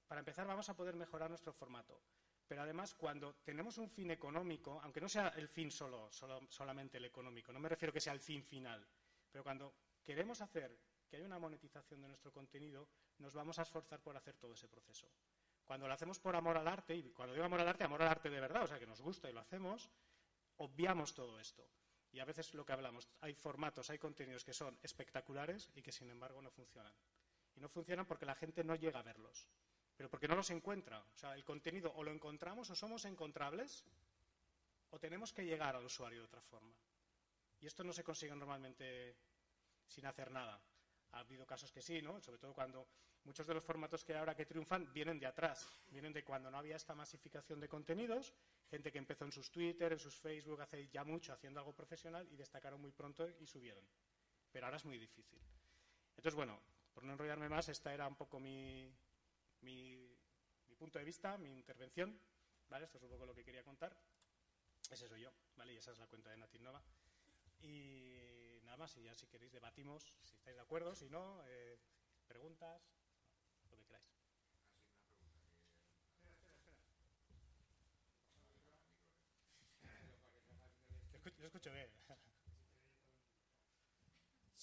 Para 0.08 0.20
empezar, 0.20 0.48
vamos 0.48 0.68
a 0.70 0.76
poder 0.76 0.96
mejorar 0.96 1.30
nuestro 1.30 1.54
formato. 1.54 2.02
Pero 2.48 2.64
además, 2.64 2.96
cuando 2.96 3.36
tenemos 3.44 3.78
un 3.78 3.90
fin 3.90 4.10
económico, 4.10 4.80
aunque 4.82 5.00
no 5.00 5.08
sea 5.08 5.30
el 5.30 5.48
fin 5.48 5.70
solo, 5.70 6.12
solo, 6.12 6.42
solamente 6.50 6.98
el 6.98 7.06
económico, 7.06 7.54
no 7.54 7.60
me 7.60 7.70
refiero 7.70 7.94
que 7.94 8.02
sea 8.02 8.14
el 8.14 8.20
fin 8.20 8.44
final, 8.44 8.88
pero 9.32 9.44
cuando 9.44 9.76
queremos 10.04 10.42
hacer 10.42 10.76
que 11.08 11.18
haya 11.18 11.28
una 11.28 11.38
monetización 11.38 12.02
de 12.02 12.08
nuestro 12.08 12.32
contenido, 12.32 12.90
nos 13.20 13.36
vamos 13.36 13.60
a 13.60 13.62
esforzar 13.62 14.02
por 14.02 14.18
hacer 14.18 14.36
todo 14.38 14.54
ese 14.54 14.68
proceso. 14.68 15.08
Cuando 15.64 15.88
lo 15.88 15.94
hacemos 15.94 16.20
por 16.20 16.36
amor 16.36 16.58
al 16.58 16.68
arte, 16.68 16.96
y 16.96 17.12
cuando 17.12 17.34
digo 17.34 17.46
amor 17.46 17.62
al 17.62 17.68
arte, 17.68 17.84
amor 17.84 18.02
al 18.02 18.08
arte 18.08 18.32
de 18.32 18.40
verdad, 18.40 18.64
o 18.64 18.68
sea, 18.68 18.80
que 18.80 18.88
nos 18.88 19.02
gusta 19.02 19.30
y 19.30 19.34
lo 19.34 19.42
hacemos, 19.42 19.88
obviamos 20.58 21.14
todo 21.14 21.40
esto. 21.40 21.70
Y 22.12 22.20
a 22.20 22.26
veces 22.26 22.56
lo 22.56 22.66
que 22.66 22.74
hablamos, 22.74 23.08
hay 23.22 23.36
formatos, 23.36 23.92
hay 23.92 24.00
contenidos 24.00 24.44
que 24.44 24.54
son 24.54 24.80
espectaculares 24.82 25.70
y 25.76 25.84
que 25.84 25.92
sin 25.92 26.10
embargo 26.10 26.42
no 26.42 26.50
funcionan. 26.50 26.96
Y 27.56 27.60
no 27.60 27.70
funcionan 27.70 28.06
porque 28.06 28.26
la 28.26 28.36
gente 28.36 28.64
no 28.64 28.76
llega 28.76 29.00
a 29.00 29.04
verlos, 29.04 29.48
pero 29.96 30.10
porque 30.10 30.28
no 30.28 30.36
los 30.36 30.50
encuentra. 30.50 31.00
O 31.02 31.18
sea, 31.18 31.34
el 31.34 31.44
contenido 31.44 31.92
o 31.96 32.04
lo 32.04 32.12
encontramos 32.12 32.70
o 32.70 32.76
somos 32.76 33.06
encontrables 33.06 33.86
o 34.92 35.00
tenemos 35.00 35.34
que 35.34 35.46
llegar 35.46 35.76
al 35.76 35.86
usuario 35.86 36.20
de 36.20 36.26
otra 36.26 36.42
forma. 36.42 36.76
Y 37.60 37.68
esto 37.68 37.84
no 37.84 37.94
se 37.94 38.04
consigue 38.04 38.36
normalmente 38.36 39.18
sin 39.88 40.06
hacer 40.06 40.32
nada. 40.32 40.62
Ha 41.12 41.20
habido 41.20 41.46
casos 41.46 41.72
que 41.72 41.82
sí, 41.82 42.02
¿no? 42.02 42.20
Sobre 42.22 42.38
todo 42.38 42.54
cuando 42.54 42.88
muchos 43.24 43.46
de 43.48 43.54
los 43.54 43.64
formatos 43.64 44.04
que 44.04 44.16
ahora 44.16 44.36
que 44.36 44.46
triunfan 44.46 44.92
vienen 44.94 45.20
de 45.20 45.26
atrás, 45.26 45.68
vienen 45.88 46.14
de 46.14 46.24
cuando 46.24 46.50
no 46.50 46.58
había 46.58 46.76
esta 46.76 46.96
masificación 46.96 47.60
de 47.60 47.68
contenidos, 47.68 48.34
gente 48.70 48.92
que 48.92 49.00
empezó 49.00 49.26
en 49.26 49.32
sus 49.32 49.52
Twitter, 49.52 49.92
en 49.92 50.00
sus 50.00 50.20
Facebook 50.20 50.62
hace 50.62 50.88
ya 50.88 51.04
mucho 51.04 51.34
haciendo 51.34 51.60
algo 51.60 51.74
profesional 51.74 52.28
y 52.32 52.36
destacaron 52.38 52.80
muy 52.80 52.92
pronto 52.92 53.28
y 53.40 53.48
subieron. 53.48 53.86
Pero 54.52 54.66
ahora 54.66 54.78
es 54.78 54.86
muy 54.86 54.98
difícil. 54.98 55.40
Entonces, 56.16 56.36
bueno, 56.36 56.60
por 57.00 57.06
no 57.06 57.14
enrollarme 57.14 57.48
más, 57.48 57.70
esta 57.70 57.94
era 57.94 58.06
un 58.10 58.18
poco 58.18 58.42
mi, 58.42 58.94
mi, 59.62 60.20
mi 60.68 60.76
punto 60.76 61.00
de 61.00 61.06
vista, 61.06 61.38
mi 61.38 61.54
intervención. 61.54 62.20
¿Vale? 62.68 62.84
Esto 62.84 62.98
es 62.98 63.04
un 63.06 63.10
poco 63.10 63.26
lo 63.26 63.34
que 63.34 63.46
quería 63.46 63.64
contar. 63.64 63.98
Ese 64.92 65.08
soy 65.08 65.22
yo, 65.22 65.32
¿vale? 65.56 65.74
Y 65.74 65.78
esa 65.78 65.94
es 65.94 65.98
la 65.98 66.08
cuenta 66.08 66.30
de 66.30 66.36
Natinova. 66.36 66.84
Y 67.62 68.60
nada 68.64 68.76
más, 68.76 68.98
y 68.98 69.04
ya 69.04 69.16
si 69.16 69.28
queréis 69.28 69.54
debatimos, 69.54 70.04
si 70.24 70.36
estáis 70.36 70.58
de 70.58 70.62
acuerdo, 70.62 70.94
si 70.94 71.10
no, 71.10 71.42
eh, 71.46 71.80
preguntas, 72.28 72.82
lo 73.70 73.78
que 73.78 73.86
queráis. 73.86 74.06
Yo 81.40 81.48
escucho, 81.48 81.72
bien. 81.72 81.88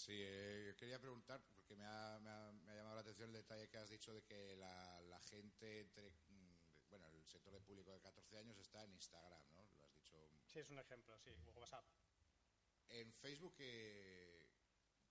Sí, 0.06 0.12
eh, 0.22 0.72
quería 0.78 1.00
preguntar, 1.00 1.42
porque 1.56 1.74
me 1.74 1.84
ha, 1.84 2.20
me, 2.20 2.30
ha, 2.30 2.52
me 2.52 2.70
ha 2.70 2.76
llamado 2.76 2.94
la 2.94 3.00
atención 3.00 3.28
el 3.30 3.34
detalle 3.42 3.68
que 3.68 3.76
has 3.78 3.88
dicho 3.90 4.14
de 4.14 4.22
que 4.22 4.54
la, 4.54 5.00
la 5.00 5.18
gente 5.18 5.80
entre, 5.80 6.08
mm, 6.28 6.54
bueno, 6.90 7.08
el 7.08 7.26
sector 7.26 7.52
de 7.52 7.60
público 7.60 7.90
de 7.92 8.00
14 8.00 8.38
años 8.38 8.56
está 8.56 8.84
en 8.84 8.92
Instagram, 8.92 9.42
¿no? 9.56 9.68
Lo 9.78 9.84
has 9.84 9.92
dicho. 9.94 10.14
Sí, 10.46 10.60
es 10.60 10.70
un 10.70 10.78
ejemplo, 10.78 11.18
sí, 11.18 11.30
o 11.46 11.50
WhatsApp. 11.58 11.84
En 12.88 13.12
Facebook, 13.14 13.56
¿qué, 13.56 14.48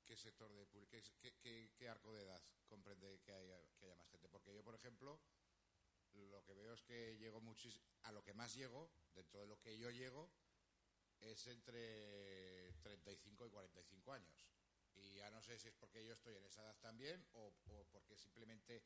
qué 0.05 0.15
sector 0.15 0.53
de 0.53 0.65
público, 0.65 0.91
qué, 0.91 1.03
qué- 1.19 1.35
qué- 1.41 1.71
qué 1.75 1.89
arco 1.89 2.13
de 2.13 2.21
edad 2.23 2.41
comprende 2.65 3.19
que 3.19 3.33
haya, 3.33 3.59
que 3.77 3.87
haya 3.87 3.97
más 3.97 4.09
gente? 4.09 4.29
Porque 4.29 4.53
yo, 4.53 4.63
por 4.63 4.75
ejemplo, 4.75 5.19
lo 6.13 6.41
que 6.45 6.53
veo 6.53 6.71
es 6.73 6.83
que 6.83 7.17
llego 7.17 7.41
muchis 7.41 7.81
a 8.03 8.13
lo 8.13 8.23
que 8.23 8.33
más 8.33 8.53
llego, 8.53 8.89
dentro 9.13 9.41
de 9.41 9.47
lo 9.47 9.59
que 9.59 9.77
yo 9.77 9.89
llego, 9.91 10.31
es 11.19 11.47
entre 11.47 12.71
35 12.81 13.45
y 13.45 13.49
45 13.49 14.13
años. 14.13 14.47
Y 14.95 15.15
ya 15.15 15.29
no 15.29 15.41
sé 15.41 15.57
si 15.59 15.67
es 15.67 15.73
porque 15.75 16.05
yo 16.05 16.13
estoy 16.13 16.35
en 16.35 16.45
esa 16.45 16.61
edad 16.61 16.77
también 16.81 17.25
o, 17.33 17.53
o 17.67 17.85
porque 17.91 18.15
simplemente, 18.17 18.83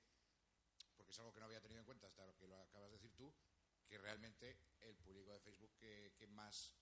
porque 0.97 1.11
es 1.11 1.19
algo 1.19 1.33
que 1.33 1.39
no 1.39 1.45
había 1.45 1.61
tenido 1.61 1.79
en 1.79 1.85
cuenta 1.85 2.07
hasta 2.07 2.25
lo 2.25 2.35
que 2.35 2.47
lo 2.47 2.59
acabas 2.61 2.89
de 2.89 2.97
decir 2.97 3.13
tú, 3.15 3.33
que 3.87 3.97
realmente 3.97 4.57
el 4.81 4.95
público 4.97 5.31
de 5.33 5.39
Facebook 5.39 5.71
que, 5.77 6.13
que 6.17 6.27
más, 6.27 6.73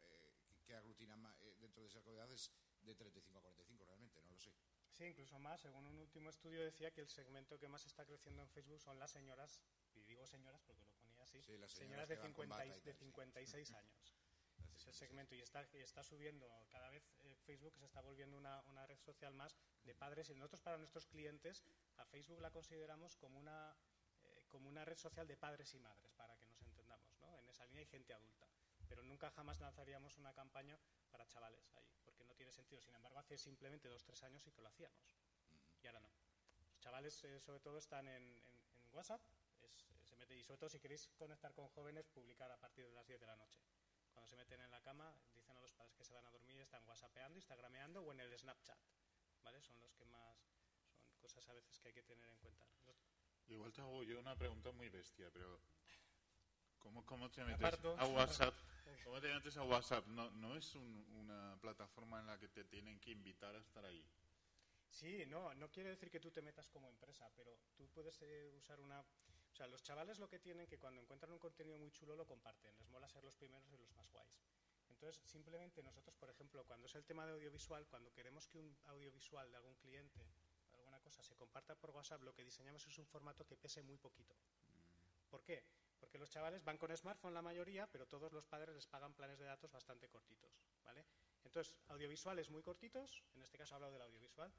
eh, 0.00 0.34
que- 0.46 0.60
que 0.64 0.74
aglutina 0.74 1.16
ma- 1.16 1.34
eh, 1.40 1.54
dentro 1.60 1.82
de 1.82 1.88
esa 1.88 1.98
edad 2.00 2.30
es 2.32 2.50
de 2.82 2.94
35 2.94 3.38
a 3.38 3.42
45 3.42 3.84
realmente, 3.84 4.22
no 4.22 4.30
lo 4.30 4.38
sé. 4.38 4.52
Sí, 4.90 5.04
incluso 5.04 5.38
más. 5.38 5.60
Según 5.60 5.84
un 5.86 5.98
último 5.98 6.30
estudio 6.30 6.62
decía 6.64 6.90
que 6.92 7.00
el 7.02 7.08
segmento 7.08 7.58
que 7.58 7.68
más 7.68 7.84
está 7.86 8.04
creciendo 8.06 8.42
en 8.42 8.48
Facebook 8.48 8.80
son 8.80 8.98
las 8.98 9.10
señoras, 9.10 9.60
y 9.94 10.02
digo 10.04 10.26
señoras 10.26 10.62
porque 10.62 10.84
lo 10.84 10.94
ponía 10.94 11.22
así, 11.22 11.42
Sí, 11.42 11.56
las 11.58 11.70
señoras 11.72 12.06
señoras 12.06 12.08
de, 12.08 12.14
que 12.14 12.20
van 12.20 12.32
con 12.32 12.44
50 12.44 12.64
y- 12.64 12.68
bata 12.68 12.78
y 12.78 12.82
de 12.82 12.92
tal, 12.92 12.98
sí. 12.98 13.04
56 13.04 13.72
años. 13.72 14.17
Es 14.88 14.94
el 15.02 15.08
segmento 15.08 15.34
y 15.34 15.40
está, 15.42 15.68
y 15.74 15.78
está 15.82 16.02
subiendo 16.02 16.48
cada 16.70 16.88
vez 16.88 17.02
eh, 17.24 17.36
Facebook 17.44 17.76
se 17.78 17.84
está 17.84 18.00
volviendo 18.00 18.36
una, 18.38 18.62
una 18.62 18.86
red 18.86 18.98
social 18.98 19.34
más 19.34 19.54
de 19.84 19.94
padres. 19.94 20.30
Y 20.30 20.34
nosotros 20.34 20.62
para 20.62 20.78
nuestros 20.78 21.06
clientes 21.06 21.62
a 21.96 22.06
Facebook 22.06 22.40
la 22.40 22.50
consideramos 22.50 23.16
como 23.16 23.38
una 23.38 23.76
eh, 24.24 24.44
como 24.48 24.68
una 24.68 24.84
red 24.86 24.96
social 24.96 25.26
de 25.26 25.36
padres 25.36 25.74
y 25.74 25.78
madres 25.78 26.10
para 26.14 26.36
que 26.38 26.46
nos 26.46 26.60
entendamos 26.62 27.18
¿no? 27.20 27.38
en 27.38 27.48
esa 27.48 27.64
línea 27.66 27.80
hay 27.80 27.86
gente 27.86 28.14
adulta 28.14 28.48
pero 28.88 29.02
nunca 29.02 29.30
jamás 29.30 29.60
lanzaríamos 29.60 30.16
una 30.16 30.32
campaña 30.32 30.78
para 31.10 31.26
chavales 31.28 31.70
ahí 31.74 31.92
porque 32.04 32.24
no 32.24 32.34
tiene 32.34 32.50
sentido. 32.52 32.80
Sin 32.80 32.94
embargo 32.94 33.18
hace 33.18 33.36
simplemente 33.36 33.88
dos 33.88 34.02
tres 34.04 34.22
años 34.22 34.42
sí 34.42 34.50
que 34.52 34.62
lo 34.62 34.68
hacíamos. 34.68 35.14
Y 35.82 35.86
ahora 35.86 36.00
no. 36.00 36.10
Los 36.70 36.80
chavales 36.80 37.22
eh, 37.24 37.38
sobre 37.40 37.60
todo 37.60 37.76
están 37.76 38.08
en, 38.08 38.22
en- 38.22 38.62
en 38.78 38.94
WhatsApp 38.94 39.20
es- 39.60 39.84
se 40.02 40.16
mete 40.16 40.34
y 40.34 40.42
sobre 40.42 40.58
todo 40.58 40.70
si 40.70 40.80
queréis 40.80 41.06
conectar 41.18 41.52
con 41.52 41.68
jóvenes 41.68 42.08
publicar 42.08 42.50
a 42.50 42.56
partir 42.56 42.86
de 42.86 42.92
las 42.92 43.06
10 43.06 43.20
de 43.20 43.26
la 43.26 43.36
noche 43.36 43.60
cuando 44.18 44.30
se 44.30 44.36
meten 44.36 44.60
en 44.62 44.70
la 44.72 44.80
cama, 44.80 45.14
dicen 45.32 45.56
a 45.56 45.60
los 45.60 45.72
padres 45.74 45.94
que 45.94 46.04
se 46.04 46.12
van 46.12 46.26
a 46.26 46.30
dormir, 46.32 46.58
están 46.60 46.84
whatsappeando, 46.88 47.38
instagrameando 47.38 48.02
o 48.02 48.10
en 48.10 48.18
el 48.18 48.36
Snapchat. 48.36 48.76
¿Vale? 49.44 49.62
Son 49.62 49.80
los 49.80 49.94
que 49.94 50.04
más. 50.06 50.36
Son 51.06 51.16
cosas 51.20 51.48
a 51.48 51.52
veces 51.52 51.78
que 51.78 51.88
hay 51.88 51.94
que 51.94 52.02
tener 52.02 52.28
en 52.28 52.36
cuenta. 52.38 52.66
Los- 52.84 52.98
Igual 53.46 53.72
te 53.72 53.80
hago 53.80 54.02
yo 54.02 54.18
una 54.18 54.34
pregunta 54.36 54.72
muy 54.72 54.88
bestia, 54.88 55.30
pero 55.32 55.60
¿cómo, 56.80 57.06
cómo 57.06 57.30
te 57.30 57.44
metes 57.44 57.60
aparto. 57.64 57.96
a 57.96 58.06
WhatsApp? 58.06 58.54
¿Cómo 59.04 59.20
te 59.20 59.32
metes 59.32 59.56
a 59.56 59.62
WhatsApp? 59.62 60.04
No, 60.08 60.30
no 60.32 60.56
es 60.56 60.74
un- 60.74 61.06
una 61.12 61.56
plataforma 61.60 62.18
en 62.18 62.26
la 62.26 62.38
que 62.40 62.48
te 62.48 62.64
tienen 62.64 62.98
que 62.98 63.12
invitar 63.12 63.54
a 63.54 63.58
estar 63.60 63.84
ahí. 63.84 64.04
Sí, 64.90 65.24
no, 65.26 65.54
no 65.54 65.70
quiere 65.70 65.90
decir 65.90 66.10
que 66.10 66.18
tú 66.18 66.32
te 66.32 66.42
metas 66.42 66.68
como 66.70 66.88
empresa, 66.88 67.30
pero 67.36 67.56
tú 67.76 67.88
puedes 67.90 68.20
eh, 68.22 68.50
usar 68.56 68.80
una. 68.80 69.04
O 69.58 69.60
sea, 69.60 69.66
los 69.66 69.82
chavales 69.82 70.20
lo 70.20 70.28
que 70.28 70.38
tienen 70.38 70.68
que 70.68 70.78
cuando 70.78 71.00
encuentran 71.00 71.32
un 71.32 71.40
contenido 71.40 71.76
muy 71.80 71.90
chulo 71.90 72.14
lo 72.14 72.24
comparten. 72.24 72.72
Les 72.78 72.88
mola 72.90 73.08
ser 73.08 73.24
los 73.24 73.34
primeros 73.34 73.68
y 73.72 73.76
los 73.76 73.90
más 73.90 74.08
guays. 74.12 74.40
Entonces, 74.88 75.20
simplemente 75.24 75.82
nosotros, 75.82 76.14
por 76.14 76.30
ejemplo, 76.30 76.64
cuando 76.64 76.86
es 76.86 76.94
el 76.94 77.04
tema 77.04 77.26
de 77.26 77.32
audiovisual, 77.32 77.84
cuando 77.88 78.12
queremos 78.12 78.46
que 78.46 78.60
un 78.60 78.78
audiovisual 78.84 79.50
de 79.50 79.56
algún 79.56 79.74
cliente 79.74 80.24
o 80.70 80.76
alguna 80.76 81.00
cosa 81.00 81.24
se 81.24 81.34
comparta 81.34 81.74
por 81.74 81.90
WhatsApp, 81.90 82.22
lo 82.22 82.32
que 82.32 82.44
diseñamos 82.44 82.86
es 82.86 82.98
un 82.98 83.06
formato 83.08 83.44
que 83.44 83.56
pese 83.56 83.82
muy 83.82 83.98
poquito. 83.98 84.36
¿Por 85.28 85.42
qué? 85.42 85.64
Porque 85.98 86.18
los 86.18 86.30
chavales 86.30 86.62
van 86.62 86.78
con 86.78 86.96
smartphone 86.96 87.34
la 87.34 87.42
mayoría, 87.42 87.88
pero 87.88 88.06
todos 88.06 88.32
los 88.32 88.46
padres 88.46 88.76
les 88.76 88.86
pagan 88.86 89.12
planes 89.12 89.40
de 89.40 89.44
datos 89.46 89.72
bastante 89.72 90.08
cortitos, 90.08 90.52
¿vale? 90.84 91.04
Entonces, 91.42 91.74
audiovisuales 91.88 92.48
muy 92.48 92.62
cortitos, 92.62 93.24
en 93.34 93.42
este 93.42 93.58
caso 93.58 93.74
he 93.74 93.76
hablado 93.76 93.94
del 93.94 94.02
audiovisual, 94.02 94.52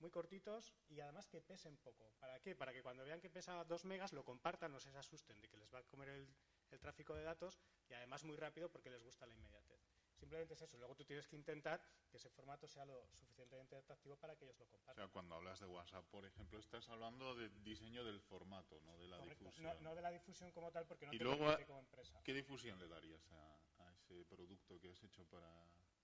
muy 0.00 0.10
cortitos 0.10 0.74
y 0.88 1.00
además 1.00 1.28
que 1.28 1.40
pesen 1.40 1.76
poco. 1.78 2.12
¿Para 2.20 2.40
qué? 2.40 2.54
Para 2.54 2.72
que 2.72 2.82
cuando 2.82 3.04
vean 3.04 3.20
que 3.20 3.30
pesa 3.30 3.64
2 3.64 3.84
megas 3.84 4.12
lo 4.12 4.24
compartan, 4.24 4.72
no 4.72 4.80
se 4.80 4.90
asusten 4.96 5.40
de 5.40 5.48
que 5.48 5.56
les 5.56 5.72
va 5.72 5.78
a 5.80 5.82
comer 5.84 6.08
el, 6.10 6.28
el 6.70 6.80
tráfico 6.80 7.14
de 7.14 7.22
datos 7.22 7.58
y 7.88 7.94
además 7.94 8.24
muy 8.24 8.36
rápido 8.36 8.70
porque 8.70 8.90
les 8.90 9.02
gusta 9.02 9.26
la 9.26 9.34
inmediatez. 9.34 9.80
Simplemente 10.16 10.54
es 10.54 10.62
eso. 10.62 10.78
Luego 10.78 10.94
tú 10.96 11.04
tienes 11.04 11.26
que 11.28 11.36
intentar 11.36 11.82
que 12.10 12.16
ese 12.16 12.30
formato 12.30 12.66
sea 12.66 12.86
lo 12.86 13.06
suficientemente 13.12 13.76
atractivo 13.76 14.16
para 14.16 14.34
que 14.34 14.44
ellos 14.46 14.58
lo 14.58 14.64
O 14.64 14.68
compartan. 14.68 15.04
sea, 15.04 15.12
cuando 15.12 15.34
hablas 15.34 15.60
de 15.60 15.66
WhatsApp, 15.66 16.06
por 16.06 16.24
ejemplo, 16.24 16.58
estás 16.58 16.88
hablando 16.88 17.34
de 17.34 17.50
diseño 17.62 18.02
del 18.02 18.20
formato, 18.22 18.80
no 18.80 18.96
de 18.98 19.08
la 19.08 19.18
Correcto. 19.18 19.44
difusión. 19.44 19.66
No, 19.66 19.80
no 19.80 19.94
de 19.94 20.00
la 20.00 20.10
difusión 20.10 20.50
como 20.52 20.72
tal 20.72 20.86
porque 20.86 21.04
no 21.06 21.12
Y 21.12 21.18
te 21.18 21.24
luego, 21.24 21.54
como 21.66 21.80
empresa. 21.80 22.18
¿Qué 22.24 22.32
difusión 22.32 22.78
le 22.78 22.88
darías 22.88 23.30
a, 23.30 23.58
a 23.84 23.92
ese 23.92 24.24
producto 24.24 24.80
que 24.80 24.90
has 24.90 25.02
hecho 25.04 25.26
para, 25.26 25.50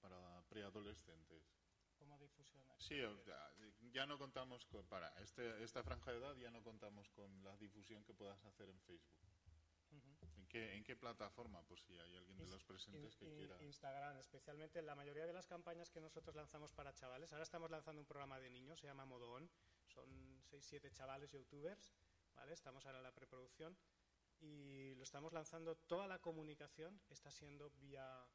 para 0.00 0.42
preadolescentes? 0.50 1.42
Sí, 2.78 2.96
ya 3.92 4.06
no 4.06 4.18
contamos 4.18 4.64
con, 4.66 4.84
para 4.86 5.08
este, 5.22 5.62
esta 5.62 5.82
franja 5.82 6.10
de 6.10 6.18
edad 6.18 6.34
ya 6.36 6.50
no 6.50 6.62
contamos 6.62 7.08
con 7.10 7.42
la 7.44 7.56
difusión 7.56 8.02
que 8.04 8.12
puedas 8.14 8.42
hacer 8.44 8.68
en 8.68 8.80
Facebook. 8.80 9.14
Ujú. 9.90 10.16
¿En 10.38 10.46
qué, 10.48 10.74
en 10.74 10.82
qué 10.84 10.96
plataforma? 10.96 11.62
Por 11.62 11.78
si 11.80 11.96
hay 11.98 12.16
alguien 12.16 12.36
de 12.38 12.46
los 12.46 12.64
presentes 12.64 13.14
In- 13.14 13.18
que 13.20 13.36
quiera. 13.36 13.62
Instagram, 13.62 14.16
especialmente 14.16 14.80
la 14.82 14.94
mayoría 14.94 15.26
de 15.26 15.32
las 15.32 15.46
campañas 15.46 15.90
que 15.90 16.00
nosotros 16.00 16.34
lanzamos 16.34 16.72
para 16.72 16.92
chavales. 16.94 17.32
Ahora 17.32 17.44
estamos 17.44 17.70
lanzando 17.70 18.00
un 18.00 18.06
programa 18.06 18.40
de 18.40 18.50
niños, 18.50 18.80
se 18.80 18.86
llama 18.86 19.04
Modo 19.04 19.30
On. 19.32 19.48
Son 19.88 20.08
6-7 20.50 20.90
chavales 20.92 21.30
youtubers, 21.32 21.94
¿vale? 22.34 22.52
Estamos 22.54 22.86
ahora 22.86 22.98
en 22.98 23.04
la 23.04 23.12
preproducción 23.12 23.76
y 24.40 24.94
lo 24.94 25.02
estamos 25.02 25.32
lanzando. 25.32 25.76
Toda 25.76 26.06
la 26.08 26.18
comunicación 26.18 27.00
está 27.10 27.30
siendo 27.30 27.70
vía, 27.72 28.26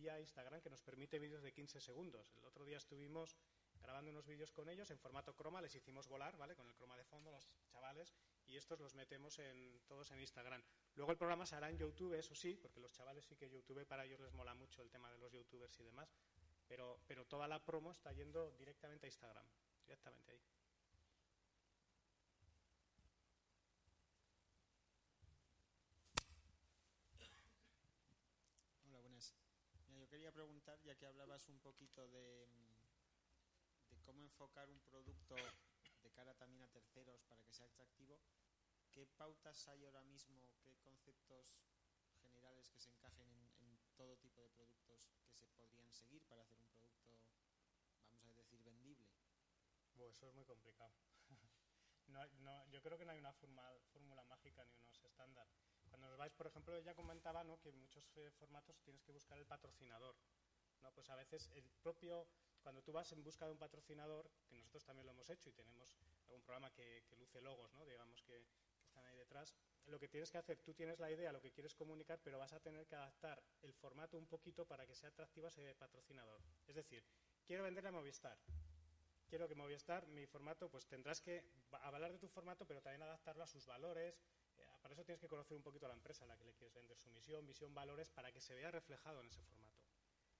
vía 0.00 0.18
Instagram, 0.18 0.62
que 0.62 0.70
nos 0.70 0.82
permite 0.82 1.18
vídeos 1.18 1.42
de 1.42 1.52
15 1.52 1.80
segundos. 1.80 2.32
El 2.38 2.46
otro 2.46 2.64
día 2.64 2.78
estuvimos 2.78 3.36
grabando 3.82 4.10
unos 4.10 4.26
vídeos 4.26 4.50
con 4.52 4.68
ellos 4.68 4.90
en 4.90 4.98
formato 4.98 5.34
croma, 5.34 5.60
les 5.60 5.74
hicimos 5.74 6.08
volar, 6.08 6.36
¿vale? 6.36 6.54
Con 6.54 6.66
el 6.66 6.74
croma 6.74 6.96
de 6.96 7.04
fondo, 7.04 7.30
los 7.30 7.50
chavales, 7.68 8.14
y 8.46 8.56
estos 8.56 8.80
los 8.80 8.94
metemos 8.94 9.38
en, 9.38 9.80
todos 9.86 10.10
en 10.10 10.20
Instagram. 10.20 10.62
Luego 10.94 11.12
el 11.12 11.18
programa 11.18 11.46
se 11.46 11.54
hará 11.56 11.68
en 11.70 11.78
YouTube, 11.78 12.14
eso 12.14 12.34
sí, 12.34 12.56
porque 12.56 12.80
los 12.80 12.92
chavales 12.92 13.24
sí 13.24 13.36
que 13.36 13.50
YouTube 13.50 13.86
para 13.86 14.04
ellos 14.04 14.20
les 14.20 14.32
mola 14.32 14.54
mucho 14.54 14.82
el 14.82 14.90
tema 14.90 15.10
de 15.10 15.18
los 15.18 15.32
youtubers 15.32 15.78
y 15.80 15.84
demás, 15.84 16.14
pero, 16.66 17.00
pero 17.06 17.26
toda 17.26 17.46
la 17.46 17.62
promo 17.62 17.92
está 17.92 18.12
yendo 18.12 18.52
directamente 18.52 19.06
a 19.06 19.08
Instagram, 19.08 19.46
directamente 19.86 20.32
ahí. 20.32 20.40
Hola, 28.84 28.98
buenas. 29.00 29.34
Mira, 29.88 30.04
yo 30.04 30.18
preguntar, 30.32 30.80
ya 30.82 30.96
que 30.96 31.06
hablabas 31.06 31.48
un 31.48 31.60
poquito 31.60 32.08
de, 32.08 32.46
mm, 32.46 33.90
de 33.90 34.00
cómo 34.02 34.22
enfocar 34.22 34.70
un 34.70 34.80
producto 34.80 35.36
de 36.02 36.10
cara 36.12 36.34
también 36.34 36.62
a 36.62 36.68
terceros 36.68 37.22
para 37.24 37.42
que 37.42 37.52
sea 37.52 37.66
atractivo, 37.66 38.20
¿qué 38.92 39.06
pautas 39.06 39.68
hay 39.68 39.84
ahora 39.84 40.02
mismo, 40.02 40.50
qué 40.62 40.76
conceptos 40.78 41.60
generales 42.22 42.70
que 42.70 42.80
se 42.80 42.90
encajen 42.90 43.28
en, 43.60 43.78
todo 43.96 44.16
tipo 44.16 44.40
de 44.40 44.48
productos 44.48 45.10
que 45.26 45.34
se 45.34 45.46
podrían 45.48 45.92
seguir 45.92 46.24
para 46.24 46.40
hacer 46.40 46.58
un 46.58 46.66
producto, 46.70 47.12
vamos 48.22 48.34
a 48.38 48.40
decir, 48.40 48.62
vendible? 48.62 49.06
Bueno, 49.92 50.10
eso 50.10 50.26
es 50.26 50.34
muy 50.34 50.46
complicado. 50.46 50.94
no, 52.08 52.26
no, 52.38 52.66
yo 52.68 52.80
creo 52.80 52.96
que 52.96 53.04
no 53.04 53.12
hay 53.12 53.18
una 53.18 53.34
fórmula 53.34 54.24
mágica 54.24 54.64
ni 54.64 54.74
unos 54.76 55.04
estándar. 55.04 55.46
Cuando 55.90 56.16
vais, 56.16 56.32
por 56.32 56.46
ejemplo, 56.46 56.74
ella 56.76 56.94
comentaba 56.94 57.44
¿no? 57.44 57.60
que 57.60 57.68
en 57.68 57.78
muchos 57.78 58.16
eh, 58.16 58.30
formatos 58.38 58.80
tienes 58.80 59.02
que 59.02 59.12
buscar 59.12 59.36
el 59.38 59.44
patrocinador. 59.44 60.16
¿no? 60.80 60.92
Pues 60.92 61.10
a 61.10 61.16
veces 61.16 61.50
el 61.54 61.68
propio, 61.82 62.26
cuando 62.62 62.82
tú 62.82 62.92
vas 62.92 63.12
en 63.12 63.22
busca 63.22 63.44
de 63.44 63.52
un 63.52 63.58
patrocinador, 63.58 64.30
que 64.48 64.56
nosotros 64.56 64.84
también 64.84 65.06
lo 65.06 65.12
hemos 65.12 65.28
hecho 65.28 65.50
y 65.50 65.52
tenemos 65.52 65.94
algún 66.26 66.42
programa 66.42 66.72
que, 66.72 67.04
luce 67.18 67.42
logos, 67.42 67.72
¿no? 67.74 67.84
digamos 67.84 68.22
que, 68.22 68.46
que 68.78 68.86
están 68.86 69.04
ahí 69.06 69.16
detrás, 69.16 69.54
lo 69.86 69.98
que 69.98 70.08
tienes 70.08 70.30
que 70.30 70.38
hacer, 70.38 70.58
tú 70.60 70.72
tienes 70.74 70.98
la 71.00 71.10
idea, 71.10 71.32
lo 71.32 71.40
que 71.40 71.50
quieres 71.50 71.74
comunicar, 71.74 72.20
pero 72.22 72.38
vas 72.38 72.52
a 72.52 72.60
tener 72.60 72.86
que 72.86 72.94
adaptar 72.94 73.42
el 73.62 73.74
formato 73.74 74.16
un 74.16 74.26
poquito 74.26 74.64
para 74.66 74.86
que 74.86 74.94
sea 74.94 75.08
atractivo 75.08 75.48
ese 75.48 75.74
patrocinador. 75.74 76.40
Es 76.66 76.76
decir, 76.76 77.04
quiero 77.44 77.64
venderle 77.64 77.88
a 77.88 77.92
Movistar. 77.92 78.38
Quiero 79.28 79.46
que 79.46 79.54
Movistar, 79.54 80.06
mi 80.08 80.26
formato, 80.26 80.68
pues 80.68 80.86
tendrás 80.86 81.20
que 81.20 81.44
avalar 81.70 82.12
de 82.12 82.18
tu 82.18 82.28
formato, 82.28 82.66
pero 82.66 82.82
también 82.82 83.02
adaptarlo 83.02 83.44
a 83.44 83.46
sus 83.46 83.64
valores. 83.66 84.20
Para 84.90 85.02
eso 85.02 85.06
tienes 85.06 85.20
que 85.20 85.28
conocer 85.28 85.56
un 85.56 85.62
poquito 85.62 85.86
a 85.86 85.88
la 85.88 85.94
empresa 85.94 86.24
a 86.24 86.26
la 86.26 86.36
que 86.36 86.44
le 86.44 86.52
quieres 86.52 86.74
vender, 86.74 86.98
su 86.98 87.08
misión, 87.10 87.46
visión, 87.46 87.72
valores, 87.72 88.10
para 88.10 88.32
que 88.32 88.40
se 88.40 88.56
vea 88.56 88.72
reflejado 88.72 89.20
en 89.20 89.28
ese 89.28 89.40
formato. 89.44 89.84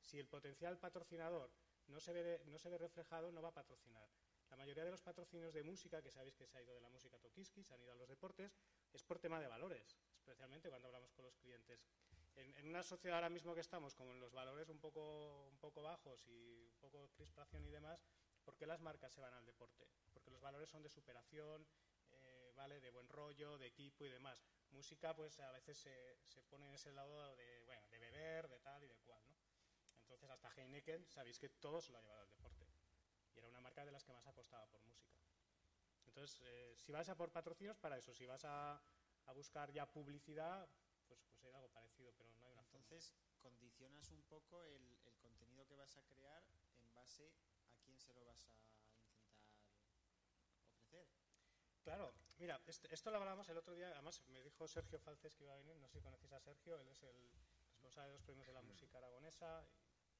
Si 0.00 0.18
el 0.18 0.26
potencial 0.26 0.76
patrocinador 0.76 1.52
no 1.86 2.00
se 2.00 2.12
ve, 2.12 2.42
no 2.46 2.58
se 2.58 2.68
ve 2.68 2.76
reflejado, 2.76 3.30
no 3.30 3.42
va 3.42 3.50
a 3.50 3.54
patrocinar. 3.54 4.10
La 4.48 4.56
mayoría 4.56 4.84
de 4.84 4.90
los 4.90 5.02
patrocinios 5.02 5.54
de 5.54 5.62
música, 5.62 6.02
que 6.02 6.10
sabéis 6.10 6.34
que 6.34 6.48
se 6.48 6.58
ha 6.58 6.62
ido 6.62 6.74
de 6.74 6.80
la 6.80 6.88
música 6.88 7.16
a 7.16 7.20
Tokiski, 7.20 7.62
se 7.62 7.74
han 7.74 7.82
ido 7.82 7.92
a 7.92 7.94
los 7.94 8.08
deportes, 8.08 8.58
es 8.92 9.04
por 9.04 9.20
tema 9.20 9.38
de 9.38 9.46
valores, 9.46 9.96
especialmente 10.16 10.68
cuando 10.68 10.88
hablamos 10.88 11.12
con 11.12 11.26
los 11.26 11.36
clientes. 11.36 11.86
En, 12.34 12.52
en, 12.56 12.66
una 12.66 12.82
sociedad 12.82 13.18
ahora 13.18 13.30
mismo 13.30 13.54
que 13.54 13.60
estamos, 13.60 13.94
como 13.94 14.10
en 14.10 14.18
los 14.18 14.32
valores 14.32 14.68
un 14.68 14.80
poco, 14.80 15.46
un 15.46 15.58
poco 15.58 15.80
bajos 15.80 16.26
y 16.26 16.66
un 16.66 16.74
poco 16.80 17.08
crispación 17.14 17.64
y 17.66 17.70
demás, 17.70 18.04
¿por 18.42 18.56
qué 18.56 18.66
las 18.66 18.80
marcas 18.80 19.12
se 19.12 19.20
van 19.20 19.34
al 19.34 19.46
deporte? 19.46 19.86
Porque 20.12 20.32
los 20.32 20.40
valores 20.40 20.68
son 20.68 20.82
de 20.82 20.90
superación, 20.90 21.64
¿vale? 22.60 22.78
de 22.78 22.90
buen 22.90 23.08
rollo, 23.08 23.56
de 23.56 23.68
equipo 23.68 24.04
y 24.04 24.10
demás. 24.10 24.44
Música, 24.70 25.16
pues 25.16 25.40
a 25.40 25.50
veces 25.50 25.78
se, 25.78 26.18
se 26.26 26.42
pone 26.42 26.66
en 26.66 26.74
ese 26.74 26.92
lado 26.92 27.34
de, 27.36 27.62
bueno, 27.64 27.82
de 27.88 27.98
beber, 27.98 28.48
de 28.48 28.60
tal 28.60 28.84
y 28.84 28.86
de 28.86 28.98
cual. 28.98 29.22
¿no? 29.30 29.38
Entonces, 30.02 30.28
hasta 30.28 30.50
Heineken, 30.54 31.08
sabéis 31.08 31.38
que 31.38 31.48
todo 31.48 31.80
se 31.80 31.90
lo 31.90 31.98
ha 31.98 32.02
llevado 32.02 32.20
al 32.20 32.28
deporte. 32.28 32.66
Y 33.34 33.38
era 33.38 33.48
una 33.48 33.60
marca 33.60 33.84
de 33.86 33.92
las 33.92 34.04
que 34.04 34.12
más 34.12 34.26
apostaba 34.26 34.66
por 34.66 34.82
música. 34.82 35.16
Entonces, 36.04 36.38
eh, 36.42 36.74
si 36.76 36.92
vas 36.92 37.08
a 37.08 37.16
por 37.16 37.32
patrocinios, 37.32 37.78
para 37.78 37.96
eso. 37.96 38.12
Si 38.12 38.26
vas 38.26 38.44
a, 38.44 38.82
a 39.24 39.32
buscar 39.32 39.72
ya 39.72 39.90
publicidad, 39.90 40.68
pues, 41.08 41.22
pues 41.30 41.42
hay 41.44 41.52
algo 41.52 41.70
parecido, 41.70 42.12
pero 42.18 42.28
no 42.34 42.44
hay 42.44 42.52
una 42.52 42.62
Entonces, 42.62 43.08
forma. 43.08 43.40
condicionas 43.40 44.10
un 44.10 44.22
poco 44.24 44.62
el, 44.64 44.98
el, 45.06 45.18
contenido 45.18 45.66
que 45.66 45.76
vas 45.76 45.96
a 45.96 46.02
crear 46.02 46.44
en 46.76 46.92
base 46.92 47.32
a 47.70 47.74
quién 47.82 47.98
se 47.98 48.12
lo 48.12 48.22
vas 48.26 48.46
a 48.48 48.52
intentar 48.52 49.00
ofrecer. 50.60 51.08
Claro, 51.90 52.14
mira, 52.38 52.60
este, 52.68 52.86
esto 52.94 53.10
lo 53.10 53.16
hablábamos 53.16 53.48
el 53.48 53.56
otro 53.56 53.74
día, 53.74 53.88
además 53.88 54.22
me 54.28 54.40
dijo 54.44 54.68
Sergio 54.68 55.00
Falces 55.00 55.34
que 55.34 55.42
iba 55.42 55.54
a 55.54 55.56
venir, 55.56 55.76
no 55.78 55.88
sé 55.88 55.98
si 55.98 56.04
conocéis 56.04 56.32
a 56.32 56.38
Sergio, 56.38 56.78
él 56.78 56.86
es 56.86 57.02
el 57.02 57.28
responsable 57.66 58.10
de 58.10 58.14
los 58.14 58.22
premios 58.22 58.46
de 58.46 58.52
la 58.52 58.62
música 58.62 58.98
aragonesa, 58.98 59.66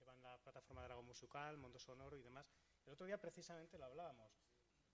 llevan 0.00 0.20
la 0.20 0.36
plataforma 0.38 0.80
de 0.80 0.86
Aragón 0.86 1.06
Musical, 1.06 1.58
Mundo 1.58 1.78
Sonoro 1.78 2.16
y 2.16 2.22
demás. 2.22 2.50
El 2.86 2.94
otro 2.94 3.06
día 3.06 3.20
precisamente 3.20 3.78
lo 3.78 3.84
hablábamos 3.84 4.32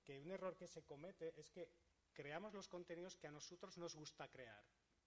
que 0.05 0.21
un 0.21 0.31
error 0.31 0.55
que 0.55 0.69
se 0.69 0.85
comete 0.85 1.33
es 1.41 1.49
que 1.49 1.71
creamos 2.13 2.53
los 2.53 2.69
contenidos 2.69 3.17
que 3.17 3.27
a 3.27 3.33
nosotros 3.33 3.79
nos 3.79 3.97
gusta 3.97 4.29
crear, 4.29 4.63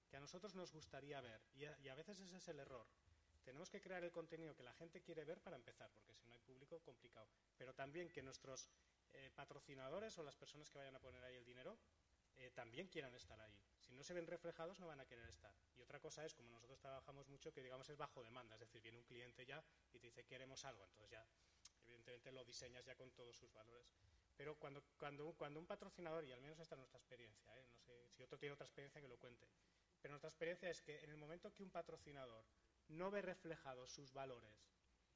que 0.09 0.17
a 0.17 0.19
nosotros 0.19 0.55
nos 0.55 0.73
gustaría 0.73 1.21
ver. 1.21 1.39
Y 1.53 1.65
a, 1.65 1.77
y 1.81 1.89
a, 1.89 1.93
veces 1.93 2.19
ese 2.19 2.37
es 2.37 2.47
el 2.47 2.61
error. 2.61 2.87
Tenemos 3.43 3.69
que 3.69 3.79
crear 3.79 4.03
el 4.03 4.11
contenido 4.11 4.55
que 4.55 4.63
la 4.63 4.73
gente 4.73 5.03
quiere 5.03 5.23
ver 5.23 5.39
para 5.39 5.55
empezar, 5.55 5.91
porque 5.93 6.15
si 6.15 6.25
no 6.25 6.33
hay 6.33 6.39
público, 6.39 6.79
complicado. 6.79 7.29
Pero 7.59 7.75
también 7.75 8.09
que 8.09 8.23
nuestros 8.23 8.71
eh, 9.13 9.31
patrocinadores 9.35 10.17
o 10.17 10.23
las 10.23 10.35
personas 10.35 10.69
que 10.69 10.79
vayan 10.79 10.95
a 10.95 10.99
poner 10.99 11.23
ahí 11.23 11.35
el 11.35 11.45
dinero 11.45 11.77
eh, 12.39 12.51
también 12.51 12.87
quieran 12.87 13.13
estar 13.15 13.39
ahí. 13.39 13.53
Si 13.79 13.93
no 13.93 14.03
se 14.03 14.13
ven 14.13 14.27
reflejados, 14.27 14.79
no 14.79 14.87
van 14.87 14.99
a 14.99 15.05
querer 15.05 15.27
estar. 15.29 15.53
Y 15.75 15.81
otra 15.81 15.99
cosa 15.99 16.25
es, 16.25 16.33
como 16.33 16.49
nosotros 16.51 16.79
trabajamos 16.79 17.27
mucho, 17.27 17.51
que 17.51 17.61
digamos 17.61 17.89
es 17.89 17.97
bajo 17.97 18.23
demanda. 18.23 18.55
Es 18.55 18.61
decir, 18.61 18.81
viene 18.81 18.97
un 18.97 19.03
cliente 19.03 19.45
ya 19.45 19.63
y 19.91 19.99
te 19.99 20.07
dice, 20.07 20.23
queremos 20.25 20.63
algo. 20.63 20.85
Entonces 20.85 21.09
ya, 21.09 21.25
evidentemente, 21.83 22.31
lo 22.31 22.45
diseñas 22.45 22.85
ya 22.85 22.95
con 22.95 23.11
todos 23.11 23.35
sus 23.35 23.51
valores. 23.51 23.91
Pero 24.37 24.55
cuando, 24.55 24.81
cuando, 24.97 25.33
cuando 25.33 25.59
un 25.59 25.65
patrocinador, 25.65 26.23
y 26.23 26.31
al 26.31 26.39
menos 26.39 26.57
esta 26.59 26.75
es 26.75 26.79
nuestra 26.79 26.97
experiencia, 26.97 27.53
¿eh? 27.59 27.67
no 27.73 27.81
sé 27.81 28.09
si 28.11 28.23
otro 28.23 28.39
tiene 28.39 28.53
otra 28.53 28.67
experiencia 28.67 29.01
que 29.01 29.07
lo 29.09 29.17
cuente, 29.17 29.49
pero 29.99 30.13
nuestra 30.13 30.29
experiencia 30.29 30.69
es 30.69 30.81
que 30.81 31.03
en 31.03 31.09
el 31.09 31.17
momento 31.17 31.53
que 31.53 31.63
un 31.63 31.71
patrocinador 31.71 32.45
no 32.87 33.11
ve 33.11 33.21
reflejados 33.21 33.91
sus 33.91 34.13
valores 34.13 34.71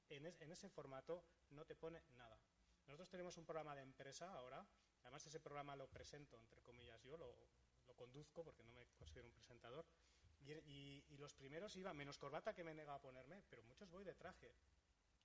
en, 0.09 0.25
en 0.25 0.51
ese 0.51 0.67
formato, 0.67 1.23
no 1.51 1.63
te 1.63 1.73
pone 1.73 2.03
nada. 2.17 2.37
Nosotros 2.85 3.09
tenemos 3.09 3.37
un 3.37 3.45
programa 3.45 3.75
de 3.75 3.81
empresa 3.81 4.33
ahora, 4.33 4.65
además 5.01 5.25
ese 5.25 5.39
programa 5.39 5.75
lo 5.75 5.87
presento, 5.87 6.39
entre 6.39 6.61
comillas, 6.61 7.01
yo 7.03 7.17
lo, 7.17 7.35
conduzco 7.95 8.43
porque 8.43 8.63
no 8.63 8.71
me 8.71 8.87
considero 8.97 9.27
un 9.27 9.33
presentador, 9.33 9.85
y 10.45 11.03
los 11.17 11.33
primeros 11.33 11.75
iba 11.75 11.93
menos 11.93 12.17
corbata 12.17 12.53
que 12.53 12.63
me 12.63 12.73
negaba 12.73 12.97
a 12.97 13.01
ponerme, 13.01 13.43
pero 13.49 13.63
muchos 13.63 13.89
voy 13.89 14.03
de 14.03 14.15
traje. 14.15 14.53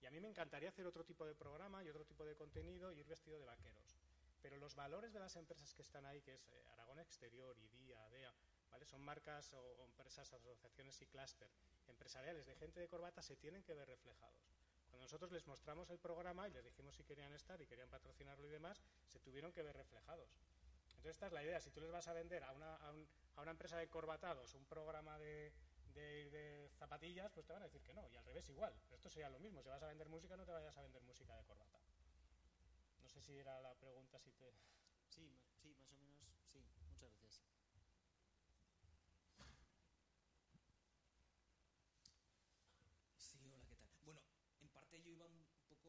Y 0.00 0.06
a 0.06 0.10
mí 0.10 0.20
me 0.20 0.28
encantaría 0.28 0.68
hacer 0.68 0.86
otro 0.86 1.04
tipo 1.04 1.26
de 1.26 1.34
programa 1.34 1.82
y 1.82 1.88
otro 1.88 2.04
tipo 2.04 2.24
de 2.24 2.36
contenido 2.36 2.92
y 2.92 3.00
ir 3.00 3.06
vestido 3.06 3.38
de 3.38 3.44
vaqueros. 3.44 3.98
Pero 4.40 4.56
los 4.56 4.74
valores 4.74 5.12
de 5.12 5.18
las 5.18 5.34
empresas 5.36 5.74
que 5.74 5.82
están 5.82 6.06
ahí, 6.06 6.22
que 6.22 6.34
es 6.34 6.48
eh, 6.52 6.64
Aragón 6.68 7.00
Exterior, 7.00 7.58
IDIA, 7.58 8.04
ADEA, 8.04 8.32
¿vale? 8.70 8.86
son 8.86 9.00
marcas 9.00 9.52
o, 9.52 9.58
o, 9.58 9.84
empresas, 9.84 10.32
asociaciones 10.32 11.00
y 11.02 11.06
clúster 11.06 11.50
empresariales 11.88 12.46
de 12.46 12.54
gente 12.54 12.80
de 12.80 12.88
corbata, 12.88 13.22
se 13.22 13.36
tienen 13.36 13.64
que 13.64 13.74
ver 13.74 13.88
reflejados. 13.88 14.57
Nosotros 15.00 15.32
les 15.32 15.46
mostramos 15.46 15.88
el 15.90 15.98
programa 15.98 16.48
y 16.48 16.52
les 16.52 16.64
dijimos 16.64 16.94
si 16.94 17.04
querían 17.04 17.32
estar 17.32 17.60
y 17.60 17.66
querían 17.66 17.88
patrocinarlo 17.88 18.46
y 18.46 18.50
demás, 18.50 18.82
se 19.06 19.20
tuvieron 19.20 19.52
que 19.52 19.62
ver 19.62 19.76
reflejados. 19.76 20.30
Entonces 20.96 21.12
esta 21.12 21.26
es 21.26 21.32
la 21.32 21.44
idea. 21.44 21.60
Si 21.60 21.70
tú 21.70 21.80
les 21.80 21.90
vas 21.90 22.08
a 22.08 22.12
vender 22.12 22.42
a 22.42 22.52
una, 22.52 22.74
a 22.76 22.90
un, 22.90 23.08
a 23.36 23.42
una 23.42 23.52
empresa 23.52 23.78
de 23.78 23.88
corbatados 23.88 24.54
un 24.54 24.64
programa 24.66 25.18
de, 25.18 25.52
de, 25.94 26.30
de, 26.30 26.68
zapatillas, 26.76 27.30
pues 27.32 27.46
te 27.46 27.52
van 27.52 27.62
a 27.62 27.66
decir 27.66 27.82
que 27.82 27.94
no. 27.94 28.08
Y 28.10 28.16
al 28.16 28.24
revés 28.24 28.48
igual. 28.48 28.74
Pero 28.84 28.96
esto 28.96 29.08
sería 29.08 29.30
lo 29.30 29.38
mismo. 29.38 29.62
Si 29.62 29.68
vas 29.68 29.82
a 29.82 29.86
vender 29.86 30.08
música, 30.08 30.36
no 30.36 30.44
te 30.44 30.52
vayas 30.52 30.76
a 30.76 30.82
vender 30.82 31.02
música 31.02 31.36
de 31.36 31.44
corbata. 31.44 31.78
No 33.00 33.08
sé 33.08 33.20
si 33.22 33.38
era 33.38 33.60
la 33.60 33.74
pregunta, 33.74 34.18
si 34.18 34.32
te... 34.32 34.52
Sí, 35.08 35.38
sí, 35.54 35.74
más 35.74 35.90
o 35.92 35.96
menos, 35.96 36.18
sí. 36.52 36.64
Muchas 36.90 37.10
gracias. 37.16 37.42
Sí, 43.16 43.38
hola, 43.52 43.64
¿qué 43.68 43.76
tal? 43.76 43.90
Bueno, 44.02 44.20
en 44.60 44.68
parte 44.68 45.00
yo 45.00 45.10
iba 45.10 45.26
un 45.26 45.46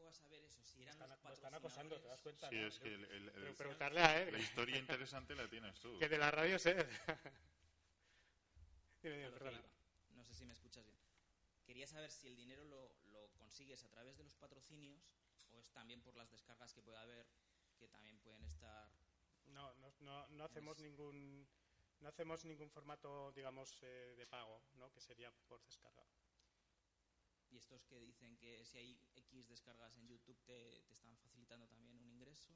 a 0.10 0.14
saber 0.14 0.44
eso, 0.44 0.64
si 0.64 0.82
eran 0.82 0.94
están, 0.94 1.10
los 1.10 1.20
patrocinadores... 1.20 1.38
están 1.38 1.54
acosando, 1.54 2.00
¿te 2.00 2.08
das 2.08 2.22
cuenta? 2.22 2.50
Sí, 2.50 2.56
¿no? 2.56 2.68
es 2.68 2.80
que 2.80 2.94
el, 2.94 3.06
el, 3.06 3.30
el, 3.30 3.56
preguntarle 3.56 4.02
a 4.02 4.22
él. 4.22 4.32
la 4.34 4.40
historia 4.40 4.78
interesante 4.78 5.36
la 5.36 5.48
tienes 5.48 5.80
tú. 5.80 5.98
Que 6.00 6.10
de 6.10 6.18
la 6.18 6.32
radio 6.32 6.58
iba. 9.04 9.62
No 10.10 10.24
sé 10.24 10.34
si 10.34 10.46
me 10.46 10.54
escuchas 10.54 10.86
bien. 10.86 11.00
Quería 11.66 11.88
saber 11.88 12.12
si 12.12 12.28
el 12.28 12.36
dinero 12.36 12.64
lo, 12.66 12.92
lo 13.12 13.30
consigues 13.38 13.84
a 13.84 13.90
través 13.90 14.18
de 14.18 14.24
los 14.24 14.36
patrocinios 14.36 15.14
o 15.52 15.60
es 15.60 15.72
también 15.72 16.02
por 16.02 16.16
las 16.16 16.30
descargas 16.32 16.74
que 16.74 16.82
puede 16.82 16.98
haber 16.98 17.28
que 17.78 17.88
también 17.88 18.20
pueden 18.20 18.44
estar 18.44 18.92
No, 19.46 19.74
no, 19.76 19.94
no, 20.00 20.28
no 20.28 20.44
hacemos 20.44 20.80
ningún 20.80 21.48
no 22.02 22.08
hacemos 22.08 22.46
ningún 22.46 22.70
formato, 22.70 23.32
digamos, 23.34 23.78
eh, 23.84 24.16
de 24.18 24.26
pago, 24.26 24.62
¿no? 24.76 24.90
Que 24.92 25.02
sería 25.02 25.32
por 25.48 25.62
descarga. 25.64 26.06
y 27.50 27.58
estos 27.58 27.84
que 27.86 28.00
dicen 28.00 28.38
que 28.38 28.66
descargas 29.50 29.96
en 29.98 30.08
YouTube 30.08 30.40
te, 30.46 30.92
están 30.92 31.18
facilitando 31.18 31.68
también 31.68 31.94
un 31.96 32.06
ingreso. 32.06 32.54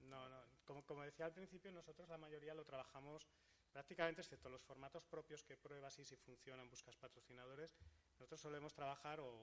No, 0.00 0.28
no. 0.28 0.44
Como, 0.64 1.02
decía 1.02 1.26
al 1.26 1.32
principio, 1.32 1.72
nosotros 1.72 2.08
la 2.08 2.18
mayoría 2.18 2.54
lo 2.54 2.64
trabajamos 2.64 3.28
prácticamente, 3.72 4.20
excepto 4.20 4.48
los 4.48 4.62
formatos 4.62 5.04
propios 5.04 5.42
que 5.42 5.56
pruebas 5.56 5.98
y 5.98 6.04
si 6.04 6.16
funcionan, 6.16 6.70
buscas 6.70 6.96
patrocinadores. 6.96 7.74
Nosotros 8.12 8.40
solemos 8.40 8.74
trabajar 8.74 9.20
o 9.20 9.34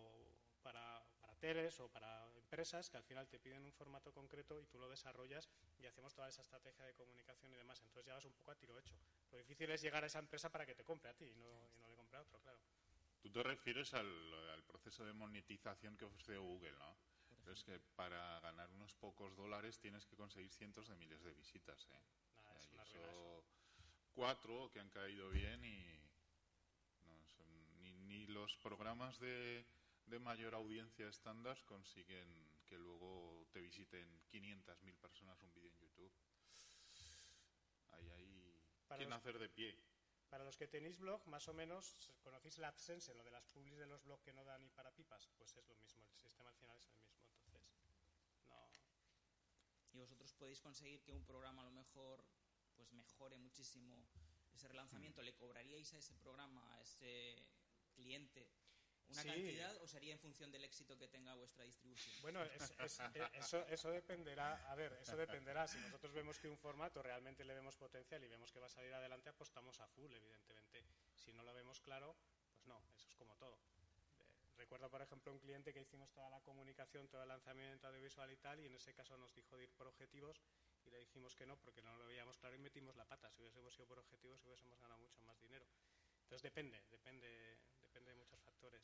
para, 0.62 1.04
para 1.20 1.36
teles 1.36 1.80
o 1.80 1.90
para 1.90 2.28
empresas 2.36 2.90
que 2.90 2.98
al 2.98 3.04
final 3.04 3.28
te 3.28 3.40
piden 3.40 3.64
un 3.64 3.74
formato 3.74 4.14
concreto 4.14 4.60
y 4.62 4.68
tú 4.68 4.80
lo 4.80 4.88
desarrollas 4.88 5.50
y 5.80 5.86
hacemos 5.86 6.14
toda 6.14 6.30
esa 6.30 6.42
estrategia 6.42 6.86
de 6.86 6.94
comunicación 6.94 7.52
y 7.54 7.58
demás. 7.58 7.82
Entonces 7.82 8.06
ya 8.06 8.14
vas 8.14 8.26
un 8.26 8.34
poco 8.34 8.52
a 8.52 8.56
tiro 8.56 8.78
hecho. 8.78 8.96
Lo 9.32 9.38
difícil 9.38 9.70
es 9.72 9.82
llegar 9.82 10.04
a 10.04 10.08
esa 10.08 10.20
empresa 10.20 10.50
para 10.50 10.66
que 10.66 10.76
te 10.76 10.84
compre 10.84 11.10
a 11.10 11.14
ti 11.14 11.26
y 11.26 11.36
no 11.36 11.88
le 11.88 11.96
compre 11.96 12.18
a 12.18 12.22
otro, 12.22 12.40
claro. 12.40 12.60
Tú 13.22 13.30
te 13.32 13.44
refieres 13.44 13.94
al, 13.94 14.34
al 14.50 14.64
proceso 14.64 15.06
de 15.06 15.14
monetización 15.14 15.96
que 15.98 16.06
ofrece 16.06 16.38
Google, 16.38 16.72
¿no? 16.74 16.98
Pero 17.42 17.54
es 17.54 17.64
que 17.64 17.80
para 17.96 18.40
ganar 18.40 18.70
unos 18.72 18.94
pocos 18.96 19.36
dólares 19.36 19.80
tienes 19.80 20.06
que 20.06 20.16
conseguir 20.16 20.52
cientos 20.52 20.88
de 20.88 20.96
miles 20.96 21.22
de 21.24 21.34
visitas, 21.34 21.88
¿eh? 21.88 22.02
Nada, 22.36 22.52
O 22.52 22.54
sea, 22.54 22.58
es 22.62 22.68
y 22.72 22.74
una 22.74 22.84
eso- 22.84 22.94
ruina 22.94 23.12
eso. 23.12 23.44
cuatro 24.14 24.72
que 24.72 24.80
han 24.80 24.90
caído 24.90 25.30
bien 25.30 25.64
y 25.64 26.02
no, 27.06 27.28
son- 27.28 27.82
ni, 27.82 27.94
ni 28.00 28.26
los 28.28 28.56
programas 28.58 29.20
de, 29.20 29.66
de 30.08 30.20
mayor 30.20 30.54
audiencia 30.56 31.08
estándar 31.08 31.58
consiguen 31.66 32.50
que 32.68 32.78
luego 32.78 33.48
te 33.52 33.62
visiten 33.62 34.22
500.000 34.30 34.96
personas 34.98 35.42
un 35.42 35.54
vídeo 35.54 35.70
en 35.72 35.80
YouTube. 35.80 36.12
Ahí 37.92 38.10
hay 38.10 39.00
los- 39.00 39.10
nacer 39.10 39.38
de 39.40 39.50
pie. 39.50 39.76
Para 40.32 40.46
los 40.46 40.56
que 40.56 40.66
tenéis 40.66 40.98
blog, 40.98 41.28
más 41.28 41.50
o 41.50 41.54
menos, 41.54 41.98
¿conocéis 42.24 42.58
la 42.58 42.70
AdSense, 42.70 43.14
lo 43.14 43.24
de 43.24 43.32
las 43.32 43.46
publis 43.48 43.78
de 43.78 43.86
los 43.86 44.02
blogs 44.06 44.24
que 44.24 44.32
no 44.32 44.46
dan 44.46 44.64
ni 44.64 44.70
para 44.70 44.96
pipas? 44.96 45.28
Pues 45.38 45.54
es 45.58 45.68
lo 45.68 45.76
mismo, 45.76 46.08
el 46.10 46.18
sistema 46.18 46.50
al 46.50 46.56
final 46.56 46.78
es 46.78 46.88
el 46.88 46.96
mismo, 46.96 47.20
entonces, 47.44 47.60
no... 48.48 48.72
Y 49.92 49.98
vosotros 49.98 50.34
podéis 50.36 50.62
conseguir 50.62 51.04
que 51.04 51.12
un 51.12 51.26
programa 51.26 51.64
a 51.64 51.66
lo 51.66 51.72
mejor 51.72 52.24
pues 52.78 52.94
mejore 52.94 53.38
muchísimo 53.38 54.08
ese 54.54 54.70
relanzamiento. 54.70 55.22
¿Le 55.22 55.36
cobraríais 55.36 55.94
a 55.94 55.98
ese 55.98 56.16
programa, 56.16 56.76
a 56.76 56.82
ese 56.82 57.36
cliente, 57.94 58.48
una 59.12 59.22
Sí. 59.22 59.28
cantidad 59.30 59.76
o 59.82 59.88
sería 59.88 60.14
en 60.14 60.20
función 60.20 60.52
del 60.52 60.64
éxito 60.64 60.98
que 60.98 61.08
tenga 61.08 61.36
vuestra 61.36 61.64
distribución? 61.66 62.22
Bueno, 62.22 62.44
es- 62.44 62.72
es- 62.80 63.00
eh, 63.16 63.30
eso, 63.34 63.66
eso 63.68 63.92
dependerá, 63.92 64.56
a 64.72 64.76
ver, 64.76 64.94
eso 65.02 65.16
dependerá. 65.18 65.68
Si 65.68 65.78
nosotros 65.80 66.14
vemos 66.14 66.40
que 66.40 66.48
un 66.48 66.58
formato 66.58 67.02
realmente 67.02 67.44
le 67.46 67.54
vemos 67.54 67.76
potencial 67.76 68.24
y 68.24 68.28
vemos 68.28 68.52
que 68.52 68.60
va 68.60 68.68
a 68.68 68.70
salir 68.70 68.94
adelante, 68.94 69.30
apostamos 69.30 69.80
a 69.80 69.88
full, 69.88 70.12
evidentemente. 70.14 70.84
Si 71.16 71.32
no 71.34 71.44
lo 71.44 71.54
vemos 71.54 71.80
claro, 71.82 72.16
pues 72.54 72.66
no, 72.68 72.82
eso 72.96 73.08
es 73.08 73.16
como 73.16 73.36
todo. 73.38 73.58
Eh, 74.20 74.54
Recuerdo, 74.58 74.90
por 74.90 75.02
ejemplo, 75.02 75.32
un 75.32 75.40
cliente 75.40 75.74
que 75.74 75.82
hicimos 75.82 76.12
toda 76.12 76.30
la 76.30 76.40
comunicación, 76.42 77.08
todo 77.08 77.24
el 77.24 77.30
lanzamiento 77.30 77.88
audiovisual 77.88 78.32
y 78.32 78.38
tal, 78.38 78.60
y 78.60 78.66
en 78.68 78.76
ese 78.76 78.94
caso 78.94 79.18
nos 79.18 79.34
dijo 79.34 79.58
de 79.58 79.64
ir 79.64 79.72
por 79.72 79.88
objetivos 79.88 80.42
y 80.86 80.90
le 80.90 81.00
dijimos 81.00 81.36
que 81.36 81.46
no 81.46 81.58
porque 81.58 81.82
no 81.82 81.96
lo 81.98 82.06
veíamos 82.06 82.38
claro 82.38 82.56
y 82.56 82.60
metimos 82.60 82.96
la 82.96 83.06
pata. 83.06 83.30
Si 83.32 83.42
hubiésemos 83.42 83.76
ido 83.78 83.88
por 83.88 84.00
objetivos, 84.00 84.44
hubiésemos 84.46 84.80
ganado 84.80 85.00
mucho 85.00 85.22
más 85.24 85.40
dinero. 85.40 85.66
Entonces 86.24 86.44
depende, 86.44 86.82
depende, 86.90 87.58
depende 88.02 88.12
de 88.12 88.16
muchos 88.16 88.42
factores. 88.42 88.82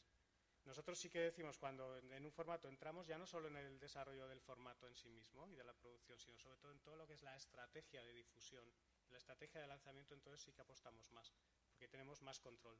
Nosotros 0.66 1.00
sí 1.00 1.10
que 1.10 1.20
decimos 1.20 1.58
cuando 1.58 1.98
en 1.98 2.26
un 2.26 2.32
formato 2.32 2.68
entramos 2.68 3.08
ya 3.08 3.18
no 3.18 3.26
solo 3.26 3.48
en 3.48 3.56
el 3.56 3.80
desarrollo 3.80 4.28
del 4.28 4.42
formato 4.42 4.88
en 4.88 4.96
sí 4.96 5.10
mismo 5.10 5.50
y 5.50 5.56
de 5.56 5.64
la 5.64 5.74
producción, 5.74 6.20
sino 6.20 6.38
sobre 6.38 6.58
todo 6.58 6.72
en 6.72 6.80
todo 6.82 6.98
lo 6.98 7.08
que 7.08 7.14
es 7.14 7.22
la 7.22 7.36
estrategia 7.36 8.04
de 8.04 8.14
difusión, 8.14 8.66
la 9.10 9.18
estrategia 9.18 9.62
de 9.62 9.68
lanzamiento, 9.68 10.14
entonces 10.14 10.42
sí 10.42 10.52
que 10.52 10.62
apostamos 10.62 11.12
más, 11.14 11.34
porque 11.72 11.88
tenemos 11.88 12.22
más 12.22 12.40
control. 12.40 12.78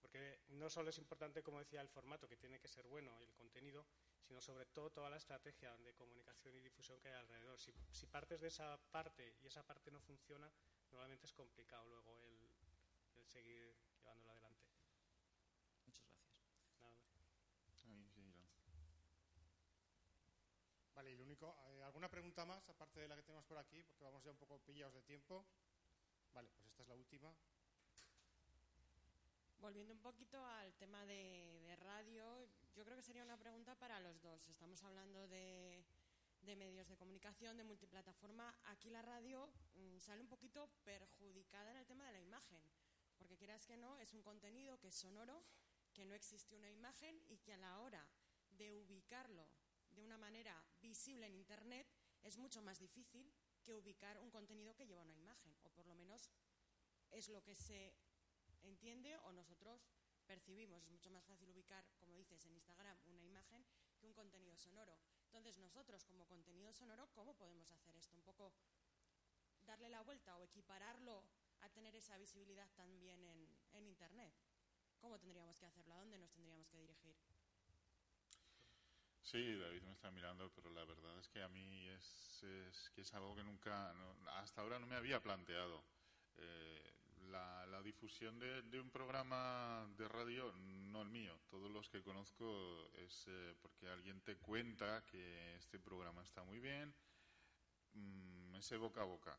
Porque 0.00 0.40
no 0.48 0.68
solo 0.68 0.90
es 0.90 0.98
importante, 0.98 1.44
como 1.44 1.60
decía, 1.60 1.80
el 1.80 1.88
formato, 1.88 2.28
que 2.28 2.36
tiene 2.36 2.58
que 2.58 2.66
ser 2.66 2.88
bueno, 2.88 3.16
y 3.20 3.22
el 3.22 3.32
contenido, 3.34 3.86
sino 4.20 4.40
sobre 4.40 4.66
todo 4.66 4.90
toda 4.90 5.08
la 5.08 5.16
estrategia 5.16 5.76
de 5.78 5.94
comunicación 5.94 6.56
y 6.56 6.60
difusión 6.60 6.98
que 7.00 7.08
hay 7.08 7.14
alrededor. 7.14 7.60
Si, 7.60 8.06
partes 8.08 8.40
de 8.40 8.48
esa 8.48 8.76
parte 8.90 9.36
y 9.40 9.46
esa 9.46 9.62
parte 9.62 9.92
no 9.92 10.00
funciona, 10.00 10.52
normalmente 10.90 11.26
es 11.26 11.32
complicado 11.32 11.86
luego 11.86 12.20
el, 12.24 12.50
el 13.14 13.26
seguir 13.28 13.76
llevándolo 14.02 14.32
adelante. 14.32 14.72
Muchas 15.84 16.06
gracias. 16.08 16.32
Nada 16.80 16.90
más. 16.90 16.98
Ahí 17.66 17.74
sí, 17.74 17.88
Irán. 17.88 18.32
Vale, 21.02 21.14
y 21.14 21.16
lo 21.16 21.24
único, 21.24 21.56
eh, 21.66 21.82
¿alguna 21.82 22.08
pregunta 22.08 22.44
más 22.44 22.68
aparte 22.68 23.00
de 23.00 23.08
la 23.08 23.16
que 23.16 23.24
tenemos 23.24 23.44
por 23.44 23.58
aquí? 23.58 23.82
Porque 23.82 24.04
vamos 24.04 24.22
ya 24.22 24.30
un 24.30 24.36
poco 24.36 24.60
pillados 24.60 24.94
de 24.94 25.02
tiempo. 25.02 25.44
Vale, 26.32 26.48
pues 26.50 26.64
esta 26.68 26.82
es 26.82 26.88
la 26.88 26.94
última. 26.94 27.34
Volviendo 29.58 29.94
un 29.94 29.98
poquito 29.98 30.46
al 30.46 30.72
tema 30.74 31.04
de, 31.04 31.60
de 31.64 31.74
radio, 31.74 32.46
yo 32.76 32.84
creo 32.84 32.96
que 32.96 33.02
sería 33.02 33.24
una 33.24 33.36
pregunta 33.36 33.74
para 33.74 33.98
los 33.98 34.22
dos. 34.22 34.46
Estamos 34.46 34.80
hablando 34.84 35.26
de, 35.26 35.84
de 36.42 36.54
medios 36.54 36.86
de 36.86 36.96
comunicación, 36.96 37.56
de 37.56 37.64
multiplataforma. 37.64 38.56
Aquí 38.66 38.88
la 38.88 39.02
radio 39.02 39.50
mm, 39.74 39.98
sale 39.98 40.22
un 40.22 40.28
poquito 40.28 40.70
perjudicada 40.84 41.72
en 41.72 41.78
el 41.78 41.86
tema 41.86 42.06
de 42.06 42.12
la 42.12 42.20
imagen, 42.20 42.62
porque 43.18 43.36
quieras 43.36 43.66
que 43.66 43.76
no, 43.76 43.98
es 43.98 44.14
un 44.14 44.22
contenido 44.22 44.78
que 44.78 44.86
es 44.86 44.94
sonoro, 44.94 45.42
que 45.92 46.04
no 46.04 46.14
existe 46.14 46.54
una 46.54 46.70
imagen 46.70 47.20
y 47.26 47.38
que 47.38 47.54
a 47.54 47.56
la 47.56 47.80
hora 47.80 48.06
de 48.50 48.72
ubicarlo 48.72 49.48
de 49.90 50.04
una 50.04 50.16
manera 50.16 50.62
visible 50.82 51.26
en 51.26 51.34
Internet 51.34 51.86
es 52.22 52.36
mucho 52.36 52.60
más 52.60 52.78
difícil 52.78 53.32
que 53.62 53.74
ubicar 53.74 54.18
un 54.18 54.30
contenido 54.30 54.74
que 54.74 54.86
lleva 54.86 55.02
una 55.02 55.16
imagen, 55.16 55.56
o 55.62 55.70
por 55.70 55.86
lo 55.86 55.94
menos 55.94 56.30
es 57.10 57.28
lo 57.28 57.42
que 57.42 57.54
se 57.54 57.94
entiende 58.62 59.16
o 59.18 59.32
nosotros 59.32 59.88
percibimos. 60.26 60.82
Es 60.84 60.90
mucho 60.90 61.10
más 61.10 61.24
fácil 61.24 61.48
ubicar, 61.50 61.84
como 61.98 62.16
dices, 62.16 62.44
en 62.44 62.54
Instagram 62.54 62.98
una 63.06 63.22
imagen 63.22 63.64
que 63.98 64.06
un 64.06 64.14
contenido 64.14 64.56
sonoro. 64.56 64.98
Entonces, 65.26 65.58
nosotros 65.58 66.04
como 66.04 66.26
contenido 66.26 66.72
sonoro, 66.72 67.08
¿cómo 67.12 67.34
podemos 67.34 67.70
hacer 67.72 67.96
esto? 67.96 68.16
Un 68.16 68.22
poco 68.22 68.52
darle 69.60 69.88
la 69.88 70.02
vuelta 70.02 70.36
o 70.36 70.42
equipararlo 70.42 71.24
a 71.60 71.70
tener 71.70 71.94
esa 71.94 72.16
visibilidad 72.16 72.68
también 72.74 73.24
en, 73.26 73.48
en 73.72 73.86
Internet. 73.86 74.34
¿Cómo 75.00 75.18
tendríamos 75.18 75.58
que 75.58 75.66
hacerlo? 75.66 75.94
¿A 75.94 75.98
dónde 75.98 76.18
nos 76.18 76.32
tendríamos 76.32 76.68
que 76.68 76.78
dirigir? 76.78 77.16
Sí, 79.22 79.56
David 79.56 79.82
me 79.82 79.92
está 79.92 80.10
mirando, 80.10 80.50
pero 80.54 80.70
la 80.70 80.84
verdad 80.84 81.18
es 81.18 81.28
que 81.28 81.42
a 81.42 81.48
mí 81.48 81.88
es, 81.88 82.42
es 82.42 82.90
que 82.90 83.00
es 83.02 83.14
algo 83.14 83.34
que 83.34 83.44
nunca, 83.44 83.92
no- 83.94 84.30
hasta 84.32 84.60
ahora 84.60 84.78
no 84.78 84.86
me 84.86 84.96
había 84.96 85.20
planteado. 85.22 85.82
Eh, 86.36 86.82
la, 87.30 87.64
la 87.66 87.80
difusión 87.82 88.38
de, 88.38 88.62
de 88.62 88.80
un 88.80 88.90
programa 88.90 89.86
de 89.96 90.08
radio, 90.08 90.52
no 90.52 91.02
el 91.02 91.08
mío, 91.08 91.38
todos 91.48 91.70
los 91.70 91.88
que 91.88 92.02
conozco 92.02 92.90
es 92.94 93.24
eh, 93.28 93.54
porque 93.62 93.88
alguien 93.88 94.20
te 94.22 94.36
cuenta 94.36 95.04
que 95.06 95.54
este 95.56 95.78
programa 95.78 96.22
está 96.22 96.42
muy 96.42 96.58
bien, 96.58 96.92
mm, 97.94 98.56
ese 98.56 98.76
boca 98.76 99.02
a 99.02 99.04
boca. 99.04 99.38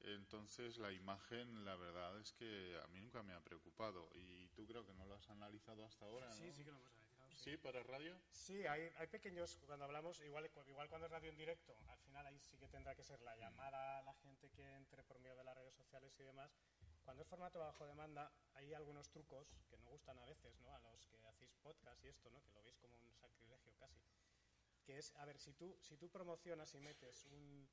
Entonces 0.00 0.76
la 0.76 0.92
imagen, 0.92 1.64
la 1.64 1.74
verdad 1.74 2.20
es 2.20 2.32
que 2.32 2.78
a 2.84 2.86
mí 2.88 3.00
nunca 3.00 3.22
me 3.22 3.32
ha 3.32 3.40
preocupado 3.42 4.08
y 4.14 4.46
tú 4.48 4.66
creo 4.66 4.84
que 4.86 4.92
no 4.92 5.06
lo 5.06 5.14
has 5.14 5.28
analizado 5.30 5.84
hasta 5.84 6.04
ahora, 6.04 6.30
Sí, 6.32 6.44
¿no? 6.48 6.52
sí 6.52 6.64
que 6.64 6.70
lo 6.70 6.78
hemos 6.78 7.05
¿Sí, 7.34 7.56
para 7.56 7.82
radio. 7.82 8.18
Sí, 8.30 8.66
hay, 8.66 8.90
hay 8.96 9.06
pequeños, 9.06 9.58
cuando 9.66 9.84
hablamos, 9.84 10.20
igual, 10.20 10.50
igual 10.66 10.88
cuando 10.88 11.06
es 11.06 11.12
radio 11.12 11.30
en 11.30 11.36
directo, 11.36 11.76
al 11.88 11.98
final 11.98 12.26
ahí 12.26 12.38
sí 12.38 12.56
que 12.58 12.68
tendrá 12.68 12.94
que 12.94 13.04
ser 13.04 13.20
la 13.22 13.36
llamada 13.36 13.98
a 13.98 14.02
la 14.02 14.14
gente 14.14 14.50
que 14.50 14.74
entre 14.74 15.02
por 15.04 15.18
medio 15.20 15.36
de 15.36 15.44
las 15.44 15.54
redes 15.54 15.74
sociales 15.74 16.18
y 16.18 16.22
demás. 16.24 16.56
Cuando 17.04 17.22
es 17.22 17.28
formato 17.28 17.60
bajo 17.60 17.86
demanda, 17.86 18.32
hay 18.54 18.74
algunos 18.74 19.08
trucos 19.10 19.46
que 19.68 19.76
no 19.78 19.88
gustan 19.90 20.18
a 20.18 20.24
veces, 20.24 20.58
¿no? 20.58 20.74
A 20.74 20.80
los 20.80 21.06
que 21.06 21.24
hacéis 21.26 21.54
podcast 21.62 22.04
y 22.04 22.08
esto, 22.08 22.30
¿no? 22.30 22.42
Que 22.42 22.52
lo 22.52 22.62
veis 22.62 22.76
como 22.78 22.96
un 22.96 23.14
sacrilegio 23.14 23.72
casi. 23.76 24.02
Que 24.84 24.98
es, 24.98 25.12
a 25.14 25.24
ver, 25.24 25.38
si 25.38 25.52
tú, 25.52 25.76
si 25.80 25.96
tú 25.96 26.10
promocionas 26.10 26.74
y 26.74 26.80
metes 26.80 27.26
un, 27.26 27.68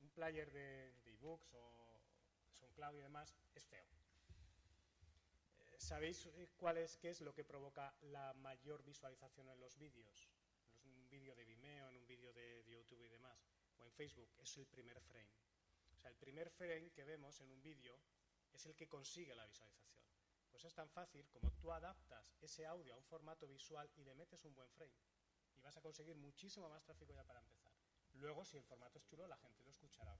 un 0.00 0.10
player 0.10 0.50
de 0.50 0.92
de 1.04 1.12
ebooks 1.12 1.54
o 1.54 2.02
SoundCloud 2.52 2.96
y 2.96 3.02
demás, 3.02 3.36
es 3.54 3.64
feo. 3.66 3.86
Eh, 5.82 5.84
¿Sabéis 5.84 6.26
eh, 6.26 6.48
cuál 6.56 6.78
es, 6.78 6.96
qué 6.96 7.10
es 7.10 7.20
lo 7.20 7.34
que 7.34 7.44
provoca 7.44 7.92
la 8.02 8.32
mayor 8.34 8.84
visualización 8.84 9.48
en 9.48 9.58
los 9.58 9.76
vídeos? 9.76 10.30
En 10.84 10.94
un 10.94 11.10
vídeo 11.10 11.34
de 11.34 11.44
Vimeo, 11.44 11.88
en 11.88 11.96
un 11.96 12.06
vídeo 12.06 12.32
de, 12.32 12.64
YouTube 12.64 13.02
y 13.02 13.08
demás, 13.08 13.44
o 13.78 13.84
en 13.84 13.92
Facebook, 13.92 14.30
es 14.38 14.56
el 14.56 14.66
primer 14.66 15.00
frame. 15.00 15.30
O 15.92 15.96
sea, 15.96 16.10
el 16.10 16.16
primer 16.16 16.50
frame 16.50 16.92
que 16.92 17.04
vemos 17.04 17.40
en 17.40 17.50
un 17.50 17.60
vídeo 17.62 17.98
es 18.52 18.64
el 18.66 18.76
que 18.76 18.88
consigue 18.88 19.34
la 19.34 19.44
visualización. 19.44 19.98
Pues 20.50 20.64
es 20.64 20.74
tan 20.74 20.88
fácil 20.88 21.28
como 21.28 21.50
tú 21.52 21.72
adaptas 21.72 22.36
ese 22.40 22.64
audio 22.66 22.94
a 22.94 22.96
un 22.96 23.04
formato 23.04 23.48
visual 23.48 23.90
y 23.96 24.04
le 24.04 24.14
metes 24.14 24.44
un 24.44 24.54
buen 24.54 24.70
frame. 24.70 24.94
Y 25.56 25.60
vas 25.60 25.76
a 25.76 25.80
conseguir 25.80 26.16
muchísimo 26.16 26.68
más 26.68 26.84
tráfico 26.84 27.12
ya 27.12 27.24
para 27.24 27.40
empezar. 27.40 27.72
Luego, 28.14 28.44
si 28.44 28.56
el 28.56 28.64
formato 28.64 28.98
es 28.98 29.04
chulo, 29.04 29.26
la 29.26 29.38
gente 29.38 29.64
lo 29.64 29.70
escuchará. 29.70 30.16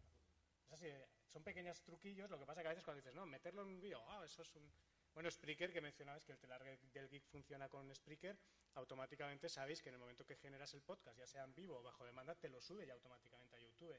Es 0.65 0.73
así, 0.73 0.89
son 1.29 1.45
pequeños 1.45 1.83
truquillos, 1.83 2.31
lo 2.31 2.39
que 2.39 2.47
pasa 2.47 2.63
que 2.63 2.69
a 2.69 2.71
veces 2.71 2.85
cuando 2.85 3.01
dices, 3.01 3.15
no, 3.15 3.27
meterlo 3.27 3.63
en 3.63 3.69
un 3.69 3.81
vídeo, 3.81 4.25
eso 4.25 4.43
es 4.43 4.57
un... 4.57 4.73
Bueno, 5.15 5.31
Spreaker, 5.31 5.73
que 5.73 5.81
mencionabas 5.81 6.25
que 6.25 6.33
el 6.33 6.39
telar 6.39 6.63
del 6.65 7.09
geek 7.09 7.25
funciona 7.27 7.69
con 7.69 7.95
Spreaker, 7.95 8.39
automáticamente 8.75 9.49
sabéis 9.49 9.83
que 9.83 9.91
en 9.91 9.95
el 9.97 10.01
momento 10.01 10.25
que 10.25 10.37
generas 10.37 10.73
el 10.75 10.83
podcast, 10.83 11.19
ya 11.19 11.27
sea 11.27 11.45
en 11.45 11.55
vivo 11.55 11.79
o 11.79 11.83
bajo 11.83 12.05
demanda, 12.07 12.35
te 12.35 12.49
lo 12.49 12.61
sube 12.63 12.87
ya 12.87 12.95
automáticamente 12.95 13.57
a 13.57 13.61
YouTube. 13.61 13.95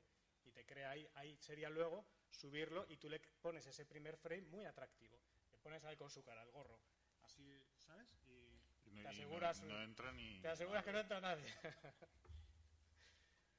Y 0.45 0.51
te 0.51 0.65
crea 0.65 0.89
ahí, 0.91 1.07
ahí 1.13 1.37
sería 1.37 1.69
luego 1.69 2.05
subirlo 2.29 2.85
y 2.89 2.97
tú 2.97 3.09
le 3.09 3.19
pones 3.41 3.65
ese 3.67 3.85
primer 3.85 4.17
frame 4.17 4.41
muy 4.47 4.65
atractivo. 4.65 5.17
Le 5.51 5.57
pones 5.59 5.83
ahí 5.85 5.95
con 5.95 6.09
su 6.09 6.23
cara, 6.23 6.41
el 6.43 6.51
gorro. 6.51 6.79
Así, 7.21 7.63
¿sabes? 7.77 8.17
Y 8.25 8.91
no, 8.91 8.93
te 8.95 8.99
y 8.99 9.03
no- 9.03 9.09
aseguras, 9.09 9.61
no, 9.61 9.81
entra 9.83 10.11
ni. 10.11 10.41
te 10.41 10.47
aseguras 10.49 10.83
que 10.83 10.91
no 10.91 10.99
entra 10.99 11.21
nadie. 11.21 11.45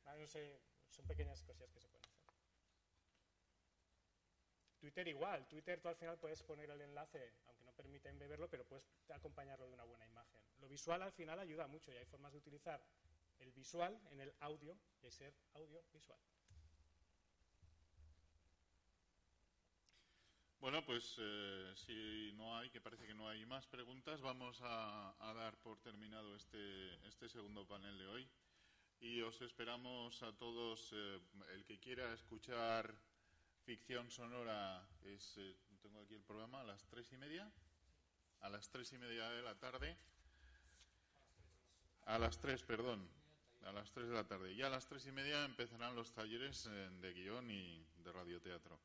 Ah, 0.06 0.16
no 0.16 0.26
sé, 0.26 0.60
son 0.90 1.06
pequeñas 1.06 1.42
cosillas 1.44 1.70
que 1.70 1.80
se. 1.80 1.88
Twitter 4.84 5.08
igual, 5.08 5.48
Twitter 5.48 5.80
tú 5.80 5.88
al 5.88 5.96
final 5.96 6.18
puedes 6.18 6.42
poner 6.42 6.68
el 6.68 6.78
enlace, 6.82 7.32
aunque 7.46 7.64
no 7.64 7.72
permiten 7.72 8.18
beberlo, 8.18 8.50
pero 8.50 8.66
puedes 8.66 8.84
acompañarlo 9.08 9.66
de 9.66 9.72
una 9.72 9.84
buena 9.84 10.06
imagen. 10.06 10.38
Lo 10.58 10.68
visual 10.68 11.00
al 11.00 11.12
final 11.12 11.38
ayuda 11.38 11.66
mucho 11.66 11.90
y 11.90 11.96
hay 11.96 12.04
formas 12.04 12.32
de 12.32 12.38
utilizar 12.38 12.84
el 13.38 13.50
visual 13.52 13.98
en 14.10 14.20
el 14.20 14.34
audio 14.40 14.76
y 15.00 15.10
ser 15.10 15.32
audio 15.54 15.82
visual. 15.90 16.20
Bueno, 20.58 20.84
pues 20.84 21.16
eh, 21.18 21.72
si 21.76 22.32
no 22.34 22.54
hay, 22.58 22.68
que 22.68 22.82
parece 22.82 23.06
que 23.06 23.14
no 23.14 23.26
hay 23.26 23.46
más 23.46 23.66
preguntas, 23.66 24.20
vamos 24.20 24.60
a, 24.60 25.14
a 25.18 25.32
dar 25.32 25.56
por 25.62 25.80
terminado 25.80 26.36
este, 26.36 27.08
este 27.08 27.30
segundo 27.30 27.66
panel 27.66 27.96
de 27.96 28.06
hoy. 28.06 28.28
Y 29.00 29.22
os 29.22 29.40
esperamos 29.40 30.22
a 30.22 30.36
todos, 30.36 30.92
eh, 30.92 31.20
el 31.54 31.64
que 31.64 31.80
quiera 31.80 32.12
escuchar 32.12 32.94
ficción 33.64 34.10
sonora, 34.10 34.86
es, 35.04 35.36
eh, 35.38 35.56
tengo 35.82 36.00
aquí 36.00 36.14
el 36.14 36.22
programa, 36.22 36.60
a 36.60 36.64
las 36.64 36.84
tres 36.86 37.10
y 37.12 37.16
media. 37.16 37.50
A 38.40 38.48
las 38.50 38.68
tres 38.68 38.92
y 38.92 38.98
media 38.98 39.28
de 39.30 39.42
la 39.42 39.54
tarde. 39.54 39.96
A 42.02 42.18
las 42.18 42.38
tres, 42.38 42.62
perdón. 42.62 43.08
A 43.64 43.72
las 43.72 43.90
tres 43.90 44.08
de 44.08 44.14
la 44.14 44.24
tarde. 44.24 44.52
Y 44.52 44.62
a 44.62 44.68
las 44.68 44.86
tres 44.86 45.06
y 45.06 45.12
media 45.12 45.44
empezarán 45.44 45.96
los 45.96 46.12
talleres 46.12 46.66
eh, 46.66 46.90
de 47.00 47.12
guion 47.14 47.50
y 47.50 47.86
de 47.96 48.12
radioteatro. 48.12 48.78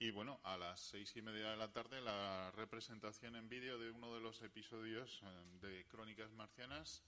Y 0.00 0.10
bueno, 0.10 0.40
a 0.42 0.56
las 0.56 0.80
seis 0.80 1.16
y 1.16 1.22
media 1.22 1.50
de 1.50 1.56
la 1.56 1.72
tarde 1.72 2.00
la 2.00 2.50
representación 2.56 3.36
en 3.36 3.48
vídeo 3.48 3.78
de 3.78 3.92
uno 3.92 4.12
de 4.12 4.20
los 4.20 4.42
episodios 4.42 5.22
eh, 5.22 5.58
de 5.60 5.86
Crónicas 5.86 6.32
Marcianas 6.32 7.04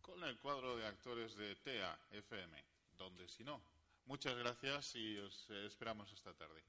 con 0.00 0.24
el 0.24 0.36
cuadro 0.38 0.76
de 0.76 0.86
actores 0.86 1.36
de 1.36 1.54
TEA 1.54 1.96
FM, 2.10 2.64
donde 2.96 3.28
si 3.28 3.44
no. 3.44 3.73
Muchas 4.06 4.36
gracias 4.36 4.94
y 4.96 5.18
os 5.18 5.50
esperamos 5.50 6.12
esta 6.12 6.34
tarde. 6.34 6.62